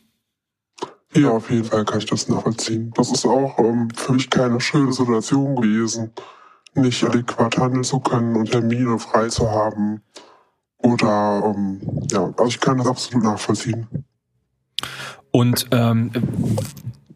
Ja, 1.15 1.31
auf 1.31 1.49
jeden 1.49 1.65
Fall 1.65 1.85
kann 1.85 1.99
ich 1.99 2.05
das 2.05 2.27
nachvollziehen. 2.27 2.91
Das 2.95 3.11
ist 3.11 3.25
auch 3.25 3.59
ähm, 3.59 3.89
für 3.95 4.13
mich 4.13 4.29
keine 4.29 4.59
schöne 4.59 4.93
Situation 4.93 5.55
gewesen, 5.55 6.11
nicht 6.73 7.03
adäquat 7.03 7.57
handeln 7.57 7.83
zu 7.83 7.99
können 7.99 8.35
und 8.35 8.51
Termine 8.51 8.97
frei 8.97 9.27
zu 9.27 9.49
haben. 9.49 10.01
Oder 10.77 11.53
ähm, 11.55 11.81
ja, 12.11 12.25
also 12.25 12.45
ich 12.45 12.59
kann 12.59 12.77
das 12.77 12.87
absolut 12.87 13.23
nachvollziehen. 13.23 13.87
Und 15.31 15.67
ähm, 15.71 16.11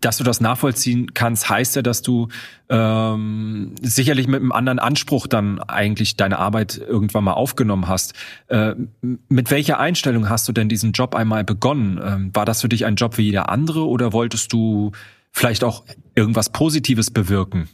dass 0.08 0.16
du 0.16 0.24
das 0.24 0.40
nachvollziehen 0.40 1.14
kannst, 1.14 1.50
heißt 1.50 1.76
ja, 1.76 1.82
dass 1.82 2.02
du 2.02 2.30
ähm, 2.70 3.76
sicherlich 3.82 4.26
mit 4.30 4.40
einem 4.40 4.54
anderen 4.54 4.80
Anspruch 4.80 5.28
dann 5.28 5.60
eigentlich 5.60 6.16
deine 6.16 6.40
Arbeit 6.40 6.78
irgendwann 6.78 7.26
mal 7.26 7.34
aufgenommen 7.34 7.90
hast. 7.90 8.14
Äh, 8.48 8.76
mit 9.02 9.52
welcher 9.52 9.82
Einstellung 9.82 10.30
hast 10.30 10.48
du 10.48 10.54
denn 10.54 10.70
diesen 10.70 10.94
Job 10.94 11.14
einmal 11.14 11.44
begonnen? 11.44 12.00
Ähm, 12.02 12.32
war 12.34 12.46
das 12.46 12.62
für 12.62 12.70
dich 12.70 12.86
ein 12.86 12.96
Job 12.96 13.18
wie 13.18 13.24
jeder 13.24 13.50
andere 13.50 13.86
oder 13.86 14.14
wolltest 14.14 14.54
du 14.54 14.94
vielleicht 15.34 15.66
auch 15.66 15.84
irgendwas 16.16 16.54
Positives 16.54 17.12
bewirken? 17.12 17.68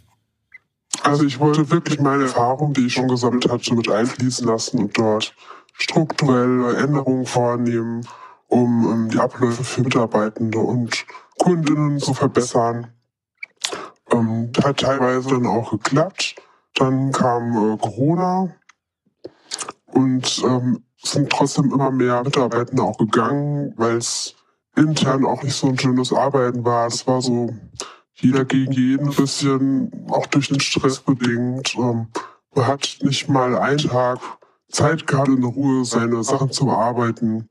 Also 1.04 1.26
ich 1.26 1.40
wollte 1.40 1.70
wirklich 1.70 2.00
meine 2.00 2.24
Erfahrung, 2.24 2.74
die 2.74 2.88
ich 2.88 2.94
schon 2.94 3.10
gesammelt 3.10 3.48
hatte, 3.48 3.76
mit 3.76 3.92
einfließen 3.92 4.48
lassen 4.48 4.80
und 4.80 4.98
dort 4.98 5.36
strukturelle 5.74 6.78
Änderungen 6.78 7.28
vornehmen, 7.28 8.08
um 8.48 8.88
um 8.88 9.10
die 9.10 9.20
Abläufe 9.20 9.64
für 9.64 9.82
Mitarbeitende 9.82 10.58
und 10.58 11.06
Kundinnen 11.38 12.00
zu 12.00 12.14
verbessern. 12.14 12.94
Ähm, 14.12 14.52
hat 14.64 14.82
teilweise 14.82 15.30
dann 15.30 15.48
auch 15.48 15.72
geklappt. 15.72 16.36
Dann 16.76 17.12
kam 17.12 17.74
äh, 17.74 17.78
Corona 17.78 18.54
und 19.86 20.44
ähm, 20.46 20.84
sind 20.98 21.30
trotzdem 21.30 21.72
immer 21.72 21.92
mehr 21.92 22.24
Mitarbeitende 22.24 22.84
auch 22.84 22.98
gegangen, 22.98 23.74
weil 23.78 23.98
es 23.98 24.36
intern 24.76 25.26
auch 25.26 25.44
nicht 25.44 25.56
so 25.56 25.68
ein 25.68 25.78
schönes 25.78 26.12
Arbeiten 26.14 26.66
war. 26.66 26.88
Es 26.88 27.06
war 27.06 27.22
so 27.22 27.54
jeder 28.14 28.46
gegen 28.46 28.72
jeden 28.72 29.10
ein 29.10 29.16
bisschen, 29.16 30.08
auch 30.10 30.26
durch 30.28 30.48
den 30.48 30.60
Stress 30.60 31.00
bedingt. 31.00 31.76
Ähm, 31.76 32.08
man 32.56 32.68
hat 32.68 32.98
nicht 33.02 33.30
mal 33.30 33.58
einen 33.58 33.78
Tag 33.80 34.20
Zeit 34.70 35.08
gehabt, 35.08 35.30
in 35.30 35.44
Ruhe 35.44 35.86
seine 35.86 36.24
Sachen 36.24 36.52
zu 36.52 36.66
bearbeiten. 36.66 37.50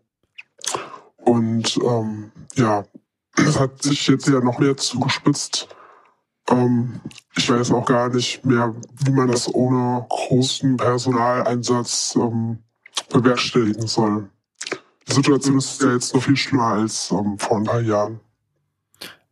Und 1.16 1.78
ähm, 1.84 2.32
ja, 2.54 2.84
es 3.36 3.58
hat 3.58 3.82
sich 3.82 4.06
jetzt 4.08 4.28
ja 4.28 4.40
noch 4.40 4.58
mehr 4.58 4.76
zugespitzt. 4.76 5.68
Ähm, 6.50 7.00
ich 7.36 7.48
weiß 7.48 7.72
auch 7.72 7.84
gar 7.84 8.08
nicht 8.08 8.44
mehr, 8.44 8.74
wie 9.04 9.10
man 9.10 9.28
das 9.28 9.52
ohne 9.52 10.04
großen 10.08 10.76
Personaleinsatz 10.76 12.16
ähm, 12.16 12.58
bewerkstelligen 13.10 13.86
soll. 13.86 14.28
Die 15.08 15.12
Situation 15.12 15.58
ist 15.58 15.82
ja 15.82 15.92
jetzt 15.92 16.14
noch 16.14 16.22
viel 16.22 16.36
schlimmer 16.36 16.68
als 16.74 17.10
ähm, 17.10 17.38
vor 17.38 17.58
ein 17.58 17.64
paar 17.64 17.80
Jahren. 17.80 18.20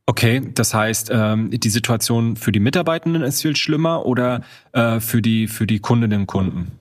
Okay, 0.07 0.51
das 0.55 0.74
heißt, 0.74 1.11
ähm, 1.12 1.51
die 1.53 1.70
Situation 1.70 2.34
für 2.34 2.51
die 2.51 2.59
Mitarbeitenden 2.59 3.22
ist 3.22 3.42
viel 3.42 3.55
schlimmer 3.55 4.07
oder 4.07 4.42
äh, 4.72 4.98
für 4.98 5.22
die 5.22 5.46
für 5.46 5.68
die 5.68 5.78
Kundinnen 5.78 6.22
und 6.22 6.26
Kunden? 6.26 6.80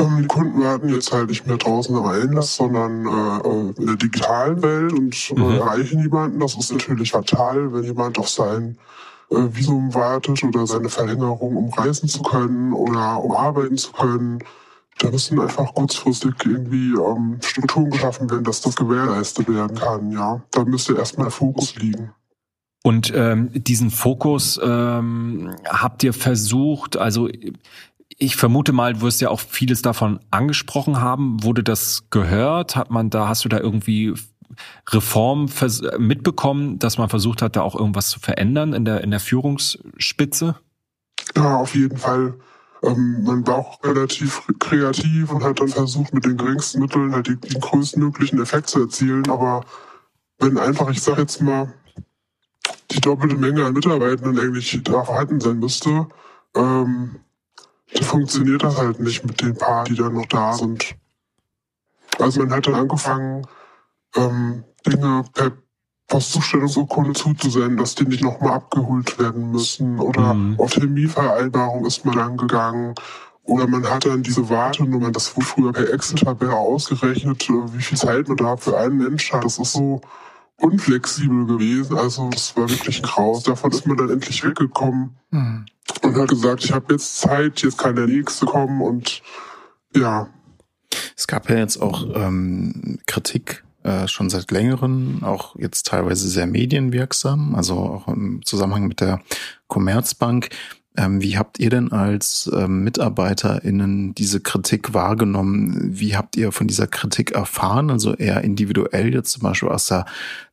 Ähm, 0.00 0.22
die 0.22 0.26
Kunden 0.26 0.62
warten 0.62 0.88
jetzt 0.88 1.12
halt 1.12 1.28
nicht 1.28 1.46
mehr 1.46 1.56
draußen 1.56 1.94
am 1.94 2.06
Einlass, 2.06 2.56
sondern 2.56 3.06
äh, 3.06 3.80
in 3.80 3.86
der 3.86 3.96
digitalen 3.96 4.62
Welt 4.62 4.92
und 4.92 5.30
äh, 5.30 5.40
mhm. 5.40 5.50
erreichen 5.52 6.02
niemanden. 6.02 6.40
Das 6.40 6.56
ist 6.56 6.72
natürlich 6.72 7.12
fatal, 7.12 7.72
wenn 7.72 7.84
jemand 7.84 8.18
auf 8.18 8.28
sein 8.28 8.78
äh, 9.30 9.36
Visum 9.52 9.94
wartet 9.94 10.42
oder 10.42 10.66
seine 10.66 10.88
Verlängerung, 10.88 11.56
um 11.56 11.72
reisen 11.72 12.08
zu 12.08 12.22
können 12.22 12.72
oder 12.72 13.22
um 13.22 13.32
arbeiten 13.32 13.76
zu 13.76 13.92
können. 13.92 14.40
Da 14.98 15.10
müssen 15.10 15.40
einfach 15.40 15.74
kurzfristig 15.74 16.34
irgendwie 16.44 16.92
ähm, 16.92 17.38
Strukturen 17.42 17.90
geschaffen 17.90 18.30
werden, 18.30 18.44
dass 18.44 18.60
das 18.60 18.76
gewährleistet 18.76 19.48
werden 19.48 19.76
kann. 19.76 20.10
Ja, 20.10 20.42
da 20.50 20.64
müsste 20.64 20.94
erstmal 20.94 21.30
Fokus 21.30 21.74
liegen. 21.76 22.12
Und 22.82 23.12
ähm, 23.14 23.50
diesen 23.52 23.90
Fokus 23.90 24.58
ähm, 24.62 25.54
habt 25.66 26.02
ihr 26.02 26.14
versucht, 26.14 26.96
also 26.96 27.28
ich 28.18 28.36
vermute 28.36 28.72
mal, 28.72 28.94
du 28.94 29.00
wirst 29.02 29.20
ja 29.20 29.30
auch 29.30 29.40
vieles 29.40 29.82
davon 29.82 30.20
angesprochen 30.30 31.00
haben. 31.00 31.42
Wurde 31.42 31.62
das 31.62 32.04
gehört? 32.10 32.76
Hat 32.76 32.90
man 32.90 33.10
da, 33.10 33.28
hast 33.28 33.44
du 33.44 33.48
da 33.48 33.58
irgendwie 33.58 34.14
Reform 34.88 35.48
mitbekommen, 35.98 36.78
dass 36.78 36.98
man 36.98 37.08
versucht 37.08 37.42
hat, 37.42 37.56
da 37.56 37.62
auch 37.62 37.74
irgendwas 37.74 38.08
zu 38.08 38.20
verändern 38.20 38.72
in 38.72 38.84
der, 38.84 39.02
in 39.02 39.10
der 39.10 39.20
Führungsspitze? 39.20 40.56
Ja, 41.36 41.56
auf 41.56 41.74
jeden 41.74 41.96
Fall. 41.96 42.34
Ähm, 42.82 43.22
man 43.24 43.46
war 43.46 43.56
auch 43.56 43.84
relativ 43.84 44.42
kreativ 44.58 45.30
und 45.30 45.44
hat 45.44 45.60
dann 45.60 45.68
versucht, 45.68 46.14
mit 46.14 46.24
den 46.24 46.36
geringsten 46.36 46.80
Mitteln 46.80 47.14
halt 47.14 47.28
den, 47.28 47.60
größtmöglichen 47.60 48.40
Effekt 48.40 48.68
zu 48.68 48.80
erzielen. 48.80 49.28
Aber 49.30 49.64
wenn 50.38 50.58
einfach, 50.58 50.90
ich 50.90 51.02
sag 51.02 51.18
jetzt 51.18 51.42
mal, 51.42 51.72
die 52.90 53.00
doppelte 53.00 53.36
Menge 53.36 53.64
an 53.64 53.74
Mitarbeitenden 53.74 54.38
eigentlich 54.38 54.80
da 54.82 55.04
vorhanden 55.04 55.40
sein 55.40 55.58
müsste, 55.58 56.08
ähm, 56.56 57.16
funktioniert 58.02 58.62
das 58.62 58.76
halt 58.78 59.00
nicht 59.00 59.24
mit 59.24 59.40
den 59.40 59.56
paar, 59.56 59.84
die 59.84 59.94
dann 59.94 60.14
noch 60.14 60.26
da 60.26 60.52
sind. 60.52 60.96
Also 62.18 62.40
man 62.40 62.52
hat 62.52 62.66
dann 62.66 62.74
angefangen, 62.74 63.46
ähm, 64.16 64.64
Dinge 64.86 65.24
per 65.32 65.52
Postzustellungsurkunde 66.08 67.12
zuzusenden, 67.12 67.76
dass 67.76 67.94
die 67.94 68.04
nicht 68.04 68.22
nochmal 68.22 68.54
abgeholt 68.54 69.18
werden 69.18 69.52
müssen. 69.52 70.00
Oder 70.00 70.34
mhm. 70.34 70.58
auf 70.58 70.72
Terminvereinbarung 70.72 71.86
ist 71.86 72.04
man 72.04 72.16
dann 72.16 72.36
gegangen. 72.36 72.94
Oder 73.44 73.66
man 73.66 73.88
hat 73.88 74.06
dann 74.06 74.22
diese 74.22 74.48
Wartenummern, 74.48 75.12
das 75.12 75.36
wurde 75.36 75.46
früher 75.46 75.72
per 75.72 75.92
Excel-Tabelle 75.92 76.54
ausgerechnet, 76.54 77.48
äh, 77.48 77.72
wie 77.72 77.82
viel 77.82 77.96
Zeit 77.96 78.28
man 78.28 78.36
da 78.36 78.56
für 78.56 78.76
einen 78.76 78.98
Mensch 78.98 79.32
hat. 79.32 79.44
Das 79.44 79.58
ist 79.58 79.72
so 79.72 80.00
unflexibel 80.60 81.46
gewesen. 81.46 81.96
Also 81.96 82.28
das 82.30 82.56
war 82.56 82.68
wirklich 82.68 83.02
graus. 83.02 83.42
Davon 83.42 83.72
ist 83.72 83.86
man 83.86 83.96
dann 83.96 84.10
endlich 84.10 84.44
weggekommen. 84.44 85.16
Mhm 85.30 85.66
und 86.02 86.16
hat 86.16 86.28
gesagt, 86.28 86.64
ich 86.64 86.72
habe 86.72 86.94
jetzt 86.94 87.18
Zeit, 87.18 87.62
jetzt 87.62 87.78
kann 87.78 87.96
der 87.96 88.06
nächste 88.06 88.46
kommen 88.46 88.80
und 88.80 89.22
ja. 89.94 90.28
Es 91.16 91.26
gab 91.26 91.48
ja 91.50 91.56
jetzt 91.56 91.80
auch 91.80 92.06
ähm, 92.14 92.98
Kritik 93.06 93.64
äh, 93.82 94.08
schon 94.08 94.30
seit 94.30 94.50
längerem, 94.50 95.22
auch 95.22 95.56
jetzt 95.56 95.86
teilweise 95.86 96.28
sehr 96.28 96.46
medienwirksam, 96.46 97.54
also 97.54 97.76
auch 97.76 98.08
im 98.08 98.44
Zusammenhang 98.44 98.88
mit 98.88 99.00
der 99.00 99.20
Commerzbank. 99.68 100.48
Ähm, 100.96 101.22
wie 101.22 101.38
habt 101.38 101.60
ihr 101.60 101.70
denn 101.70 101.92
als 101.92 102.50
ähm, 102.52 102.82
MitarbeiterInnen 102.82 104.12
diese 104.14 104.40
Kritik 104.40 104.92
wahrgenommen? 104.92 105.98
Wie 105.98 106.16
habt 106.16 106.36
ihr 106.36 106.50
von 106.50 106.66
dieser 106.66 106.88
Kritik 106.88 107.30
erfahren? 107.30 107.90
Also 107.90 108.14
eher 108.14 108.42
individuell 108.42 109.14
jetzt 109.14 109.30
zum 109.30 109.42
Beispiel 109.42 109.68
aus 109.68 109.86
der 109.86 110.04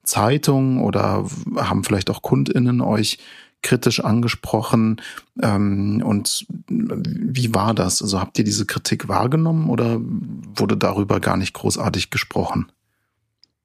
Zeitung 0.08 0.82
oder 0.82 1.26
haben 1.56 1.84
vielleicht 1.84 2.10
auch 2.10 2.22
KundInnen 2.22 2.82
euch 2.82 3.20
kritisch 3.62 4.00
angesprochen. 4.00 5.02
Ähm, 5.42 6.02
und 6.06 6.46
wie 6.68 7.54
war 7.54 7.74
das? 7.74 8.02
Also 8.02 8.20
habt 8.20 8.38
ihr 8.38 8.46
diese 8.46 8.66
Kritik 8.66 9.08
wahrgenommen 9.08 9.70
oder 9.70 10.00
wurde 10.00 10.78
darüber 10.78 11.20
gar 11.20 11.38
nicht 11.38 11.54
großartig 11.54 12.10
gesprochen? 12.10 12.72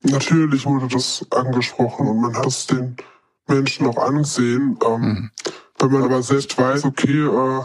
Natürlich 0.03 0.67
wurde 0.67 0.89
das 0.89 1.25
angesprochen 1.31 2.09
und 2.09 2.21
man 2.21 2.37
hat 2.37 2.47
es 2.47 2.67
den 2.67 2.97
Menschen 3.47 3.87
auch 3.87 3.99
angesehen. 3.99 4.77
Ähm, 4.85 5.01
mhm. 5.01 5.31
Wenn 5.79 5.93
man 5.93 6.03
aber 6.03 6.23
selbst 6.23 6.57
weiß, 6.59 6.85
okay, 6.85 7.21
äh, 7.21 7.63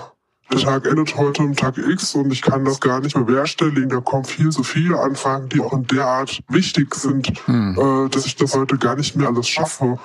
der 0.52 0.60
Tag 0.60 0.88
endet 0.88 1.16
heute 1.18 1.44
am 1.44 1.56
Tag 1.56 1.78
X 1.78 2.16
und 2.16 2.32
ich 2.32 2.42
kann 2.42 2.66
das 2.66 2.80
gar 2.80 3.00
nicht 3.02 3.16
mehr 3.16 3.26
bewerkstelligen. 3.26 3.90
Da 3.90 4.00
kommen 4.00 4.26
viel 4.26 4.50
zu 4.50 4.64
viele 4.64 5.00
Anfragen, 5.00 5.50
die 5.50 5.60
auch 5.60 5.74
in 5.74 5.86
der 5.88 6.06
Art 6.06 6.42
wichtig 6.48 6.96
sind, 6.96 7.34
hm. 7.46 7.78
äh, 7.78 8.10
dass 8.10 8.26
ich 8.26 8.36
das 8.36 8.56
heute 8.56 8.78
gar 8.78 8.96
nicht 8.96 9.16
mehr 9.16 9.28
alles 9.28 9.48
schaffe. 9.48 10.00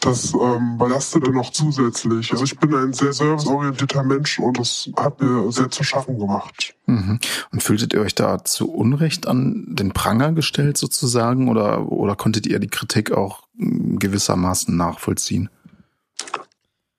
Das 0.00 0.34
ähm, 0.34 0.76
belastet 0.76 1.26
dann 1.26 1.34
noch 1.34 1.50
zusätzlich. 1.50 2.30
Also 2.32 2.44
ich 2.44 2.58
bin 2.58 2.74
ein 2.74 2.92
sehr 2.92 3.12
serviceorientierter 3.12 4.02
Mensch 4.02 4.38
und 4.38 4.58
das 4.58 4.90
hat 4.96 5.20
mir 5.22 5.50
sehr 5.50 5.70
zu 5.70 5.82
schaffen 5.82 6.18
gemacht. 6.18 6.74
Mhm. 6.86 7.20
Und 7.52 7.62
fühltet 7.62 7.94
ihr 7.94 8.02
euch 8.02 8.14
da 8.14 8.44
zu 8.44 8.70
Unrecht 8.70 9.26
an 9.26 9.64
den 9.68 9.92
Pranger 9.92 10.32
gestellt 10.32 10.76
sozusagen 10.76 11.48
oder, 11.48 11.90
oder 11.90 12.16
konntet 12.16 12.46
ihr 12.46 12.58
die 12.58 12.68
Kritik 12.68 13.12
auch 13.12 13.44
gewissermaßen 13.56 14.76
nachvollziehen? 14.76 15.48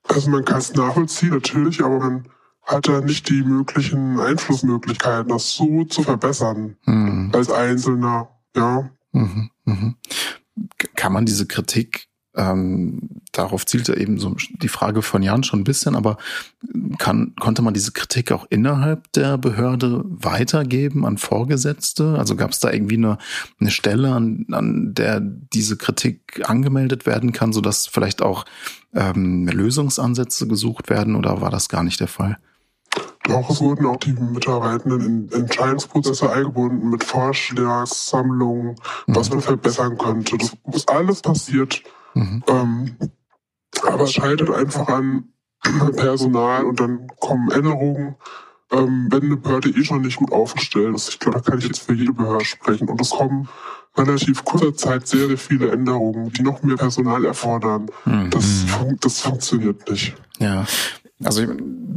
Also 0.08 0.30
man 0.32 0.46
kann 0.46 0.58
es 0.58 0.74
nachvollziehen, 0.74 1.30
natürlich, 1.30 1.84
aber 1.84 2.00
man 2.00 2.26
hat 2.66 2.88
er 2.88 3.01
nicht 3.01 3.30
die 3.30 3.43
möglichen 3.43 4.20
Einflussmöglichkeiten, 4.20 5.30
das 5.30 5.53
so 5.53 5.84
zu 5.86 6.03
verbessern 6.03 6.76
mhm. 6.86 7.32
als 7.34 7.51
Einzelner, 7.51 8.30
ja. 8.55 8.89
Mhm, 9.11 9.49
mhm. 9.66 9.95
Kann 10.95 11.13
man 11.13 11.26
diese 11.26 11.45
Kritik 11.45 12.07
ähm, 12.36 13.22
darauf 13.32 13.66
zielte 13.66 13.97
eben 13.97 14.20
so 14.20 14.36
die 14.61 14.68
Frage 14.68 15.01
von 15.01 15.24
Jan 15.24 15.43
schon 15.43 15.61
ein 15.61 15.66
bisschen, 15.66 15.95
aber 15.95 16.18
kann, 16.97 17.34
konnte 17.39 17.61
man 17.61 17.74
diese 17.74 17.91
Kritik 17.91 18.32
auch 18.32 18.45
innerhalb 18.49 19.11
der 19.13 19.38
Behörde 19.38 20.03
weitergeben 20.05 21.05
an 21.05 21.18
Vorgesetzte? 21.18 22.18
Also 22.18 22.36
gab 22.36 22.51
es 22.51 22.59
da 22.59 22.72
irgendwie 22.72 22.97
eine, 22.97 23.18
eine 23.59 23.72
Stelle, 23.72 24.13
an, 24.13 24.45
an 24.51 24.93
der 24.93 25.20
diese 25.22 25.78
Kritik 25.78 26.41
angemeldet 26.43 27.05
werden 27.05 27.32
kann, 27.32 27.53
sodass 27.53 27.88
vielleicht 27.88 28.22
auch 28.22 28.45
ähm, 28.93 29.47
Lösungsansätze 29.47 30.47
gesucht 30.47 30.89
werden 30.89 31.16
oder 31.16 31.41
war 31.41 31.51
das 31.51 31.70
gar 31.70 31.84
nicht 31.84 31.99
der 31.99 32.07
Fall? 32.07 32.38
Doch, 33.28 33.49
es 33.49 33.59
wurden 33.59 33.86
auch 33.88 33.97
die 33.97 34.13
Mitarbeitenden 34.13 35.01
in 35.01 35.32
Entscheidungsprozesse 35.32 36.32
eingebunden 36.32 36.89
mit 36.89 37.03
Vorschlagssammlungen, 37.03 38.76
was 39.07 39.30
man 39.30 39.41
verbessern 39.41 39.97
könnte. 39.97 40.38
Das 40.38 40.55
ist 40.73 40.89
alles 40.89 41.21
passiert. 41.21 41.82
Mhm. 42.13 42.43
Ähm, 42.47 42.95
aber 43.84 44.03
es 44.03 44.13
scheitert 44.13 44.51
einfach 44.51 44.88
an 44.88 45.30
Personal 45.95 46.65
und 46.65 46.80
dann 46.80 47.07
kommen 47.19 47.51
Änderungen. 47.51 48.15
Ähm, 48.71 49.07
wenn 49.09 49.23
eine 49.23 49.38
Behörde 49.38 49.69
eh 49.69 49.84
schon 49.84 50.01
nicht 50.01 50.17
gut 50.17 50.32
aufgestellt 50.32 50.95
ist, 50.95 51.09
ich 51.09 51.19
glaube, 51.19 51.39
da 51.39 51.49
kann 51.49 51.59
ich 51.59 51.65
jetzt 51.65 51.82
für 51.82 51.93
jede 51.93 52.13
Behörde 52.13 52.45
sprechen. 52.45 52.89
Und 52.89 52.99
es 52.99 53.11
kommen 53.11 53.47
relativ 53.95 54.43
kurzer 54.43 54.76
Zeit 54.76 55.07
sehr, 55.07 55.28
sehr 55.28 55.38
viele 55.38 55.71
Änderungen, 55.71 56.32
die 56.32 56.41
noch 56.41 56.63
mehr 56.63 56.76
Personal 56.76 57.26
erfordern. 57.26 57.88
Mhm. 58.05 58.30
Das, 58.30 58.65
das 58.99 59.21
funktioniert 59.21 59.89
nicht. 59.89 60.15
Ja, 60.39 60.65
also 61.24 61.43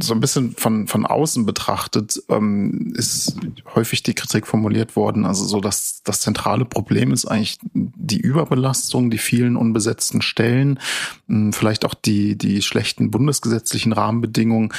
so 0.01 0.13
ein 0.13 0.21
bisschen 0.21 0.53
von, 0.53 0.87
von 0.87 1.05
außen 1.05 1.45
betrachtet 1.45 2.21
ähm, 2.29 2.93
ist 2.95 3.35
häufig 3.75 4.01
die 4.01 4.13
Kritik 4.13 4.47
formuliert 4.47 4.95
worden. 4.95 5.25
Also 5.25 5.43
so, 5.45 5.59
dass 5.59 6.01
das 6.03 6.21
zentrale 6.21 6.63
Problem 6.63 7.11
ist 7.11 7.25
eigentlich 7.25 7.59
die 7.73 8.21
Überbelastung, 8.21 9.09
die 9.09 9.17
vielen 9.17 9.57
unbesetzten 9.57 10.21
Stellen, 10.21 10.79
hm, 11.27 11.51
vielleicht 11.51 11.83
auch 11.83 11.93
die, 11.93 12.37
die 12.37 12.61
schlechten 12.61 13.11
bundesgesetzlichen 13.11 13.91
Rahmenbedingungen, 13.91 14.71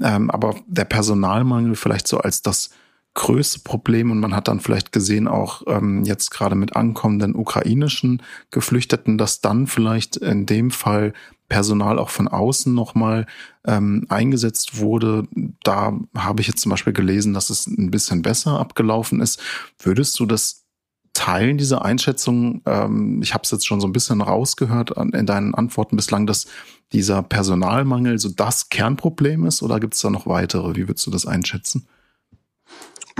ähm, 0.00 0.30
aber 0.30 0.54
der 0.68 0.84
Personalmangel 0.84 1.74
vielleicht 1.74 2.06
so 2.06 2.18
als 2.18 2.42
das 2.42 2.70
größte 3.14 3.60
Problem 3.60 4.12
und 4.12 4.20
man 4.20 4.32
hat 4.32 4.46
dann 4.46 4.60
vielleicht 4.60 4.92
gesehen, 4.92 5.26
auch 5.26 5.62
ähm, 5.66 6.04
jetzt 6.04 6.30
gerade 6.30 6.54
mit 6.54 6.76
ankommenden 6.76 7.34
ukrainischen 7.34 8.22
Geflüchteten, 8.52 9.18
dass 9.18 9.40
dann 9.40 9.66
vielleicht 9.66 10.18
in 10.18 10.46
dem 10.46 10.70
Fall 10.70 11.14
Personal 11.48 11.98
auch 11.98 12.10
von 12.10 12.28
außen 12.28 12.72
nochmal 12.74 13.26
ähm, 13.68 14.06
eingesetzt 14.08 14.78
wurde. 14.78 15.28
Da 15.62 15.92
habe 16.16 16.40
ich 16.40 16.48
jetzt 16.48 16.62
zum 16.62 16.70
Beispiel 16.70 16.92
gelesen, 16.92 17.34
dass 17.34 17.50
es 17.50 17.66
ein 17.66 17.90
bisschen 17.90 18.22
besser 18.22 18.58
abgelaufen 18.58 19.20
ist. 19.20 19.40
Würdest 19.78 20.18
du 20.18 20.26
das 20.26 20.64
teilen, 21.12 21.58
diese 21.58 21.82
Einschätzung? 21.82 22.62
Ähm, 22.64 23.20
ich 23.22 23.34
habe 23.34 23.42
es 23.44 23.50
jetzt 23.50 23.66
schon 23.66 23.80
so 23.80 23.86
ein 23.86 23.92
bisschen 23.92 24.22
rausgehört 24.22 24.92
in 25.12 25.26
deinen 25.26 25.54
Antworten 25.54 25.96
bislang, 25.96 26.26
dass 26.26 26.46
dieser 26.92 27.22
Personalmangel 27.22 28.18
so 28.18 28.30
das 28.30 28.70
Kernproblem 28.70 29.44
ist 29.44 29.62
oder 29.62 29.78
gibt 29.78 29.94
es 29.94 30.00
da 30.00 30.10
noch 30.10 30.26
weitere? 30.26 30.74
Wie 30.74 30.88
würdest 30.88 31.06
du 31.06 31.10
das 31.10 31.26
einschätzen? 31.26 31.86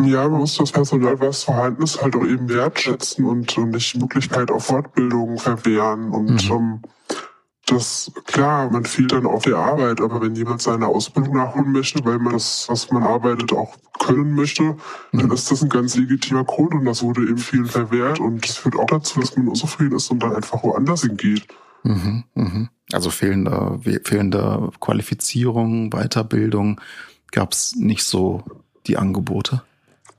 Ja, 0.04 0.28
man 0.28 0.40
muss 0.40 0.56
das 0.56 0.70
Personal, 0.70 1.18
was 1.20 1.42
vorhanden 1.42 1.82
ist, 1.82 2.00
halt 2.00 2.14
auch 2.14 2.24
eben 2.24 2.48
wertschätzen 2.48 3.24
und, 3.24 3.58
und 3.58 3.70
nicht 3.70 3.96
Möglichkeit 3.96 4.50
auf 4.50 4.66
Fortbildung 4.66 5.38
verwehren 5.38 6.10
und 6.12 6.48
mhm. 6.48 6.50
um, 6.56 6.82
das, 7.70 8.10
klar, 8.24 8.70
man 8.70 8.84
fehlt 8.84 9.12
dann 9.12 9.26
auf 9.26 9.44
der 9.44 9.56
Arbeit, 9.56 10.00
aber 10.00 10.20
wenn 10.20 10.34
jemand 10.34 10.62
seine 10.62 10.86
Ausbildung 10.86 11.36
nachholen 11.36 11.72
möchte, 11.72 12.04
weil 12.04 12.18
man 12.18 12.32
das, 12.32 12.66
was 12.68 12.90
man 12.90 13.02
arbeitet, 13.02 13.52
auch 13.52 13.76
können 13.98 14.34
möchte, 14.34 14.76
dann 15.12 15.26
mhm. 15.26 15.32
ist 15.32 15.50
das 15.50 15.62
ein 15.62 15.68
ganz 15.68 15.96
legitimer 15.96 16.44
Grund 16.44 16.72
und 16.74 16.84
das 16.84 17.02
wurde 17.02 17.22
eben 17.22 17.38
vielen 17.38 17.66
verwehrt 17.66 18.20
und 18.20 18.48
das 18.48 18.56
führt 18.56 18.76
auch 18.76 18.86
dazu, 18.86 19.20
dass 19.20 19.36
man 19.36 19.48
unzufrieden 19.48 19.96
ist 19.96 20.10
und 20.10 20.22
dann 20.22 20.34
einfach 20.34 20.62
woanders 20.62 21.02
hingeht. 21.02 21.46
Mhm, 21.82 22.24
mhm. 22.34 22.68
Also 22.92 23.10
fehlende, 23.10 23.80
fehlende 24.04 24.70
Qualifizierung, 24.80 25.90
Weiterbildung, 25.90 26.80
gab 27.32 27.52
es 27.52 27.76
nicht 27.76 28.04
so 28.04 28.42
die 28.86 28.96
Angebote? 28.96 29.62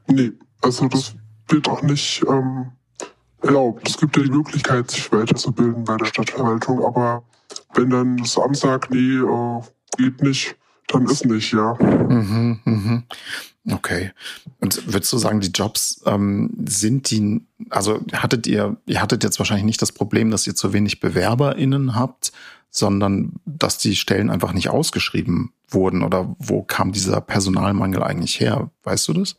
Nee, 0.07 0.31
also 0.61 0.87
das 0.87 1.15
wird 1.47 1.67
auch 1.67 1.81
nicht 1.81 2.23
ähm, 2.27 2.71
erlaubt. 3.41 3.87
Es 3.87 3.97
gibt 3.97 4.17
ja 4.17 4.23
die 4.23 4.31
Möglichkeit, 4.31 4.91
sich 4.91 5.11
weiterzubilden 5.11 5.83
bei 5.83 5.97
der 5.97 6.05
Stadtverwaltung, 6.05 6.83
aber 6.83 7.23
wenn 7.73 7.89
dann 7.89 8.23
sagt, 8.25 8.91
nee, 8.91 9.17
äh, 9.17 9.61
geht 9.97 10.21
nicht, 10.21 10.55
dann 10.87 11.05
ist 11.05 11.25
nicht, 11.25 11.53
ja. 11.53 11.75
Mhm, 11.79 12.59
mhm. 12.65 13.03
Okay. 13.71 14.11
Und 14.61 14.91
würdest 14.91 15.11
du 15.13 15.17
sagen, 15.17 15.41
die 15.41 15.51
Jobs 15.51 16.01
ähm, 16.05 16.51
sind 16.67 17.11
die, 17.11 17.41
also 17.69 17.99
hattet 18.13 18.47
ihr, 18.47 18.77
ihr 18.85 19.01
hattet 19.01 19.23
jetzt 19.23 19.39
wahrscheinlich 19.39 19.65
nicht 19.65 19.81
das 19.81 19.91
Problem, 19.91 20.31
dass 20.31 20.47
ihr 20.47 20.55
zu 20.55 20.73
wenig 20.73 20.99
BewerberInnen 20.99 21.95
habt, 21.95 22.31
sondern 22.69 23.33
dass 23.45 23.77
die 23.77 23.95
Stellen 23.95 24.29
einfach 24.29 24.53
nicht 24.53 24.69
ausgeschrieben 24.69 25.53
wurden 25.67 26.03
oder 26.03 26.35
wo 26.39 26.63
kam 26.63 26.91
dieser 26.91 27.21
Personalmangel 27.21 28.03
eigentlich 28.03 28.39
her? 28.39 28.71
Weißt 28.83 29.07
du 29.07 29.13
das? 29.13 29.35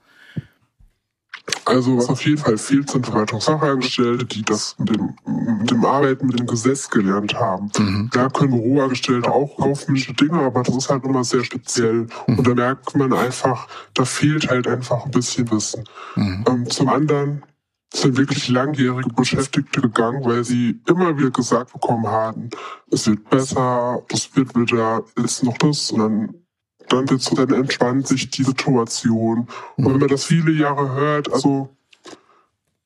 Also 1.64 1.96
was 1.96 2.08
auf 2.08 2.24
jeden 2.24 2.38
Fall 2.38 2.58
fehlt, 2.58 2.90
sind 2.90 3.06
Verwaltungsfachangestellte, 3.06 4.24
die 4.24 4.42
das 4.42 4.76
mit 4.78 4.94
dem, 4.94 5.14
mit 5.60 5.70
dem 5.70 5.84
Arbeiten 5.84 6.26
mit 6.26 6.38
dem 6.38 6.46
Gesetz 6.46 6.88
gelernt 6.90 7.34
haben. 7.34 7.70
Mhm. 7.78 8.10
Da 8.12 8.28
können 8.28 8.50
Büroangestellte 8.50 9.30
auch 9.30 9.56
kaufmännische 9.56 10.14
Dinge, 10.14 10.40
aber 10.40 10.62
das 10.62 10.76
ist 10.76 10.90
halt 10.90 11.04
immer 11.04 11.22
sehr 11.24 11.44
speziell. 11.44 12.06
Mhm. 12.26 12.38
Und 12.38 12.46
da 12.46 12.54
merkt 12.54 12.96
man 12.96 13.12
einfach, 13.12 13.68
da 13.94 14.04
fehlt 14.04 14.50
halt 14.50 14.66
einfach 14.66 15.04
ein 15.04 15.10
bisschen 15.10 15.50
Wissen. 15.50 15.84
Mhm. 16.16 16.44
Ähm, 16.48 16.70
zum 16.70 16.88
anderen 16.88 17.42
sind 17.92 18.16
wirklich 18.16 18.48
langjährige 18.48 19.10
Beschäftigte 19.10 19.80
gegangen, 19.80 20.24
weil 20.24 20.44
sie 20.44 20.80
immer 20.86 21.16
wieder 21.18 21.30
gesagt 21.30 21.72
bekommen 21.72 22.06
haben, 22.06 22.50
es 22.90 23.06
wird 23.06 23.28
besser, 23.28 24.02
es 24.12 24.34
wird 24.36 24.54
wieder, 24.54 25.04
ist 25.16 25.42
noch 25.42 25.58
das, 25.58 25.90
und 25.90 25.98
dann 25.98 26.34
dann, 26.90 27.06
dann 27.06 27.52
entspannt 27.52 28.06
sich 28.06 28.30
die 28.30 28.44
Situation. 28.44 29.48
Und 29.76 29.86
wenn 29.86 29.98
man 29.98 30.08
das 30.08 30.24
viele 30.24 30.52
Jahre 30.52 30.92
hört, 30.94 31.32
also 31.32 31.70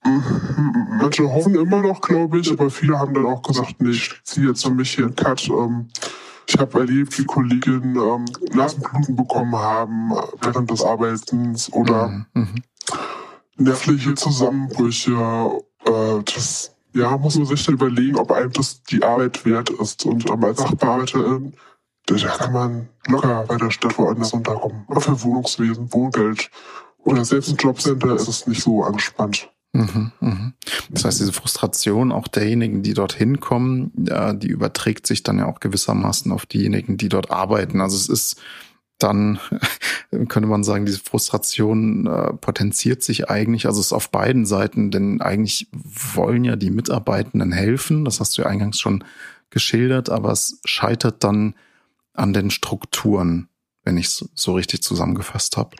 manche 0.04 1.24
hoffen 1.24 1.54
immer 1.54 1.80
noch, 1.80 2.00
glaube 2.00 2.38
ich, 2.38 2.52
aber 2.52 2.70
viele 2.70 2.98
haben 2.98 3.14
dann 3.14 3.26
auch 3.26 3.42
gesagt, 3.42 3.76
nee, 3.80 3.90
ich 3.90 4.12
ziehe 4.22 4.48
jetzt 4.48 4.64
für 4.64 4.70
mich 4.70 4.94
hier 4.94 5.06
einen 5.06 5.16
Cut. 5.16 5.48
Ähm, 5.48 5.88
ich 6.46 6.58
habe 6.58 6.80
erlebt, 6.80 7.18
wie 7.18 7.24
Kolleginnen 7.24 7.96
ähm, 7.96 8.26
Nasenbluten 8.54 9.16
bekommen 9.16 9.56
haben 9.56 10.12
während 10.42 10.70
des 10.70 10.82
Arbeitens 10.82 11.72
oder 11.72 12.08
mhm. 12.08 12.26
mhm. 12.34 12.62
nervliche 13.56 14.14
Zusammenbrüche. 14.14 15.12
Äh, 15.86 16.22
das 16.34 16.74
ja, 16.92 17.16
muss 17.16 17.36
man 17.36 17.46
sich 17.46 17.64
dann 17.64 17.74
überlegen, 17.74 18.16
ob 18.16 18.30
einem 18.30 18.52
das 18.52 18.82
die 18.84 19.02
Arbeit 19.02 19.44
wert 19.44 19.70
ist. 19.70 20.04
Und 20.04 20.30
ähm, 20.30 20.44
als 20.44 20.60
Sachbearbeiterin 20.60 21.54
da 22.06 22.16
kann 22.16 22.52
man 22.52 22.88
locker 23.06 23.44
bei 23.48 23.56
der 23.56 23.70
Stadt 23.70 23.98
woanders 23.98 24.32
unterkommen. 24.32 24.84
Aber 24.88 25.00
für 25.00 25.22
Wohnungswesen, 25.22 25.92
Wohngeld 25.92 26.50
oder 26.98 27.24
selbst 27.24 27.50
ein 27.50 27.56
Jobcenter 27.56 28.14
ist 28.14 28.28
es 28.28 28.46
nicht 28.46 28.62
so 28.62 28.82
angespannt. 28.82 29.50
Mhm, 29.72 30.12
mhm. 30.20 30.52
Das 30.90 31.04
heißt, 31.04 31.20
diese 31.20 31.32
Frustration 31.32 32.12
auch 32.12 32.28
derjenigen, 32.28 32.82
die 32.82 32.94
dorthin 32.94 33.40
kommen, 33.40 33.90
ja, 33.96 34.32
die 34.32 34.46
überträgt 34.46 35.06
sich 35.06 35.24
dann 35.24 35.38
ja 35.38 35.46
auch 35.46 35.58
gewissermaßen 35.58 36.30
auf 36.30 36.46
diejenigen, 36.46 36.96
die 36.96 37.08
dort 37.08 37.32
arbeiten. 37.32 37.80
Also 37.80 37.96
es 37.96 38.08
ist 38.08 38.40
dann, 38.98 39.40
könnte 40.28 40.48
man 40.48 40.62
sagen, 40.62 40.86
diese 40.86 41.00
Frustration 41.00 42.06
äh, 42.06 42.34
potenziert 42.34 43.02
sich 43.02 43.28
eigentlich, 43.28 43.66
also 43.66 43.80
es 43.80 43.86
ist 43.86 43.92
auf 43.92 44.10
beiden 44.10 44.46
Seiten, 44.46 44.92
denn 44.92 45.20
eigentlich 45.20 45.68
wollen 45.72 46.44
ja 46.44 46.54
die 46.54 46.70
Mitarbeitenden 46.70 47.50
helfen, 47.50 48.04
das 48.04 48.20
hast 48.20 48.38
du 48.38 48.42
ja 48.42 48.48
eingangs 48.48 48.78
schon 48.78 49.02
geschildert, 49.50 50.08
aber 50.08 50.30
es 50.30 50.60
scheitert 50.64 51.24
dann 51.24 51.54
an 52.14 52.32
den 52.32 52.50
Strukturen, 52.50 53.48
wenn 53.84 53.98
ich 53.98 54.06
es 54.06 54.28
so 54.34 54.54
richtig 54.54 54.82
zusammengefasst 54.82 55.56
habe. 55.56 55.76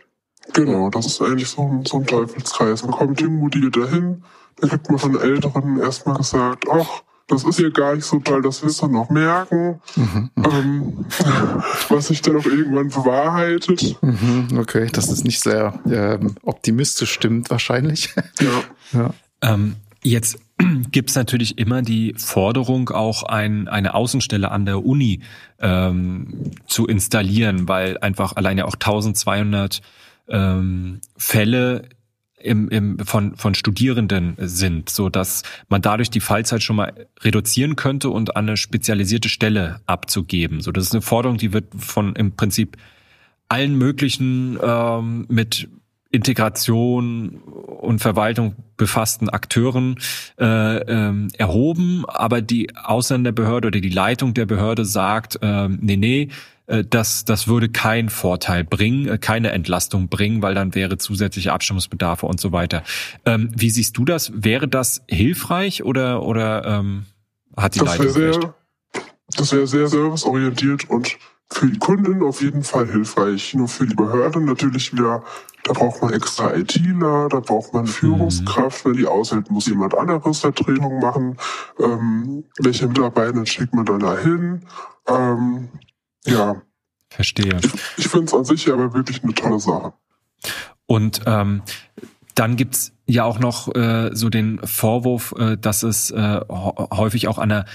Genau, 0.53 0.89
das 0.89 1.07
ist 1.07 1.21
eigentlich 1.21 1.49
so 1.49 1.63
ein, 1.63 1.85
so 1.85 1.97
ein 1.97 2.05
Teufelskreis. 2.05 2.83
Man 2.83 2.91
kommt 2.91 3.19
irgendwo 3.19 3.49
die 3.49 3.71
dahin, 3.71 4.23
dann 4.57 4.69
kriegt 4.69 4.89
man 4.89 4.99
von 4.99 5.19
Älteren 5.19 5.79
erstmal 5.79 6.17
gesagt, 6.17 6.65
ach, 6.71 7.01
das 7.27 7.43
ist 7.43 7.57
hier 7.57 7.71
gar 7.71 7.95
nicht 7.95 8.05
so 8.05 8.19
toll, 8.19 8.43
das 8.43 8.61
wirst 8.61 8.83
du 8.83 8.87
noch 8.87 9.09
merken, 9.09 9.81
mhm, 9.95 10.29
mhm. 10.35 10.45
ähm, 10.45 11.05
was 11.89 12.07
sich 12.07 12.21
dann 12.21 12.37
auch 12.37 12.45
irgendwann 12.45 12.89
bewahrheitet. 12.89 13.97
Mhm, 14.01 14.59
okay, 14.59 14.87
das 14.91 15.09
ist 15.09 15.23
nicht 15.23 15.41
sehr 15.41 15.79
ähm, 15.89 16.35
optimistisch 16.43 17.11
stimmt 17.11 17.49
wahrscheinlich. 17.49 18.13
Ja. 18.39 18.63
ja. 18.99 19.13
Ähm, 19.41 19.77
jetzt 20.03 20.37
gibt's 20.91 21.15
natürlich 21.15 21.57
immer 21.57 21.81
die 21.81 22.13
Forderung, 22.17 22.89
auch 22.89 23.23
ein, 23.23 23.67
eine 23.67 23.93
Außenstelle 23.93 24.51
an 24.51 24.65
der 24.65 24.85
Uni 24.85 25.21
ähm, 25.59 26.51
zu 26.67 26.87
installieren, 26.87 27.67
weil 27.67 27.97
einfach 27.97 28.35
allein 28.35 28.57
ja 28.57 28.65
auch 28.65 28.75
1200 28.75 29.81
ähm, 30.27 31.01
Fälle 31.17 31.89
im, 32.45 32.69
im, 32.69 32.99
von, 32.99 33.35
von 33.35 33.55
Studierenden 33.55 34.35
sind, 34.37 34.89
so 34.89 35.09
dass 35.09 35.43
man 35.67 35.81
dadurch 35.81 36.09
die 36.09 36.19
Fallzeit 36.19 36.61
schon 36.61 36.75
mal 36.75 37.07
reduzieren 37.21 37.75
könnte 37.75 38.09
und 38.09 38.35
an 38.35 38.47
eine 38.47 38.57
spezialisierte 38.57 39.29
Stelle 39.29 39.81
abzugeben. 39.87 40.61
So, 40.61 40.71
das 40.71 40.85
ist 40.85 40.93
eine 40.93 41.01
Forderung, 41.01 41.37
die 41.37 41.53
wird 41.53 41.65
von 41.77 42.15
im 42.15 42.35
Prinzip 42.35 42.77
allen 43.49 43.75
möglichen 43.75 44.59
ähm, 44.61 45.25
mit 45.27 45.67
Integration 46.15 47.41
und 47.41 47.99
Verwaltung 47.99 48.55
befassten 48.77 49.29
Akteuren 49.29 49.99
äh, 50.39 50.45
ähm, 50.45 51.27
erhoben, 51.37 52.03
aber 52.07 52.41
die 52.41 52.75
Ausländerbehörde 52.75 53.67
oder 53.67 53.81
die 53.81 53.89
Leitung 53.89 54.33
der 54.33 54.45
Behörde 54.45 54.85
sagt, 54.85 55.39
äh, 55.41 55.69
nee, 55.69 55.97
nee, 55.97 56.29
äh, 56.67 56.83
das, 56.83 57.25
das 57.25 57.47
würde 57.47 57.69
keinen 57.69 58.09
Vorteil 58.09 58.63
bringen, 58.63 59.07
äh, 59.07 59.17
keine 59.17 59.51
Entlastung 59.51 60.09
bringen, 60.09 60.41
weil 60.41 60.55
dann 60.55 60.75
wäre 60.75 60.97
zusätzliche 60.97 61.53
Abstimmungsbedarfe 61.53 62.25
und 62.25 62.39
so 62.39 62.51
weiter. 62.51 62.83
Ähm, 63.25 63.51
wie 63.55 63.69
siehst 63.69 63.97
du 63.97 64.05
das? 64.05 64.31
Wäre 64.35 64.67
das 64.67 65.03
hilfreich 65.07 65.83
oder, 65.83 66.23
oder 66.23 66.65
ähm, 66.65 67.05
hat 67.55 67.75
die 67.75 67.79
das 67.79 67.97
Leitung 67.97 68.13
sehr, 68.13 68.29
recht? 68.29 68.49
Das 69.37 69.51
wäre 69.53 69.67
sehr 69.67 69.87
serviceorientiert 69.87 70.89
und 70.89 71.17
für 71.51 71.67
die 71.67 71.77
Kunden 71.77 72.23
auf 72.23 72.41
jeden 72.41 72.63
Fall 72.63 72.87
hilfreich. 72.87 73.53
Nur 73.53 73.67
für 73.67 73.85
die 73.85 73.95
Behörde 73.95 74.41
natürlich 74.41 74.93
wieder, 74.93 75.23
da 75.65 75.73
braucht 75.73 76.01
man 76.01 76.13
extra 76.13 76.55
ITler, 76.55 77.27
da 77.29 77.39
braucht 77.39 77.73
man 77.73 77.87
Führungskraft. 77.87 78.85
Mhm. 78.85 78.89
Wenn 78.89 78.97
die 78.97 79.07
aushält, 79.07 79.49
muss 79.49 79.65
jemand 79.65 79.97
anderes 79.97 80.39
Vertretung 80.39 80.99
machen. 80.99 81.37
Ähm, 81.79 82.45
welche 82.59 82.87
Mitarbeiter 82.87 83.45
schickt 83.45 83.73
man 83.73 83.85
dann 83.85 83.99
dahin? 83.99 84.61
Ähm, 85.07 85.69
ja. 86.25 86.61
Verstehe. 87.09 87.59
Ich, 87.63 87.73
ich 87.97 88.07
finde 88.07 88.25
es 88.25 88.33
an 88.33 88.45
sich 88.45 88.71
aber 88.71 88.93
wirklich 88.93 89.23
eine 89.23 89.33
tolle 89.33 89.59
Sache. 89.59 89.93
Und 90.85 91.21
ähm, 91.25 91.63
dann 92.35 92.57
gibt's 92.57 92.91
ja 93.07 93.23
auch 93.23 93.39
noch 93.39 93.73
äh, 93.73 94.11
so 94.13 94.29
den 94.29 94.59
Vorwurf, 94.63 95.33
äh, 95.37 95.57
dass 95.57 95.81
es 95.81 96.11
äh, 96.11 96.41
häufig 96.47 97.27
auch 97.27 97.39
an 97.39 97.49
der 97.49 97.65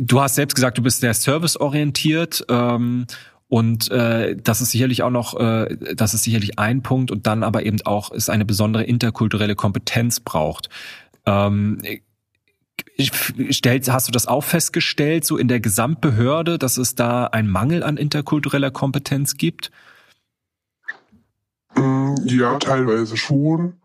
Du 0.00 0.20
hast 0.20 0.34
selbst 0.34 0.56
gesagt, 0.56 0.76
du 0.76 0.82
bist 0.82 1.00
sehr 1.00 1.14
serviceorientiert 1.14 2.44
ähm, 2.48 3.06
und 3.48 3.90
äh, 3.90 4.36
das 4.36 4.60
ist 4.60 4.72
sicherlich 4.72 5.02
auch 5.02 5.10
noch, 5.10 5.34
äh, 5.40 5.76
das 5.94 6.12
ist 6.12 6.22
sicherlich 6.22 6.58
ein 6.58 6.82
Punkt 6.82 7.10
und 7.10 7.26
dann 7.26 7.42
aber 7.42 7.64
eben 7.64 7.78
auch 7.84 8.10
es 8.10 8.28
eine 8.28 8.44
besondere 8.44 8.84
interkulturelle 8.84 9.54
Kompetenz 9.54 10.20
braucht. 10.20 10.68
Ähm, 11.24 11.80
stellt, 13.50 13.90
hast 13.90 14.06
du 14.06 14.12
das 14.12 14.26
auch 14.26 14.44
festgestellt, 14.44 15.24
so 15.24 15.38
in 15.38 15.48
der 15.48 15.60
Gesamtbehörde, 15.60 16.58
dass 16.58 16.76
es 16.76 16.94
da 16.94 17.24
einen 17.24 17.48
Mangel 17.48 17.82
an 17.82 17.96
interkultureller 17.96 18.70
Kompetenz 18.70 19.36
gibt? 19.38 19.70
Mm, 21.74 22.16
ja, 22.24 22.58
teilweise 22.58 23.16
schon. 23.16 23.76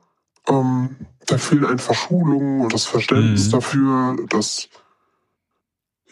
Ähm, 0.50 0.98
da 1.26 1.38
fehlen 1.38 1.66
einfach 1.66 1.94
Schulungen 1.94 2.60
und 2.60 2.74
das 2.74 2.84
Verständnis 2.84 3.48
mhm. 3.48 3.52
dafür, 3.52 4.18
dass 4.30 4.68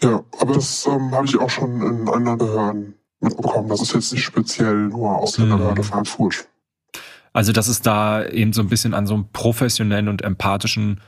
ja, 0.02 0.24
aber 0.40 0.54
das 0.54 0.88
ähm, 0.88 1.12
habe 1.12 1.26
ich 1.26 1.38
auch 1.38 1.50
schon 1.50 1.82
in 1.82 2.10
anderen 2.10 2.38
Behörden 2.38 3.01
mitbekommen. 3.22 3.70
Das 3.70 3.82
ist 3.82 3.94
jetzt 3.94 4.14
nicht 4.14 4.24
speziell 4.24 4.88
nur 4.88 5.18
aus 5.18 5.34
der 5.34 5.46
mhm. 5.46 5.84
Frankfurt. 5.84 6.48
Also, 7.34 7.54
dass 7.54 7.68
es 7.68 7.82
da 7.82 8.26
eben 8.26 8.52
so 8.52 8.62
ein 8.62 8.68
bisschen 8.68 8.94
an 8.94 9.08
so 9.08 9.14
einem 9.14 9.30
professionellen 9.32 10.10
und 10.10 10.22
empathischen 10.22 11.00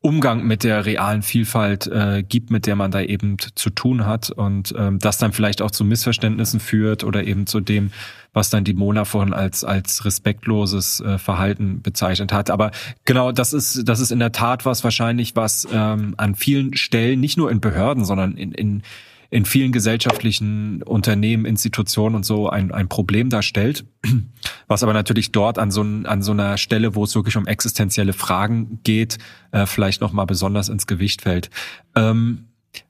Umgang 0.00 0.46
mit 0.46 0.62
der 0.62 0.86
realen 0.86 1.22
Vielfalt 1.22 1.86
äh, 1.86 2.22
gibt, 2.22 2.50
mit 2.50 2.66
der 2.66 2.76
man 2.76 2.90
da 2.90 3.00
eben 3.00 3.36
zu 3.54 3.70
tun 3.70 4.06
hat 4.06 4.30
und 4.30 4.74
ähm, 4.76 4.98
das 4.98 5.18
dann 5.18 5.32
vielleicht 5.32 5.62
auch 5.62 5.70
zu 5.70 5.84
Missverständnissen 5.84 6.60
führt 6.60 7.02
oder 7.02 7.24
eben 7.24 7.46
zu 7.46 7.60
dem, 7.60 7.90
was 8.32 8.50
dann 8.50 8.64
die 8.64 8.74
Mona 8.74 9.04
vorhin 9.04 9.34
als 9.34 9.64
als 9.64 10.04
respektloses 10.04 11.00
äh, 11.00 11.18
Verhalten 11.18 11.82
bezeichnet 11.82 12.32
hat. 12.32 12.50
Aber 12.50 12.70
genau, 13.04 13.32
das 13.32 13.52
ist 13.52 13.88
das 13.88 14.00
ist 14.00 14.12
in 14.12 14.18
der 14.18 14.32
Tat 14.32 14.64
was 14.64 14.84
wahrscheinlich, 14.84 15.34
was 15.34 15.66
ähm, 15.72 16.14
an 16.16 16.34
vielen 16.34 16.76
Stellen 16.76 17.20
nicht 17.20 17.36
nur 17.36 17.50
in 17.50 17.60
Behörden, 17.60 18.04
sondern 18.04 18.36
in, 18.36 18.52
in 18.52 18.82
in 19.30 19.44
vielen 19.44 19.72
gesellschaftlichen 19.72 20.82
Unternehmen, 20.82 21.44
Institutionen 21.44 22.16
und 22.16 22.24
so 22.24 22.48
ein, 22.48 22.72
ein 22.72 22.88
Problem 22.88 23.30
darstellt, 23.30 23.84
was 24.68 24.82
aber 24.82 24.92
natürlich 24.92 25.32
dort 25.32 25.58
an 25.58 25.70
so, 25.70 25.80
an 25.80 26.22
so 26.22 26.32
einer 26.32 26.58
Stelle, 26.58 26.94
wo 26.94 27.04
es 27.04 27.14
wirklich 27.14 27.36
um 27.36 27.46
existenzielle 27.46 28.12
Fragen 28.12 28.80
geht, 28.84 29.18
äh, 29.52 29.66
vielleicht 29.66 30.00
nochmal 30.00 30.26
besonders 30.26 30.68
ins 30.68 30.86
Gewicht 30.86 31.22
fällt. 31.22 31.50
Ähm, 31.94 32.46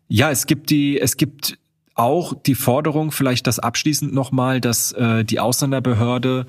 ja, 0.09 0.31
es 0.31 0.47
gibt 0.47 0.71
die, 0.71 1.01
es 1.01 1.17
gibt 1.17 1.59
auch 1.95 2.35
die 2.35 2.55
Forderung, 2.55 3.11
vielleicht 3.11 3.47
das 3.47 3.59
abschließend 3.59 4.13
nochmal, 4.13 4.61
dass 4.61 4.93
äh, 4.93 5.25
die 5.25 5.41
Ausländerbehörde 5.41 6.47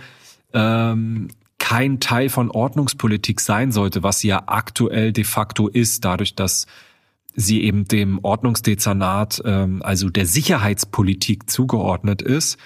ähm, 0.54 1.30
kein 1.58 2.00
Teil 2.00 2.30
von 2.30 2.52
Ordnungspolitik 2.52 3.40
sein 3.40 3.72
sollte, 3.72 4.04
was 4.04 4.20
sie 4.20 4.30
ja 4.30 4.44
aktuell 4.46 5.12
de 5.12 5.24
facto 5.24 5.68
ist, 5.68 6.06
dadurch, 6.06 6.36
dass 6.36 6.68
sie 7.38 7.64
eben 7.64 7.86
dem 7.86 8.20
Ordnungsdezernat, 8.24 9.42
ähm, 9.46 9.82
also 9.84 10.10
der 10.10 10.26
Sicherheitspolitik 10.26 11.50
zugeordnet 11.50 12.22
ist 12.22 12.58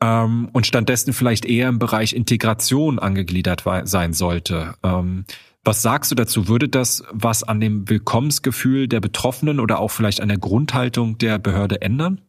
ähm, 0.00 0.50
und 0.52 0.66
stattdessen 0.66 1.14
vielleicht 1.14 1.46
eher 1.46 1.68
im 1.68 1.78
Bereich 1.78 2.12
Integration 2.12 2.98
angegliedert 2.98 3.64
sein 3.84 4.12
sollte. 4.12 4.74
Ähm, 4.82 5.24
was 5.64 5.80
sagst 5.80 6.10
du 6.10 6.14
dazu? 6.14 6.46
Würde 6.46 6.68
das 6.68 7.04
was 7.10 7.42
an 7.42 7.60
dem 7.60 7.88
Willkommensgefühl 7.88 8.86
der 8.86 9.00
Betroffenen 9.00 9.60
oder 9.60 9.78
auch 9.78 9.90
vielleicht 9.90 10.20
an 10.20 10.28
der 10.28 10.38
Grundhaltung 10.38 11.16
der 11.18 11.38
Behörde 11.38 11.80
ändern? 11.80 12.20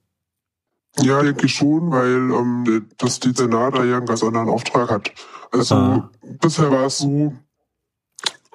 Ja, 1.00 1.22
denke 1.22 1.48
ich 1.48 1.56
schon, 1.56 1.92
weil 1.92 2.32
ähm, 2.32 2.88
das 2.98 3.20
Dezernat 3.20 3.76
da 3.76 3.84
ja 3.84 3.98
einen 3.98 4.06
ganz 4.06 4.24
anderen 4.24 4.48
Auftrag 4.48 4.90
hat. 4.90 5.12
Also 5.52 5.76
ah. 5.76 6.12
bisher 6.40 6.72
war 6.72 6.86
es 6.86 7.00
so, 7.00 7.34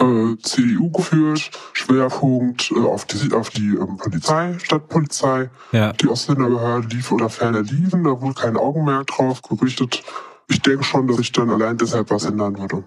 äh, 0.00 0.36
CDU 0.42 0.90
geführt, 0.90 1.50
Schwerpunkt 1.72 2.70
äh, 2.70 2.80
auf 2.80 3.04
die, 3.04 3.32
auf 3.32 3.50
die 3.50 3.74
ähm, 3.74 3.96
Polizei, 3.96 4.56
Stadtpolizei. 4.58 5.50
Ja. 5.72 5.92
Die 5.92 6.08
Ausländerbehörde 6.08 6.88
lief 6.88 7.12
oder 7.12 7.28
ferner 7.28 7.62
liefen, 7.62 8.04
da 8.04 8.20
wurde 8.20 8.34
kein 8.34 8.56
Augenmerk 8.56 9.08
drauf 9.08 9.42
gerichtet. 9.42 10.02
Ich 10.48 10.62
denke 10.62 10.84
schon, 10.84 11.06
dass 11.06 11.16
sich 11.16 11.32
dann 11.32 11.50
allein 11.50 11.76
deshalb 11.76 12.10
was 12.10 12.24
ändern 12.24 12.58
würde. 12.58 12.84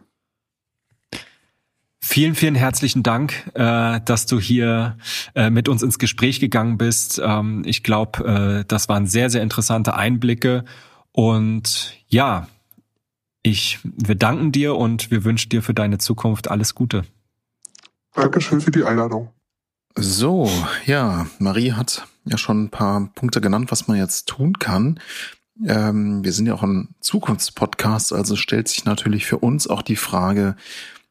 Vielen, 2.04 2.36
vielen 2.36 2.56
herzlichen 2.56 3.04
Dank, 3.04 3.52
äh, 3.54 4.02
dass 4.04 4.26
du 4.26 4.40
hier 4.40 4.98
äh, 5.36 5.50
mit 5.50 5.70
uns 5.70 5.82
ins 5.84 6.00
Gespräch 6.00 6.40
gegangen 6.40 6.78
bist. 6.78 7.22
Ähm, 7.24 7.62
ich 7.66 7.84
glaube, 7.84 8.64
äh, 8.64 8.66
das 8.68 8.90
waren 8.90 9.06
sehr, 9.06 9.30
sehr 9.30 9.42
interessante 9.42 9.94
Einblicke. 9.94 10.66
Und 11.14 11.94
ja, 12.08 12.48
ich, 13.44 13.80
wir 13.84 14.16
danken 14.16 14.52
dir 14.52 14.76
und 14.76 15.12
wir 15.12 15.24
wünschen 15.24 15.50
dir 15.50 15.62
für 15.62 15.74
deine 15.74 15.98
Zukunft 15.98 16.50
alles 16.50 16.76
Gute. 16.76 17.04
Dankeschön 18.14 18.62
für 18.62 18.72
die 18.72 18.84
Einladung. 18.84 19.30
So, 19.96 20.50
ja, 20.86 21.28
Marie 21.40 21.74
hat 21.74 22.08
ja 22.26 22.38
schon 22.38 22.64
ein 22.64 22.70
paar 22.70 23.10
Punkte 23.16 23.42
genannt, 23.42 23.72
was 23.72 23.88
man 23.88 23.98
jetzt 23.98 24.28
tun 24.28 24.58
kann. 24.60 25.00
Ähm, 25.66 26.24
wir 26.24 26.32
sind 26.32 26.46
ja 26.46 26.54
auch 26.54 26.64
ein 26.64 26.96
Zukunftspodcast, 27.02 28.14
also 28.14 28.36
stellt 28.36 28.68
sich 28.68 28.86
natürlich 28.86 29.26
für 29.26 29.38
uns 29.40 29.68
auch 29.68 29.82
die 29.82 29.96
Frage, 29.96 30.56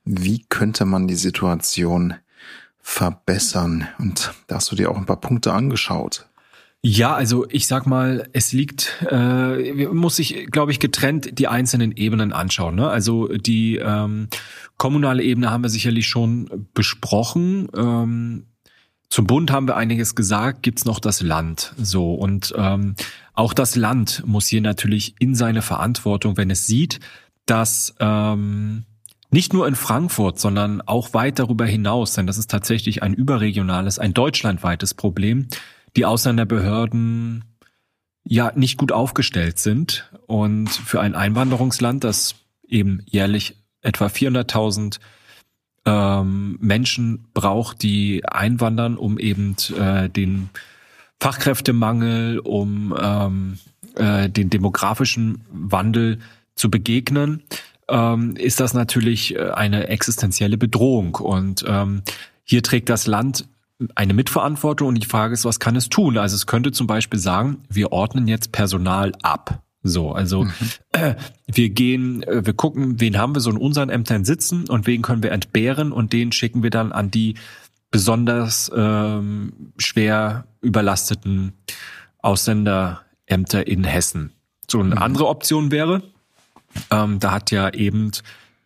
wie 0.04 0.44
könnte 0.48 0.86
man 0.86 1.08
die 1.08 1.14
Situation 1.14 2.14
verbessern? 2.78 3.86
Und 3.98 4.32
da 4.46 4.56
hast 4.56 4.72
du 4.72 4.76
dir 4.76 4.90
auch 4.90 4.96
ein 4.96 5.06
paar 5.06 5.20
Punkte 5.20 5.52
angeschaut. 5.52 6.29
Ja, 6.82 7.14
also 7.14 7.46
ich 7.50 7.66
sag 7.66 7.86
mal, 7.86 8.26
es 8.32 8.52
liegt, 8.52 9.04
äh, 9.10 9.86
muss 9.88 10.16
sich, 10.16 10.46
glaube 10.50 10.72
ich, 10.72 10.80
getrennt 10.80 11.38
die 11.38 11.46
einzelnen 11.46 11.92
Ebenen 11.92 12.32
anschauen. 12.32 12.74
Ne? 12.74 12.88
Also 12.88 13.28
die 13.28 13.76
ähm, 13.76 14.28
kommunale 14.78 15.22
Ebene 15.22 15.50
haben 15.50 15.62
wir 15.62 15.68
sicherlich 15.68 16.08
schon 16.08 16.68
besprochen. 16.72 17.68
Ähm, 17.76 18.46
zum 19.10 19.26
Bund 19.26 19.50
haben 19.50 19.68
wir 19.68 19.76
einiges 19.76 20.14
gesagt, 20.14 20.62
gibt's 20.62 20.86
noch 20.86 21.00
das 21.00 21.20
Land. 21.20 21.74
So 21.76 22.14
und 22.14 22.54
ähm, 22.56 22.94
auch 23.34 23.52
das 23.52 23.76
Land 23.76 24.22
muss 24.24 24.46
hier 24.46 24.62
natürlich 24.62 25.16
in 25.18 25.34
seine 25.34 25.60
Verantwortung, 25.60 26.38
wenn 26.38 26.50
es 26.50 26.66
sieht, 26.66 26.98
dass 27.44 27.94
ähm, 28.00 28.84
nicht 29.30 29.52
nur 29.52 29.68
in 29.68 29.74
Frankfurt, 29.74 30.38
sondern 30.38 30.80
auch 30.80 31.12
weit 31.12 31.38
darüber 31.38 31.66
hinaus, 31.66 32.14
denn 32.14 32.26
das 32.26 32.38
ist 32.38 32.50
tatsächlich 32.50 33.02
ein 33.02 33.12
überregionales, 33.12 33.98
ein 33.98 34.14
deutschlandweites 34.14 34.94
Problem 34.94 35.48
die 35.96 36.04
Ausländerbehörden 36.04 37.44
ja 38.24 38.52
nicht 38.54 38.76
gut 38.76 38.92
aufgestellt 38.92 39.58
sind 39.58 40.10
und 40.26 40.68
für 40.68 41.00
ein 41.00 41.14
Einwanderungsland, 41.14 42.04
das 42.04 42.36
eben 42.66 43.02
jährlich 43.06 43.56
etwa 43.82 44.06
400.000 44.06 45.00
ähm, 45.86 46.58
Menschen 46.60 47.26
braucht, 47.32 47.82
die 47.82 48.24
einwandern, 48.26 48.96
um 48.96 49.18
eben 49.18 49.56
äh, 49.76 50.08
den 50.08 50.50
Fachkräftemangel, 51.18 52.38
um 52.38 52.94
ähm, 53.00 53.58
äh, 53.96 54.28
den 54.28 54.50
demografischen 54.50 55.42
Wandel 55.50 56.18
zu 56.54 56.70
begegnen, 56.70 57.42
ähm, 57.88 58.36
ist 58.36 58.60
das 58.60 58.74
natürlich 58.74 59.34
äh, 59.34 59.50
eine 59.50 59.88
existenzielle 59.88 60.56
Bedrohung. 60.56 61.16
Und 61.16 61.64
ähm, 61.66 62.02
hier 62.44 62.62
trägt 62.62 62.88
das 62.88 63.06
Land 63.06 63.48
eine 63.94 64.14
Mitverantwortung 64.14 64.88
und 64.88 64.94
die 64.96 65.06
Frage 65.06 65.34
ist, 65.34 65.44
was 65.44 65.60
kann 65.60 65.76
es 65.76 65.88
tun? 65.88 66.18
Also 66.18 66.36
es 66.36 66.46
könnte 66.46 66.72
zum 66.72 66.86
Beispiel 66.86 67.18
sagen, 67.18 67.62
wir 67.68 67.92
ordnen 67.92 68.28
jetzt 68.28 68.52
Personal 68.52 69.12
ab. 69.22 69.62
So, 69.82 70.12
also 70.12 70.44
mhm. 70.44 70.52
äh, 70.92 71.14
wir 71.46 71.70
gehen, 71.70 72.22
äh, 72.24 72.44
wir 72.44 72.52
gucken, 72.52 73.00
wen 73.00 73.16
haben 73.16 73.34
wir 73.34 73.40
so 73.40 73.50
in 73.50 73.56
unseren 73.56 73.88
Ämtern 73.88 74.24
sitzen 74.24 74.68
und 74.68 74.86
wen 74.86 75.02
können 75.02 75.22
wir 75.22 75.32
entbehren 75.32 75.92
und 75.92 76.12
den 76.12 76.32
schicken 76.32 76.62
wir 76.62 76.70
dann 76.70 76.92
an 76.92 77.10
die 77.10 77.34
besonders 77.90 78.70
ähm, 78.74 79.72
schwer 79.78 80.44
überlasteten 80.60 81.54
Ausländerämter 82.18 83.66
in 83.66 83.84
Hessen. 83.84 84.32
So 84.70 84.80
eine 84.80 84.96
mhm. 84.96 85.02
andere 85.02 85.26
Option 85.28 85.70
wäre, 85.70 86.02
ähm, 86.90 87.18
da 87.18 87.32
hat 87.32 87.50
ja 87.50 87.70
eben 87.72 88.12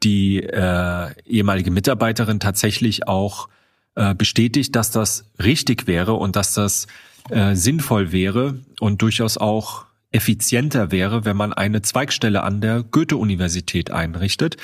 die 0.02 0.42
äh, 0.42 1.10
ehemalige 1.24 1.70
Mitarbeiterin 1.70 2.40
tatsächlich 2.40 3.08
auch 3.08 3.48
äh, 3.94 4.14
bestätigt, 4.14 4.74
dass 4.76 4.90
das 4.90 5.30
richtig 5.42 5.86
wäre 5.86 6.14
und 6.14 6.36
dass 6.36 6.54
das 6.54 6.86
äh, 7.30 7.54
sinnvoll 7.54 8.12
wäre 8.12 8.60
und 8.80 9.02
durchaus 9.02 9.38
auch 9.38 9.86
effizienter 10.10 10.92
wäre, 10.92 11.24
wenn 11.24 11.36
man 11.36 11.52
eine 11.52 11.82
Zweigstelle 11.82 12.42
an 12.42 12.60
der 12.60 12.82
Goethe-Universität 12.82 13.90
einrichtet. 13.90 14.56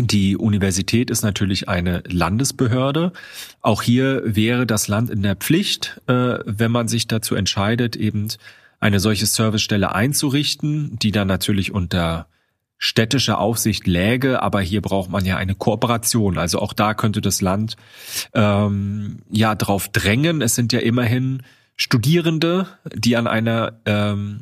Die 0.00 0.36
Universität 0.36 1.10
ist 1.10 1.22
natürlich 1.22 1.68
eine 1.68 2.02
Landesbehörde. 2.06 3.12
Auch 3.62 3.82
hier 3.82 4.22
wäre 4.24 4.66
das 4.66 4.88
Land 4.88 5.08
in 5.08 5.22
der 5.22 5.36
Pflicht, 5.36 6.00
äh, 6.06 6.38
wenn 6.44 6.70
man 6.70 6.86
sich 6.86 7.08
dazu 7.08 7.34
entscheidet, 7.34 7.96
eben 7.96 8.28
eine 8.78 9.00
solche 9.00 9.26
Servicestelle 9.26 9.94
einzurichten, 9.94 10.98
die 10.98 11.12
dann 11.12 11.28
natürlich 11.28 11.72
unter 11.72 12.26
städtischer 12.78 13.38
Aufsicht 13.38 13.86
läge, 13.86 14.42
aber 14.42 14.60
hier 14.60 14.82
braucht 14.82 15.10
man 15.10 15.24
ja 15.24 15.36
eine 15.36 15.54
Kooperation. 15.54 16.38
Also 16.38 16.60
auch 16.60 16.72
da 16.72 16.94
könnte 16.94 17.20
das 17.20 17.40
Land 17.40 17.76
ähm, 18.34 19.22
ja 19.30 19.54
drauf 19.54 19.88
drängen. 19.88 20.42
Es 20.42 20.54
sind 20.54 20.72
ja 20.72 20.80
immerhin 20.80 21.42
Studierende, 21.76 22.66
die 22.94 23.16
an 23.16 23.26
einer 23.26 23.80
ähm, 23.84 24.40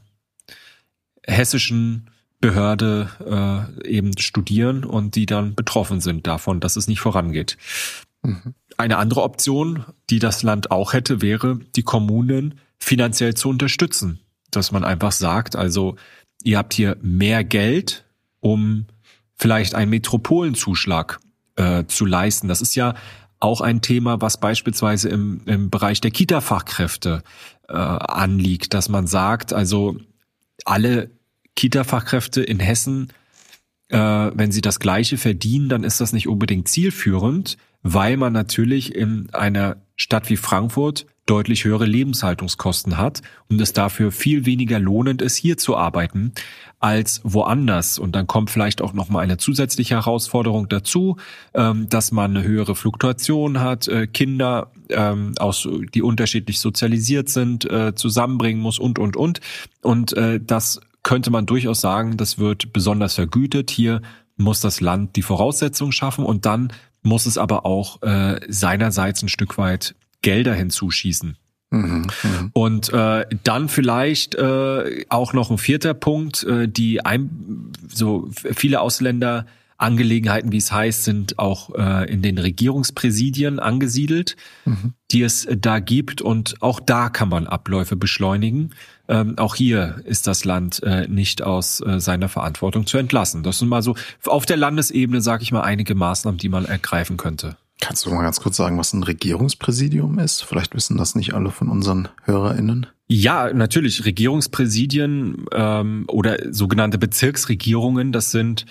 hessischen 1.27 2.11
Behörde 2.41 3.09
äh, 3.83 3.89
eben 3.89 4.19
studieren 4.19 4.85
und 4.85 5.15
die 5.15 5.27
dann 5.27 5.55
betroffen 5.55 6.01
sind 6.01 6.27
davon, 6.27 6.61
dass 6.61 6.77
es 6.77 6.89
nicht 6.89 7.01
vorangeht. 7.01 7.57
Mhm. 8.23 8.55
Eine 8.77 8.99
andere 8.99 9.23
Option, 9.23 9.85
die 10.11 10.19
das 10.19 10.43
Land 10.43 10.71
auch 10.71 10.93
hätte, 10.93 11.23
wäre, 11.23 11.61
die 11.77 11.83
Kommunen 11.83 12.61
finanziell 12.79 13.35
zu 13.35 13.49
unterstützen. 13.49 14.21
Dass 14.51 14.73
man 14.73 14.85
einfach 14.85 15.13
sagt, 15.13 15.57
also 15.57 15.97
ihr 16.43 16.59
habt 16.59 16.75
hier 16.75 16.97
mehr 17.01 17.45
Geld, 17.45 18.04
um 18.45 18.85
vielleicht 19.37 19.75
einen 19.75 19.91
Metropolenzuschlag 19.91 21.19
äh, 21.57 21.85
zu 21.87 22.05
leisten. 22.05 22.47
Das 22.47 22.61
ist 22.61 22.75
ja 22.75 22.95
auch 23.41 23.63
ein 23.63 23.81
Thema, 23.81 24.21
was 24.21 24.39
beispielsweise 24.39 25.09
im, 25.09 25.41
im 25.47 25.71
Bereich 25.71 26.01
der 26.03 26.11
Kita-Fachkräfte 26.11 27.23
äh, 27.69 27.73
anliegt, 27.73 28.75
dass 28.75 28.89
man 28.91 29.07
sagt, 29.07 29.53
also 29.55 29.97
alle 30.67 31.11
Kita-Fachkräfte 31.57 32.43
in 32.43 32.61
Hessen, 32.61 33.13
äh, 33.89 33.99
wenn 33.99 34.53
sie 34.53 34.61
das 34.61 34.79
Gleiche 34.79 35.17
verdienen, 35.17 35.71
dann 35.71 35.85
ist 35.85 36.01
das 36.03 36.13
nicht 36.13 36.29
unbedingt 36.29 36.69
zielführend, 36.69 37.57
weil 37.83 38.19
man 38.19 38.33
natürlich 38.33 38.95
in 38.95 39.31
einer 39.33 39.79
Stadt 39.97 40.29
wie 40.31 40.37
Frankfurt 40.37 41.07
deutlich 41.27 41.65
höhere 41.65 41.87
Lebenshaltungskosten 41.87 42.99
hat 42.99 43.23
und 43.49 43.61
es 43.61 43.73
dafür 43.73 44.13
viel 44.13 44.45
weniger 44.45 44.79
lohnend 44.79 45.23
ist, 45.23 45.37
hier 45.37 45.57
zu 45.57 45.77
arbeiten 45.77 46.33
als 46.81 47.23
woanders. 47.25 47.99
Und 47.99 48.15
dann 48.15 48.27
kommt 48.27 48.51
vielleicht 48.51 48.83
auch 48.83 48.93
noch 48.93 49.09
mal 49.09 49.21
eine 49.21 49.39
zusätzliche 49.39 49.95
Herausforderung 49.95 50.69
dazu, 50.69 51.17
ähm, 51.55 51.89
dass 51.89 52.13
man 52.13 52.37
eine 52.37 52.47
höhere 52.47 52.75
Fluktuation 52.75 53.61
hat, 53.61 53.89
äh, 53.89 54.07
Kinder 54.07 54.71
ähm, 54.91 55.33
aus, 55.39 55.67
die 55.95 56.03
unterschiedlich 56.03 56.61
sozialisiert 56.61 57.31
sind, 57.31 57.65
äh, 57.71 57.95
zusammenbringen 57.95 58.61
muss 58.61 58.79
und 58.79 58.99
und 58.99 59.17
und. 59.17 59.41
Und 59.81 60.13
äh, 60.15 60.41
das 60.43 60.81
könnte 61.03 61.31
man 61.31 61.47
durchaus 61.47 61.81
sagen, 61.81 62.17
das 62.19 62.39
wird 62.39 62.73
besonders 62.73 63.15
vergütet. 63.15 63.71
Hier 63.71 64.03
muss 64.37 64.61
das 64.61 64.81
Land 64.81 65.17
die 65.17 65.23
Voraussetzungen 65.23 65.93
schaffen 65.93 66.25
und 66.25 66.45
dann 66.45 66.73
muss 67.05 67.27
es 67.27 67.39
aber 67.39 67.65
auch 67.65 68.03
äh, 68.03 68.41
seinerseits 68.49 69.23
ein 69.23 69.29
Stück 69.29 69.57
weit 69.59 69.95
Gelder 70.23 70.55
hinzuschießen. 70.55 71.37
Mhm, 71.71 72.07
mhm, 72.23 72.51
Und 72.53 72.93
äh, 72.93 73.27
dann 73.43 73.69
vielleicht 73.69 74.35
äh, 74.37 75.05
auch 75.09 75.33
noch 75.33 75.51
ein 75.51 75.59
vierter 75.59 75.95
Punkt, 75.95 76.45
äh, 76.45 76.69
die 76.69 77.05
ein, 77.05 77.73
so 77.89 78.29
viele 78.33 78.81
Ausländer 78.81 79.47
Angelegenheiten, 79.77 80.53
wie 80.53 80.59
es 80.59 80.73
heißt, 80.73 81.05
sind 81.05 81.39
auch 81.39 81.75
äh, 81.75 82.11
in 82.11 82.23
den 82.23 82.39
Regierungspräsidien 82.39 83.59
angesiedelt, 83.59 84.37
mhm. 84.65 84.95
die 85.11 85.23
es 85.23 85.49
da 85.59 85.81
gibt. 85.81 86.23
Und 86.23 86.57
auch 86.61 86.81
da 86.81 87.09
kann 87.09 87.29
man 87.29 87.47
Abläufe 87.47 87.97
beschleunigen. 87.97 88.71
Ähm, 89.09 89.37
auch 89.39 89.55
hier 89.55 90.01
ist 90.05 90.27
das 90.27 90.45
Land 90.45 90.83
äh, 90.83 91.09
nicht 91.09 91.43
aus 91.43 91.81
äh, 91.81 92.01
seiner 92.01 92.29
Verantwortung 92.29 92.87
zu 92.87 92.99
entlassen. 92.99 93.43
Das 93.43 93.59
sind 93.59 93.69
mal 93.69 93.83
so 93.83 93.97
auf 94.27 94.47
der 94.47 94.57
Landesebene, 94.57 95.21
sage 95.21 95.43
ich 95.43 95.53
mal, 95.53 95.63
einige 95.63 95.95
Maßnahmen, 95.95 96.39
die 96.39 96.49
man 96.49 96.65
ergreifen 96.65 97.17
könnte. 97.17 97.57
Kannst 97.81 98.07
du 98.07 98.11
mal 98.11 98.23
ganz 98.23 98.41
kurz 98.41 98.57
sagen, 98.57 98.79
was 98.79 98.93
ein 98.93 99.03
Regierungspräsidium 99.03 100.19
ist? 100.19 100.43
Vielleicht 100.43 100.75
wissen 100.75 100.97
das 100.97 101.15
nicht 101.17 101.35
alle 101.35 101.51
von 101.51 101.69
unseren 101.69 102.09
HörerInnen. 102.23 102.87
Ja, 103.09 103.53
natürlich. 103.53 104.07
Regierungspräsidien 104.07 105.45
ähm, 105.53 106.05
oder 106.09 106.53
sogenannte 106.53 106.97
Bezirksregierungen, 106.99 108.13
das 108.13 108.31
sind 108.31 108.65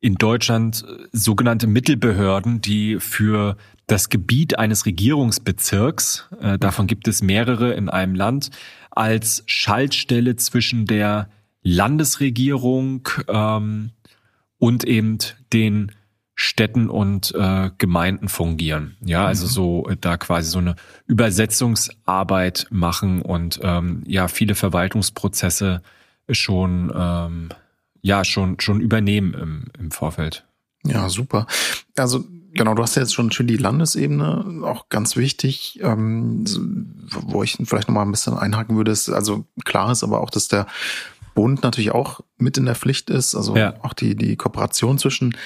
in 0.00 0.14
Deutschland 0.14 0.84
sogenannte 1.12 1.66
Mittelbehörden, 1.66 2.60
die 2.60 3.00
für 3.00 3.56
das 3.86 4.10
Gebiet 4.10 4.58
eines 4.58 4.86
Regierungsbezirks, 4.86 6.28
äh, 6.40 6.58
davon 6.58 6.86
gibt 6.86 7.08
es 7.08 7.22
mehrere 7.22 7.72
in 7.72 7.88
einem 7.88 8.14
Land, 8.14 8.50
als 8.90 9.42
Schaltstelle 9.46 10.36
zwischen 10.36 10.86
der 10.86 11.28
Landesregierung 11.62 13.08
ähm, 13.28 13.90
und 14.58 14.84
eben 14.84 15.18
den 15.52 15.92
Städten 16.34 16.88
und 16.88 17.34
äh, 17.34 17.70
Gemeinden 17.78 18.28
fungieren. 18.28 18.96
Ja, 19.04 19.26
also 19.26 19.46
mhm. 19.46 19.50
so 19.50 19.88
äh, 19.88 19.96
da 20.00 20.16
quasi 20.16 20.50
so 20.50 20.58
eine 20.58 20.76
Übersetzungsarbeit 21.06 22.68
machen 22.70 23.22
und 23.22 23.58
ähm, 23.62 24.04
ja 24.06 24.28
viele 24.28 24.54
Verwaltungsprozesse 24.54 25.82
schon 26.30 26.92
ähm, 26.94 27.48
ja 28.00 28.24
schon 28.24 28.60
schon 28.60 28.80
übernehmen 28.80 29.34
im, 29.34 29.64
im 29.78 29.90
Vorfeld. 29.90 30.46
Ja, 30.84 31.08
super. 31.08 31.46
Also 31.96 32.24
genau, 32.52 32.74
du 32.74 32.82
hast 32.82 32.96
ja 32.96 33.02
jetzt 33.02 33.14
schon 33.14 33.30
schön 33.32 33.46
die 33.46 33.56
Landesebene, 33.56 34.62
auch 34.64 34.88
ganz 34.88 35.16
wichtig, 35.16 35.80
ähm, 35.82 36.44
wo 37.10 37.42
ich 37.42 37.58
vielleicht 37.64 37.88
nochmal 37.88 38.06
ein 38.06 38.10
bisschen 38.10 38.38
einhaken 38.38 38.76
würde, 38.76 38.92
ist, 38.92 39.08
also 39.08 39.44
klar 39.64 39.90
ist 39.92 40.04
aber 40.04 40.20
auch, 40.20 40.30
dass 40.30 40.48
der 40.48 40.66
Bund 41.34 41.62
natürlich 41.62 41.92
auch 41.92 42.20
mit 42.36 42.56
in 42.58 42.64
der 42.64 42.74
Pflicht 42.74 43.10
ist, 43.10 43.34
also 43.34 43.56
ja. 43.56 43.74
auch 43.82 43.92
die, 43.92 44.16
die 44.16 44.36
Kooperation 44.36 44.98
zwischen 44.98 45.36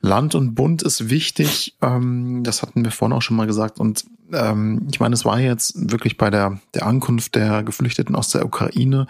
Land 0.00 0.34
und 0.34 0.54
Bund 0.54 0.82
ist 0.82 1.08
wichtig. 1.08 1.76
Ähm, 1.80 2.42
das 2.42 2.62
hatten 2.62 2.84
wir 2.84 2.90
vorhin 2.90 3.16
auch 3.16 3.22
schon 3.22 3.36
mal 3.36 3.46
gesagt. 3.46 3.80
Und 3.80 4.04
ähm, 4.32 4.86
ich 4.90 5.00
meine, 5.00 5.14
es 5.14 5.24
war 5.24 5.40
jetzt 5.40 5.90
wirklich 5.90 6.18
bei 6.18 6.30
der, 6.30 6.60
der 6.74 6.86
Ankunft 6.86 7.34
der 7.34 7.62
Geflüchteten 7.62 8.14
aus 8.14 8.28
der 8.28 8.44
Ukraine, 8.44 9.06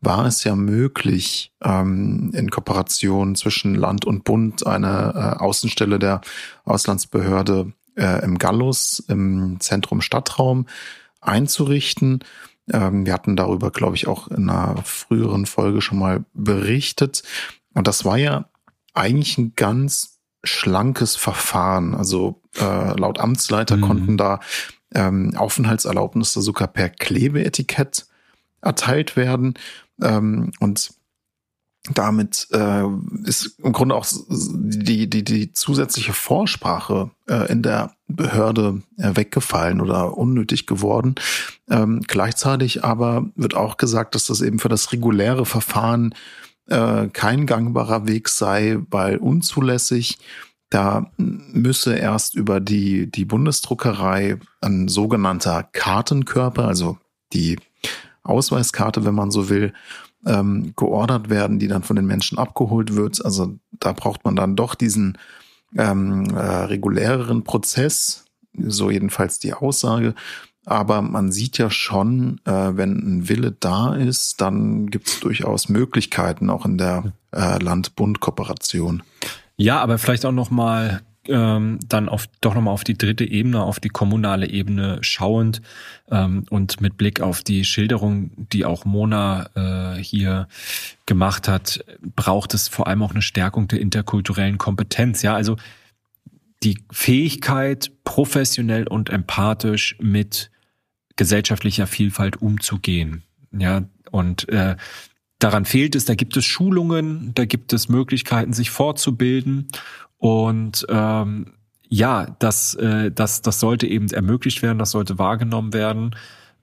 war 0.00 0.26
es 0.26 0.44
ja 0.44 0.54
möglich, 0.54 1.52
ähm, 1.62 2.30
in 2.34 2.50
Kooperation 2.50 3.34
zwischen 3.34 3.74
Land 3.74 4.04
und 4.04 4.24
Bund 4.24 4.66
eine 4.66 5.12
äh, 5.14 5.42
Außenstelle 5.42 5.98
der 5.98 6.20
Auslandsbehörde 6.64 7.72
äh, 7.96 8.24
im 8.24 8.38
Gallus, 8.38 9.00
im 9.00 9.58
Zentrum 9.60 10.00
Stadtraum 10.00 10.66
einzurichten. 11.20 12.20
Ähm, 12.72 13.06
wir 13.06 13.12
hatten 13.12 13.36
darüber, 13.36 13.70
glaube 13.70 13.96
ich, 13.96 14.06
auch 14.06 14.28
in 14.28 14.48
einer 14.48 14.82
früheren 14.84 15.46
Folge 15.46 15.80
schon 15.80 15.98
mal 15.98 16.24
berichtet. 16.32 17.22
Und 17.74 17.88
das 17.88 18.04
war 18.04 18.18
ja 18.18 18.48
eigentlich 18.94 19.36
ein 19.38 19.54
ganz 19.56 20.18
schlankes 20.44 21.16
Verfahren. 21.16 21.94
Also 21.94 22.40
äh, 22.56 22.98
laut 22.98 23.18
Amtsleiter 23.18 23.76
mhm. 23.76 23.80
konnten 23.80 24.16
da 24.16 24.40
ähm, 24.94 25.36
Aufenthaltserlaubnisse 25.36 26.40
sogar 26.40 26.68
per 26.68 26.88
Klebeetikett 26.88 28.06
erteilt 28.60 29.16
werden. 29.16 29.54
Ähm, 30.00 30.52
und 30.60 30.90
damit 31.94 32.48
äh, 32.52 32.84
ist 33.24 33.58
im 33.62 33.72
Grunde 33.72 33.94
auch 33.94 34.06
die, 34.28 35.08
die, 35.08 35.24
die 35.24 35.52
zusätzliche 35.52 36.12
Vorsprache 36.12 37.10
äh, 37.28 37.50
in 37.50 37.62
der 37.62 37.92
Behörde 38.08 38.82
äh, 38.98 39.16
weggefallen 39.16 39.80
oder 39.80 40.16
unnötig 40.16 40.66
geworden. 40.66 41.14
Ähm, 41.70 42.02
gleichzeitig 42.06 42.84
aber 42.84 43.26
wird 43.36 43.54
auch 43.54 43.76
gesagt, 43.76 44.14
dass 44.14 44.26
das 44.26 44.40
eben 44.40 44.58
für 44.58 44.68
das 44.68 44.92
reguläre 44.92 45.46
Verfahren 45.46 46.14
äh, 46.68 47.08
kein 47.08 47.46
gangbarer 47.46 48.06
Weg 48.06 48.28
sei, 48.28 48.78
weil 48.90 49.16
unzulässig. 49.16 50.18
Da 50.70 51.10
müsse 51.16 51.96
erst 51.96 52.34
über 52.34 52.60
die, 52.60 53.10
die 53.10 53.24
Bundesdruckerei 53.24 54.38
ein 54.60 54.88
sogenannter 54.88 55.62
Kartenkörper, 55.62 56.68
also 56.68 56.98
die 57.32 57.58
Ausweiskarte, 58.28 59.04
wenn 59.04 59.14
man 59.14 59.30
so 59.30 59.48
will, 59.48 59.72
ähm, 60.26 60.72
geordert 60.76 61.30
werden, 61.30 61.58
die 61.58 61.68
dann 61.68 61.82
von 61.82 61.96
den 61.96 62.06
Menschen 62.06 62.38
abgeholt 62.38 62.94
wird. 62.94 63.24
Also 63.24 63.58
da 63.72 63.92
braucht 63.92 64.24
man 64.24 64.36
dann 64.36 64.56
doch 64.56 64.74
diesen 64.74 65.18
ähm, 65.76 66.30
äh, 66.34 66.40
reguläreren 66.40 67.44
Prozess, 67.44 68.24
so 68.56 68.90
jedenfalls 68.90 69.38
die 69.38 69.54
Aussage. 69.54 70.14
Aber 70.64 71.00
man 71.00 71.32
sieht 71.32 71.56
ja 71.56 71.70
schon, 71.70 72.40
äh, 72.44 72.50
wenn 72.50 72.92
ein 72.92 73.28
Wille 73.28 73.52
da 73.58 73.94
ist, 73.94 74.40
dann 74.40 74.88
gibt 74.88 75.08
es 75.08 75.20
durchaus 75.20 75.68
Möglichkeiten 75.68 76.50
auch 76.50 76.66
in 76.66 76.76
der 76.76 77.12
äh, 77.34 77.62
Land-Bund-Kooperation. 77.62 79.02
Ja, 79.56 79.80
aber 79.80 79.98
vielleicht 79.98 80.26
auch 80.26 80.32
noch 80.32 80.50
mal 80.50 81.00
ähm, 81.28 81.78
dann 81.86 82.08
auf, 82.08 82.26
doch 82.40 82.54
nochmal 82.54 82.74
auf 82.74 82.84
die 82.84 82.98
dritte 82.98 83.24
Ebene, 83.24 83.62
auf 83.62 83.80
die 83.80 83.88
kommunale 83.88 84.48
Ebene 84.48 84.98
schauend 85.02 85.62
ähm, 86.10 86.44
und 86.50 86.80
mit 86.80 86.96
Blick 86.96 87.20
auf 87.20 87.42
die 87.42 87.64
Schilderung, 87.64 88.30
die 88.52 88.64
auch 88.64 88.84
Mona 88.84 89.96
äh, 89.96 90.02
hier 90.02 90.48
gemacht 91.06 91.48
hat, 91.48 91.84
braucht 92.16 92.54
es 92.54 92.68
vor 92.68 92.86
allem 92.86 93.02
auch 93.02 93.12
eine 93.12 93.22
Stärkung 93.22 93.68
der 93.68 93.80
interkulturellen 93.80 94.58
Kompetenz. 94.58 95.22
Ja, 95.22 95.34
also 95.34 95.56
die 96.62 96.82
Fähigkeit, 96.90 97.92
professionell 98.04 98.86
und 98.86 99.10
empathisch 99.10 99.96
mit 100.00 100.50
gesellschaftlicher 101.16 101.86
Vielfalt 101.86 102.40
umzugehen. 102.40 103.22
Ja, 103.52 103.82
und 104.10 104.48
äh, 104.48 104.76
daran 105.38 105.64
fehlt 105.64 105.94
es, 105.94 106.04
da 106.04 106.14
gibt 106.14 106.36
es 106.36 106.44
Schulungen, 106.44 107.32
da 107.34 107.44
gibt 107.44 107.72
es 107.72 107.88
Möglichkeiten, 107.88 108.52
sich 108.52 108.70
fortzubilden. 108.70 109.68
Und 110.18 110.86
ähm, 110.88 111.54
ja, 111.88 112.36
das, 112.38 112.74
äh, 112.74 113.10
das, 113.10 113.42
das 113.42 113.60
sollte 113.60 113.86
eben 113.86 114.08
ermöglicht 114.08 114.62
werden, 114.62 114.78
das 114.78 114.90
sollte 114.90 115.18
wahrgenommen 115.18 115.72
werden. 115.72 116.14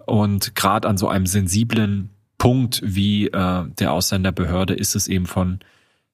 Und 0.06 0.56
gerade 0.56 0.88
an 0.88 0.98
so 0.98 1.08
einem 1.08 1.26
sensiblen 1.26 2.10
Punkt 2.38 2.82
wie 2.84 3.28
äh, 3.28 3.64
der 3.80 3.92
Ausländerbehörde 3.92 4.76
ist 4.76 4.96
es 4.96 5.08
eben 5.08 5.26
von 5.26 5.60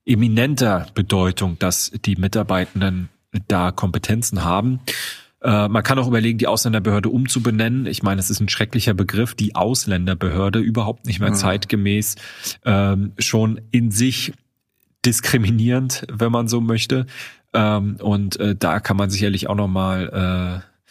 eminenter 0.06 0.88
Bedeutung, 0.94 1.58
dass 1.60 1.92
die 2.06 2.16
Mitarbeitenden 2.16 3.10
da 3.48 3.72
Kompetenzen 3.72 4.44
haben. 4.44 4.80
Äh, 5.42 5.68
man 5.68 5.84
kann 5.84 6.00
auch 6.00 6.08
überlegen, 6.08 6.38
die 6.38 6.48
Ausländerbehörde 6.48 7.10
umzubenennen. 7.10 7.86
Ich 7.86 8.04
meine, 8.04 8.20
es 8.20 8.30
ist 8.30 8.40
ein 8.40 8.50
schrecklicher 8.50 8.94
Begriff, 8.94 9.34
die 9.34 9.56
Ausländerbehörde, 9.56 10.60
überhaupt 10.60 11.06
nicht 11.06 11.20
mehr 11.20 11.32
mhm. 11.32 11.36
zeitgemäß, 11.36 12.16
ähm, 12.66 13.14
schon 13.18 13.60
in 13.72 13.92
sich 13.92 14.34
diskriminierend, 15.06 16.06
wenn 16.12 16.32
man 16.32 16.48
so 16.48 16.62
möchte. 16.62 17.06
Ähm, 17.54 17.98
und 18.00 18.40
äh, 18.40 18.56
da 18.56 18.80
kann 18.80 18.98
man 18.98 19.10
sicherlich 19.10 19.50
auch 19.50 19.56
nochmal 19.56 20.62
äh, 20.64 20.82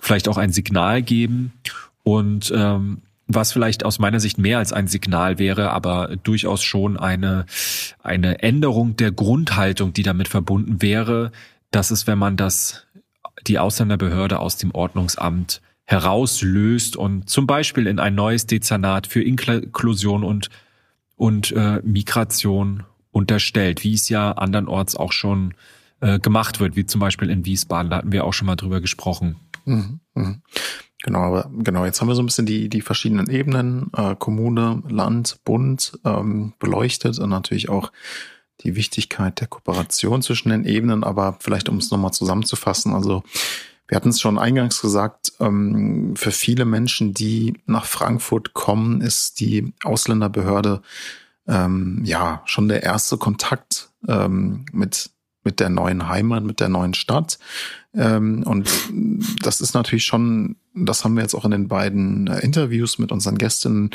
vielleicht 0.00 0.28
auch 0.28 0.36
ein 0.36 0.52
Signal 0.52 1.02
geben. 1.02 1.52
Und 2.02 2.52
ähm, 2.54 3.02
was 3.26 3.52
vielleicht 3.52 3.84
aus 3.84 3.98
meiner 3.98 4.20
Sicht 4.20 4.38
mehr 4.38 4.58
als 4.58 4.72
ein 4.72 4.86
Signal 4.86 5.38
wäre, 5.38 5.70
aber 5.70 6.16
durchaus 6.22 6.62
schon 6.62 6.98
eine, 6.98 7.46
eine 8.02 8.42
Änderung 8.42 8.96
der 8.96 9.12
Grundhaltung, 9.12 9.92
die 9.94 10.02
damit 10.02 10.28
verbunden 10.28 10.82
wäre, 10.82 11.32
dass 11.70 11.90
es, 11.90 12.06
wenn 12.06 12.18
man 12.18 12.36
das 12.36 12.86
die 13.46 13.58
Ausländerbehörde 13.58 14.38
aus 14.38 14.56
dem 14.56 14.72
Ordnungsamt 14.72 15.60
herauslöst 15.84 16.96
und 16.96 17.28
zum 17.28 17.46
Beispiel 17.46 17.86
in 17.86 17.98
ein 17.98 18.14
neues 18.14 18.46
Dezernat 18.46 19.06
für 19.06 19.22
Inklusion 19.22 20.24
und, 20.24 20.48
und 21.16 21.52
äh, 21.52 21.80
Migration 21.82 22.84
unterstellt, 23.14 23.84
wie 23.84 23.94
es 23.94 24.08
ja 24.08 24.32
andernorts 24.32 24.96
auch 24.96 25.12
schon 25.12 25.54
äh, 26.00 26.18
gemacht 26.18 26.60
wird, 26.60 26.76
wie 26.76 26.84
zum 26.84 27.00
Beispiel 27.00 27.30
in 27.30 27.46
Wiesbaden, 27.46 27.90
da 27.90 27.98
hatten 27.98 28.12
wir 28.12 28.24
auch 28.24 28.32
schon 28.32 28.46
mal 28.46 28.56
drüber 28.56 28.80
gesprochen. 28.80 29.36
Mhm, 29.64 30.00
mh. 30.14 30.36
Genau, 31.04 31.20
aber 31.20 31.50
genau, 31.58 31.84
jetzt 31.84 32.00
haben 32.00 32.08
wir 32.08 32.14
so 32.14 32.22
ein 32.22 32.26
bisschen 32.26 32.46
die, 32.46 32.68
die 32.68 32.80
verschiedenen 32.80 33.28
Ebenen, 33.28 33.90
äh, 33.96 34.16
Kommune, 34.18 34.82
Land, 34.88 35.38
Bund 35.44 35.98
ähm, 36.04 36.54
beleuchtet 36.58 37.18
und 37.18 37.30
natürlich 37.30 37.68
auch 37.68 37.92
die 38.60 38.74
Wichtigkeit 38.74 39.40
der 39.40 39.48
Kooperation 39.48 40.22
zwischen 40.22 40.48
den 40.48 40.64
Ebenen, 40.64 41.04
aber 41.04 41.36
vielleicht 41.40 41.68
um 41.68 41.76
es 41.76 41.90
nochmal 41.90 42.12
zusammenzufassen, 42.12 42.94
also 42.94 43.22
wir 43.86 43.96
hatten 43.96 44.08
es 44.08 44.20
schon 44.20 44.38
eingangs 44.38 44.80
gesagt, 44.80 45.34
ähm, 45.40 46.14
für 46.16 46.30
viele 46.30 46.64
Menschen, 46.64 47.12
die 47.12 47.60
nach 47.66 47.84
Frankfurt 47.84 48.54
kommen, 48.54 49.02
ist 49.02 49.40
die 49.40 49.74
Ausländerbehörde 49.84 50.80
ähm, 51.46 52.00
ja 52.04 52.42
schon 52.46 52.68
der 52.68 52.82
erste 52.82 53.18
Kontakt 53.18 53.90
ähm, 54.08 54.64
mit 54.72 55.10
mit 55.44 55.60
der 55.60 55.68
neuen 55.68 56.08
Heimat, 56.08 56.42
mit 56.42 56.58
der 56.58 56.68
neuen 56.68 56.94
Stadt. 56.94 57.38
Ähm, 57.94 58.42
und 58.44 58.68
das 59.42 59.60
ist 59.60 59.74
natürlich 59.74 60.04
schon, 60.04 60.56
das 60.74 61.04
haben 61.04 61.14
wir 61.14 61.22
jetzt 61.22 61.34
auch 61.34 61.44
in 61.44 61.50
den 61.50 61.68
beiden 61.68 62.26
äh, 62.26 62.40
Interviews 62.40 62.98
mit 62.98 63.12
unseren 63.12 63.38
Gästinnen, 63.38 63.90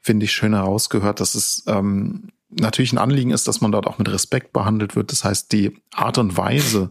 finde 0.00 0.24
ich, 0.24 0.32
schön 0.32 0.54
herausgehört, 0.54 1.20
dass 1.20 1.34
es 1.34 1.64
ähm, 1.66 2.28
natürlich 2.50 2.92
ein 2.92 2.98
Anliegen 2.98 3.30
ist, 3.30 3.48
dass 3.48 3.60
man 3.60 3.72
dort 3.72 3.86
auch 3.86 3.98
mit 3.98 4.10
Respekt 4.10 4.52
behandelt 4.52 4.94
wird. 4.94 5.10
Das 5.10 5.24
heißt, 5.24 5.50
die 5.52 5.78
Art 5.92 6.18
und 6.18 6.36
Weise, 6.36 6.90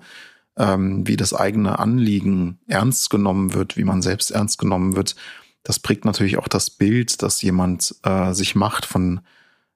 ähm, 0.58 1.08
wie 1.08 1.18
das 1.18 1.34
eigene 1.34 1.80
Anliegen 1.80 2.60
ernst 2.68 3.10
genommen 3.10 3.54
wird, 3.54 3.78
wie 3.78 3.84
man 3.84 4.02
selbst 4.02 4.32
ernst 4.32 4.58
genommen 4.58 4.96
wird, 4.96 5.16
das 5.64 5.78
prägt 5.78 6.06
natürlich 6.06 6.38
auch 6.40 6.48
das 6.48 6.72
Bild, 6.72 7.22
das 7.22 7.42
jemand 7.44 7.96
äh, 8.02 8.34
sich 8.34 8.56
macht 8.56 8.86
von 8.86 9.22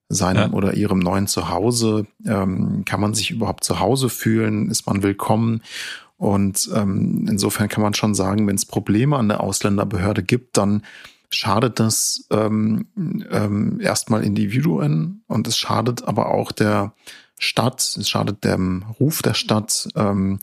seinem 0.09 0.51
ja. 0.51 0.57
oder 0.57 0.73
ihrem 0.73 0.99
neuen 0.99 1.27
Zuhause. 1.27 2.05
Ähm, 2.25 2.83
kann 2.85 3.01
man 3.01 3.13
sich 3.13 3.31
überhaupt 3.31 3.63
zu 3.63 3.79
Hause 3.79 4.09
fühlen? 4.09 4.69
Ist 4.69 4.87
man 4.87 5.03
willkommen? 5.03 5.61
Und 6.17 6.69
ähm, 6.73 7.25
insofern 7.29 7.67
kann 7.67 7.83
man 7.83 7.93
schon 7.93 8.15
sagen, 8.15 8.47
wenn 8.47 8.55
es 8.55 8.65
Probleme 8.65 9.17
an 9.17 9.27
der 9.27 9.41
Ausländerbehörde 9.41 10.23
gibt, 10.23 10.57
dann 10.57 10.83
schadet 11.29 11.79
das 11.79 12.27
ähm, 12.31 12.87
ähm, 13.31 13.79
erstmal 13.81 14.23
Individuen 14.23 15.23
und 15.27 15.47
es 15.47 15.57
schadet 15.57 16.07
aber 16.07 16.31
auch 16.31 16.51
der 16.51 16.93
Stadt, 17.37 17.81
es 17.81 18.07
schadet 18.07 18.45
dem 18.45 18.85
Ruf 18.99 19.21
der 19.21 19.33
Stadt. 19.33 19.89
Ähm, 19.95 20.39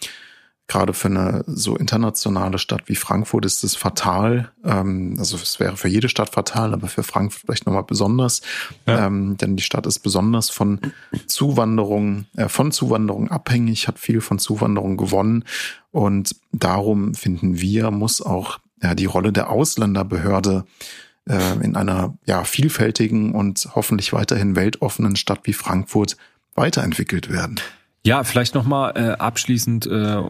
gerade 0.72 0.94
für 0.94 1.08
eine 1.08 1.44
so 1.46 1.76
internationale 1.76 2.58
Stadt 2.58 2.84
wie 2.86 2.94
Frankfurt 2.94 3.44
ist 3.44 3.62
es 3.62 3.76
fatal. 3.76 4.50
Ähm, 4.64 5.16
also 5.18 5.36
es 5.36 5.60
wäre 5.60 5.76
für 5.76 5.88
jede 5.88 6.08
Stadt 6.08 6.30
fatal, 6.30 6.72
aber 6.72 6.88
für 6.88 7.02
Frankfurt 7.02 7.42
vielleicht 7.44 7.66
nochmal 7.66 7.84
besonders. 7.84 8.40
Ja. 8.86 9.06
Ähm, 9.06 9.36
denn 9.36 9.56
die 9.56 9.62
Stadt 9.62 9.86
ist 9.86 9.98
besonders 9.98 10.48
von 10.48 10.80
Zuwanderung, 11.26 12.24
äh, 12.36 12.48
von 12.48 12.72
Zuwanderung 12.72 13.30
abhängig, 13.30 13.86
hat 13.86 13.98
viel 13.98 14.22
von 14.22 14.38
Zuwanderung 14.38 14.96
gewonnen. 14.96 15.44
Und 15.90 16.36
darum 16.52 17.14
finden 17.14 17.60
wir, 17.60 17.90
muss 17.90 18.22
auch 18.22 18.58
ja, 18.82 18.94
die 18.94 19.04
Rolle 19.04 19.30
der 19.30 19.50
Ausländerbehörde 19.50 20.64
äh, 21.28 21.62
in 21.62 21.76
einer 21.76 22.16
ja, 22.24 22.44
vielfältigen 22.44 23.32
und 23.32 23.68
hoffentlich 23.74 24.14
weiterhin 24.14 24.56
weltoffenen 24.56 25.16
Stadt 25.16 25.40
wie 25.44 25.52
Frankfurt 25.52 26.16
weiterentwickelt 26.54 27.30
werden. 27.30 27.60
Ja, 28.04 28.24
vielleicht 28.24 28.54
nochmal 28.54 28.92
äh, 28.96 29.10
abschließend 29.12 29.86
äh, 29.86 30.22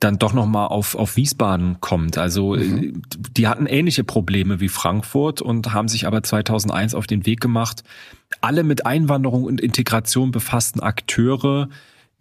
dann 0.00 0.18
doch 0.18 0.32
nochmal 0.32 0.68
auf, 0.68 0.94
auf 0.94 1.16
Wiesbaden 1.16 1.80
kommt. 1.80 2.18
Also 2.18 2.54
äh, 2.54 2.64
mhm. 2.64 3.02
die 3.36 3.48
hatten 3.48 3.66
ähnliche 3.66 4.04
Probleme 4.04 4.60
wie 4.60 4.68
Frankfurt 4.68 5.40
und 5.40 5.72
haben 5.72 5.88
sich 5.88 6.06
aber 6.06 6.22
2001 6.22 6.94
auf 6.94 7.06
den 7.06 7.26
Weg 7.26 7.40
gemacht, 7.40 7.82
alle 8.40 8.64
mit 8.64 8.86
Einwanderung 8.86 9.44
und 9.44 9.60
Integration 9.60 10.30
befassten 10.30 10.80
Akteure 10.80 11.68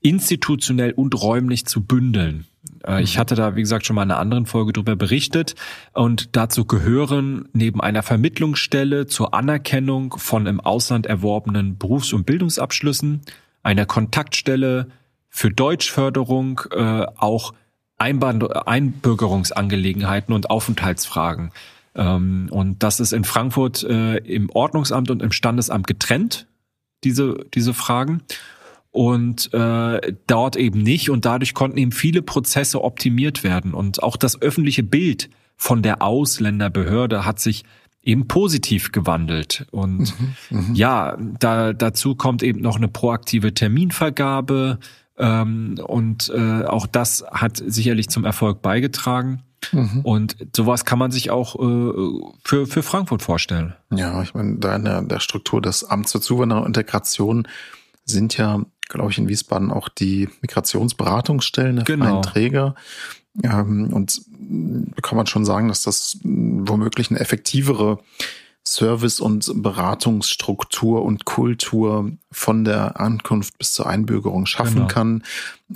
institutionell 0.02 0.92
und 0.92 1.22
räumlich 1.22 1.66
zu 1.66 1.82
bündeln. 1.82 2.46
Äh, 2.86 3.04
ich 3.04 3.16
mhm. 3.16 3.20
hatte 3.20 3.36
da, 3.36 3.56
wie 3.56 3.62
gesagt, 3.62 3.86
schon 3.86 3.96
mal 3.96 4.04
in 4.04 4.12
einer 4.12 4.20
anderen 4.20 4.46
Folge 4.46 4.74
darüber 4.74 4.96
berichtet. 4.96 5.56
Und 5.94 6.36
dazu 6.36 6.66
gehören 6.66 7.48
neben 7.54 7.82
einer 7.82 8.04
Vermittlungsstelle 8.04 9.08
zur 9.08 9.34
Anerkennung 9.34 10.16
von 10.18 10.46
im 10.46 10.60
Ausland 10.60 11.06
erworbenen 11.06 11.78
Berufs- 11.78 12.14
und 12.14 12.26
Bildungsabschlüssen, 12.26 13.22
einer 13.64 13.86
Kontaktstelle 13.86 14.90
für 15.30 15.50
Deutschförderung, 15.50 16.62
äh, 16.72 17.06
auch 17.18 17.54
Einbürgerungsangelegenheiten 17.98 20.34
und 20.34 20.50
Aufenthaltsfragen. 20.50 21.52
Ähm, 21.96 22.48
und 22.52 22.84
das 22.84 23.00
ist 23.00 23.14
in 23.14 23.24
Frankfurt 23.24 23.84
äh, 23.84 24.18
im 24.18 24.50
Ordnungsamt 24.50 25.10
und 25.10 25.22
im 25.22 25.32
Standesamt 25.32 25.88
getrennt, 25.88 26.48
diese, 27.04 27.46
diese 27.54 27.74
Fragen 27.74 28.22
und 28.92 29.54
äh, 29.54 30.14
dort 30.28 30.56
eben 30.56 30.84
nicht. 30.84 31.10
Und 31.10 31.26
dadurch 31.26 31.54
konnten 31.54 31.78
eben 31.78 31.92
viele 31.92 32.22
Prozesse 32.22 32.84
optimiert 32.84 33.44
werden. 33.44 33.74
Und 33.74 34.04
auch 34.04 34.18
das 34.18 34.42
öffentliche 34.42 34.84
Bild 34.84 35.30
von 35.56 35.82
der 35.82 36.02
Ausländerbehörde 36.02 37.26
hat 37.26 37.40
sich 37.40 37.64
eben 38.04 38.28
positiv 38.28 38.92
gewandelt. 38.92 39.66
Und 39.72 40.14
mhm, 40.20 40.36
mhm, 40.50 40.76
ja, 40.76 41.18
da, 41.40 41.74
dazu 41.74 42.16
kommt 42.16 42.44
eben 42.44 42.62
noch 42.62 42.76
eine 42.76 42.88
proaktive 42.88 43.54
Terminvergabe. 43.54 44.80
Ähm, 45.18 45.80
und 45.86 46.30
äh, 46.36 46.64
auch 46.66 46.86
das 46.88 47.24
hat 47.32 47.62
sicherlich 47.66 48.10
zum 48.10 48.26
Erfolg 48.26 48.62
beigetragen. 48.62 49.44
Mhm. 49.72 50.02
Und 50.04 50.36
sowas 50.56 50.84
kann 50.84 51.00
man 51.00 51.12
sich 51.12 51.32
auch 51.32 51.56
äh, 51.56 51.94
für, 52.44 52.68
für 52.68 52.84
Frankfurt 52.84 53.22
vorstellen. 53.22 53.74
Ja, 53.92 54.22
ich 54.22 54.34
meine, 54.34 54.58
da 54.58 54.76
in 54.76 54.84
der, 54.84 55.02
der 55.02 55.20
Struktur 55.22 55.62
des 55.62 55.86
Amts 55.86 56.12
für 56.12 56.20
Zuwanderung 56.20 56.64
und 56.64 56.70
Integration 56.70 57.48
sind 58.04 58.36
ja, 58.38 58.60
glaube 58.90 59.12
ich, 59.12 59.18
in 59.18 59.30
Wiesbaden 59.30 59.72
auch 59.72 59.88
die 59.88 60.28
Migrationsberatungsstellen 60.42 61.78
der 61.78 61.86
genau. 61.86 62.22
Träger. 62.22 62.76
Ähm, 63.42 63.92
und 63.92 64.22
kann 65.02 65.18
man 65.18 65.26
schon 65.26 65.46
sagen, 65.46 65.68
dass 65.68 65.84
das 65.84 66.20
womöglich 66.24 67.10
eine 67.10 67.20
effektivere 67.20 68.00
Service- 68.66 69.20
und 69.20 69.52
Beratungsstruktur 69.62 71.04
und 71.04 71.26
Kultur 71.26 72.12
von 72.32 72.64
der 72.64 73.00
Ankunft 73.00 73.58
bis 73.58 73.74
zur 73.74 73.88
Einbürgerung 73.88 74.46
schaffen 74.46 74.76
genau. 74.76 74.88
kann, 74.88 75.24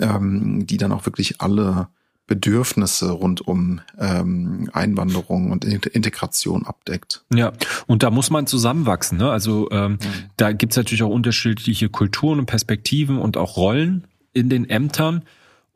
ähm, 0.00 0.66
die 0.66 0.78
dann 0.78 0.92
auch 0.92 1.04
wirklich 1.04 1.40
alle 1.40 1.88
Bedürfnisse 2.26 3.10
rund 3.10 3.40
um 3.46 3.80
ähm, 3.98 4.70
Einwanderung 4.72 5.50
und 5.50 5.64
Integration 5.64 6.64
abdeckt. 6.66 7.24
Ja, 7.34 7.52
und 7.86 8.02
da 8.02 8.10
muss 8.10 8.30
man 8.30 8.46
zusammenwachsen. 8.46 9.18
Ne? 9.18 9.30
Also 9.30 9.68
ähm, 9.70 9.92
mhm. 9.92 9.98
da 10.36 10.52
gibt's 10.52 10.76
natürlich 10.76 11.02
auch 11.02 11.10
unterschiedliche 11.10 11.88
Kulturen 11.88 12.38
und 12.38 12.46
Perspektiven 12.46 13.18
und 13.18 13.36
auch 13.36 13.56
Rollen 13.56 14.06
in 14.34 14.48
den 14.50 14.68
Ämtern. 14.68 15.22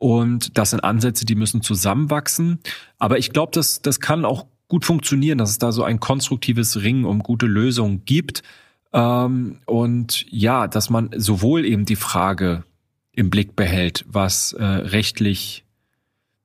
Und 0.03 0.57
das 0.57 0.71
sind 0.71 0.81
Ansätze, 0.81 1.23
die 1.23 1.35
müssen 1.35 1.61
zusammenwachsen. 1.61 2.59
Aber 2.99 3.19
ich 3.19 3.31
glaube, 3.31 3.53
das, 3.53 3.81
das 3.81 4.01
kann 4.01 4.25
auch 4.25 4.47
gut 4.67 4.83
funktionieren, 4.83 5.37
dass 5.37 5.51
es 5.51 5.59
da 5.59 5.71
so 5.71 5.81
ein 5.81 6.01
konstruktives 6.01 6.81
Ringen 6.81 7.05
um 7.05 7.19
gute 7.19 7.45
Lösungen 7.45 8.03
gibt. 8.03 8.43
Ähm, 8.91 9.59
und 9.65 10.25
ja, 10.29 10.67
dass 10.67 10.89
man 10.89 11.11
sowohl 11.15 11.63
eben 11.63 11.85
die 11.85 11.95
Frage 11.95 12.65
im 13.13 13.29
Blick 13.29 13.55
behält, 13.55 14.03
was 14.05 14.51
äh, 14.51 14.61
rechtlich 14.65 15.63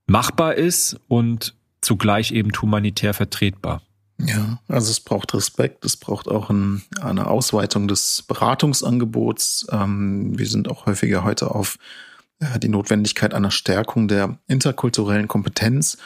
machbar 0.06 0.54
ist 0.54 1.00
und 1.08 1.56
zugleich 1.80 2.30
eben 2.30 2.52
humanitär 2.62 3.12
vertretbar. 3.12 3.82
Ja, 4.18 4.60
also 4.68 4.88
es 4.92 5.00
braucht 5.00 5.34
Respekt, 5.34 5.84
es 5.84 5.96
braucht 5.96 6.28
auch 6.28 6.48
ein, 6.48 6.82
eine 7.00 7.26
Ausweitung 7.26 7.88
des 7.88 8.22
Beratungsangebots. 8.22 9.66
Ähm, 9.72 10.38
wir 10.38 10.46
sind 10.46 10.70
auch 10.70 10.86
häufiger 10.86 11.24
heute 11.24 11.52
auf 11.52 11.76
die 12.58 12.68
Notwendigkeit 12.68 13.34
einer 13.34 13.50
Stärkung 13.50 14.08
der 14.08 14.38
interkulturellen 14.46 15.28
Kompetenz 15.28 15.98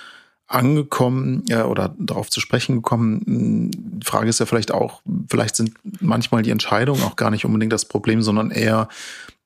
angekommen 0.46 1.44
ja, 1.48 1.64
oder 1.64 1.94
darauf 1.98 2.30
zu 2.30 2.40
sprechen 2.40 2.76
gekommen. 2.76 3.70
Die 3.72 4.06
Frage 4.06 4.28
ist 4.28 4.40
ja 4.40 4.46
vielleicht 4.46 4.70
auch, 4.70 5.02
vielleicht 5.28 5.56
sind 5.56 5.72
manchmal 6.00 6.42
die 6.42 6.50
Entscheidungen 6.50 7.02
auch 7.02 7.16
gar 7.16 7.30
nicht 7.30 7.44
unbedingt 7.44 7.72
das 7.72 7.86
Problem, 7.86 8.22
sondern 8.22 8.50
eher 8.50 8.88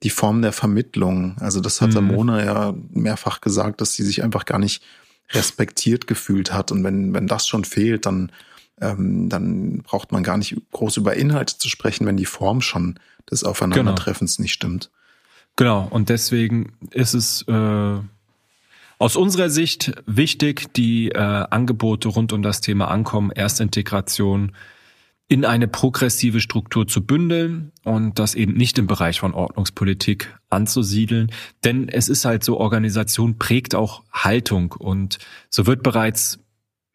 die 0.03 0.11
Form 0.11 0.43
der 0.43 0.53
Vermittlung. 0.53 1.37
Also 1.39 1.61
das 1.61 1.81
hat 1.81 1.95
mhm. 1.95 2.29
Ja 2.29 2.75
mehrfach 2.91 3.41
gesagt, 3.41 3.81
dass 3.81 3.95
sie 3.95 4.03
sich 4.03 4.23
einfach 4.23 4.45
gar 4.45 4.59
nicht 4.59 4.83
respektiert 5.31 6.07
gefühlt 6.07 6.53
hat. 6.53 6.73
Und 6.73 6.85
wenn, 6.85 7.15
wenn 7.15 7.27
das 7.27 7.47
schon 7.47 7.65
fehlt, 7.65 8.07
dann, 8.07 8.33
ähm, 8.81 9.29
dann 9.29 9.83
braucht 9.83 10.13
man 10.13 10.23
gar 10.23 10.37
nicht 10.37 10.57
groß 10.73 10.97
über 10.99 11.15
Inhalte 11.15 11.59
zu 11.59 11.69
sprechen, 11.69 12.07
wenn 12.07 12.17
die 12.17 12.27
Form 12.27 12.61
schon 12.61 12.99
des 13.31 13.45
Aufeinandertreffens 13.45 14.37
genau. 14.37 14.45
nicht 14.45 14.53
stimmt. 14.53 14.91
Genau, 15.57 15.89
und 15.91 16.11
deswegen 16.11 16.73
ist 16.91 17.15
es 17.15 17.43
äh, 17.49 17.99
aus 18.99 19.17
unserer 19.17 19.49
Sicht 19.49 19.93
wichtig, 20.07 20.73
die 20.75 21.09
äh, 21.09 21.19
Angebote 21.19 22.09
rund 22.09 22.33
um 22.33 22.43
das 22.43 22.61
Thema 22.61 22.89
Ankommen, 22.89 23.31
Erstintegration 23.31 24.53
in 25.29 25.45
eine 25.45 25.67
progressive 25.67 26.41
Struktur 26.41 26.87
zu 26.87 27.05
bündeln 27.05 27.73
und 27.85 28.19
das 28.19 28.35
eben 28.35 28.53
nicht 28.53 28.79
im 28.79 28.87
Bereich 28.87 29.19
von 29.19 29.35
Ordnungspolitik 29.35 30.33
anzusiedeln. 30.51 31.33
Denn 31.65 31.89
es 31.89 32.09
ist 32.09 32.25
halt 32.25 32.45
so, 32.45 32.59
Organisation 32.61 33.39
prägt 33.39 33.75
auch 33.75 34.05
Haltung 34.13 34.73
und 34.79 35.19
so 35.51 35.67
wird 35.67 35.83
bereits 35.83 36.39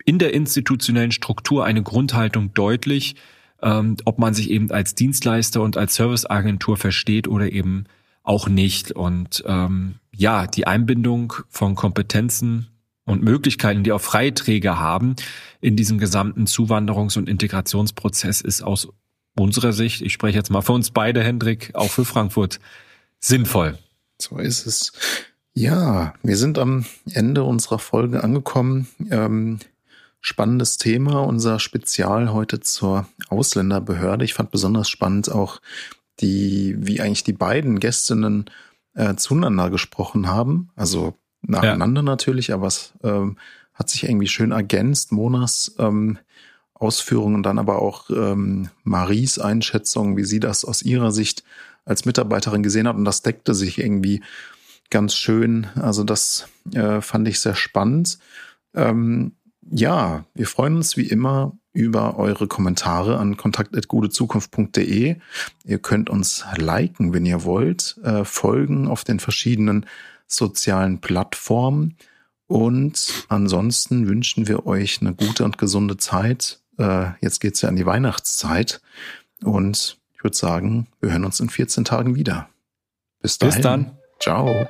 in 0.05 0.17
der 0.17 0.33
institutionellen 0.33 1.11
Struktur 1.11 1.65
eine 1.65 1.83
Grundhaltung 1.83 2.53
deutlich, 2.53 3.15
ähm, 3.61 3.97
ob 4.05 4.17
man 4.17 4.33
sich 4.33 4.49
eben 4.49 4.71
als 4.71 4.95
Dienstleister 4.95 5.61
und 5.61 5.77
als 5.77 5.95
Serviceagentur 5.95 6.77
versteht 6.77 7.27
oder 7.27 7.51
eben 7.51 7.85
auch 8.23 8.47
nicht. 8.47 8.91
Und 8.91 9.43
ähm, 9.45 9.95
ja, 10.15 10.47
die 10.47 10.67
Einbindung 10.67 11.33
von 11.49 11.75
Kompetenzen 11.75 12.67
und 13.05 13.23
Möglichkeiten, 13.23 13.83
die 13.83 13.91
auch 13.91 14.01
Freiträger 14.01 14.79
haben 14.79 15.15
in 15.59 15.75
diesem 15.75 15.97
gesamten 15.97 16.45
Zuwanderungs- 16.45 17.17
und 17.17 17.27
Integrationsprozess, 17.27 18.41
ist 18.41 18.61
aus 18.61 18.89
unserer 19.37 19.73
Sicht, 19.73 20.01
ich 20.01 20.13
spreche 20.13 20.37
jetzt 20.37 20.51
mal 20.51 20.61
für 20.61 20.73
uns 20.73 20.91
beide, 20.91 21.23
Hendrik, 21.23 21.71
auch 21.73 21.89
für 21.89 22.05
Frankfurt, 22.05 22.59
sinnvoll. 23.19 23.77
So 24.21 24.37
ist 24.37 24.65
es. 24.67 24.91
Ja, 25.53 26.13
wir 26.23 26.37
sind 26.37 26.57
am 26.57 26.85
Ende 27.11 27.43
unserer 27.43 27.79
Folge 27.79 28.23
angekommen. 28.23 28.87
Ähm, 29.09 29.59
spannendes 30.21 30.77
Thema, 30.77 31.21
unser 31.21 31.59
Spezial 31.59 32.31
heute 32.31 32.59
zur 32.59 33.07
Ausländerbehörde. 33.29 34.23
Ich 34.23 34.33
fand 34.33 34.51
besonders 34.51 34.89
spannend 34.89 35.31
auch 35.31 35.59
die, 36.19 36.75
wie 36.77 37.01
eigentlich 37.01 37.23
die 37.23 37.33
beiden 37.33 37.79
Gästinnen 37.79 38.45
äh, 38.93 39.15
zueinander 39.15 39.69
gesprochen 39.69 40.27
haben. 40.27 40.69
Also 40.75 41.15
nacheinander 41.41 42.01
ja. 42.01 42.05
natürlich, 42.05 42.53
aber 42.53 42.67
es 42.67 42.93
ähm, 43.03 43.37
hat 43.73 43.89
sich 43.89 44.03
irgendwie 44.03 44.27
schön 44.27 44.51
ergänzt. 44.51 45.11
Monas 45.11 45.75
ähm, 45.79 46.19
Ausführungen, 46.73 47.43
dann 47.43 47.59
aber 47.59 47.81
auch 47.81 48.09
ähm, 48.09 48.69
Maries 48.83 49.39
Einschätzung, 49.39 50.17
wie 50.17 50.23
sie 50.23 50.39
das 50.39 50.65
aus 50.65 50.81
ihrer 50.81 51.11
Sicht 51.11 51.43
als 51.85 52.05
Mitarbeiterin 52.05 52.63
gesehen 52.63 52.87
hat. 52.87 52.95
Und 52.95 53.05
das 53.05 53.21
deckte 53.21 53.53
sich 53.53 53.79
irgendwie 53.79 54.21
ganz 54.89 55.15
schön. 55.15 55.67
Also 55.75 56.03
das 56.03 56.47
äh, 56.73 57.01
fand 57.01 57.27
ich 57.27 57.39
sehr 57.39 57.55
spannend. 57.55 58.19
Ähm, 58.73 59.33
ja, 59.69 60.25
wir 60.33 60.47
freuen 60.47 60.75
uns 60.75 60.97
wie 60.97 61.07
immer 61.07 61.57
über 61.73 62.17
eure 62.17 62.47
Kommentare 62.47 63.17
an 63.17 63.37
kontakt.gutezukunft.de. 63.37 65.15
Ihr 65.63 65.79
könnt 65.79 66.09
uns 66.09 66.45
liken, 66.57 67.13
wenn 67.13 67.25
ihr 67.25 67.43
wollt, 67.43 67.97
äh, 68.03 68.25
folgen 68.25 68.87
auf 68.87 69.03
den 69.03 69.19
verschiedenen 69.19 69.85
sozialen 70.27 70.99
Plattformen. 70.99 71.95
Und 72.47 73.25
ansonsten 73.29 74.07
wünschen 74.07 74.47
wir 74.47 74.65
euch 74.65 74.99
eine 75.01 75.13
gute 75.13 75.45
und 75.45 75.57
gesunde 75.57 75.97
Zeit. 75.97 76.59
Äh, 76.77 77.11
jetzt 77.21 77.39
geht's 77.39 77.61
ja 77.61 77.69
an 77.69 77.77
die 77.77 77.85
Weihnachtszeit. 77.85 78.81
Und 79.43 79.97
ich 80.13 80.23
würde 80.23 80.35
sagen, 80.35 80.87
wir 80.99 81.11
hören 81.11 81.25
uns 81.25 81.39
in 81.39 81.49
14 81.49 81.85
Tagen 81.85 82.15
wieder. 82.15 82.49
Bis 83.21 83.37
dahin. 83.37 83.55
Bis 83.55 83.63
dann. 83.63 83.91
Ciao. 84.19 84.67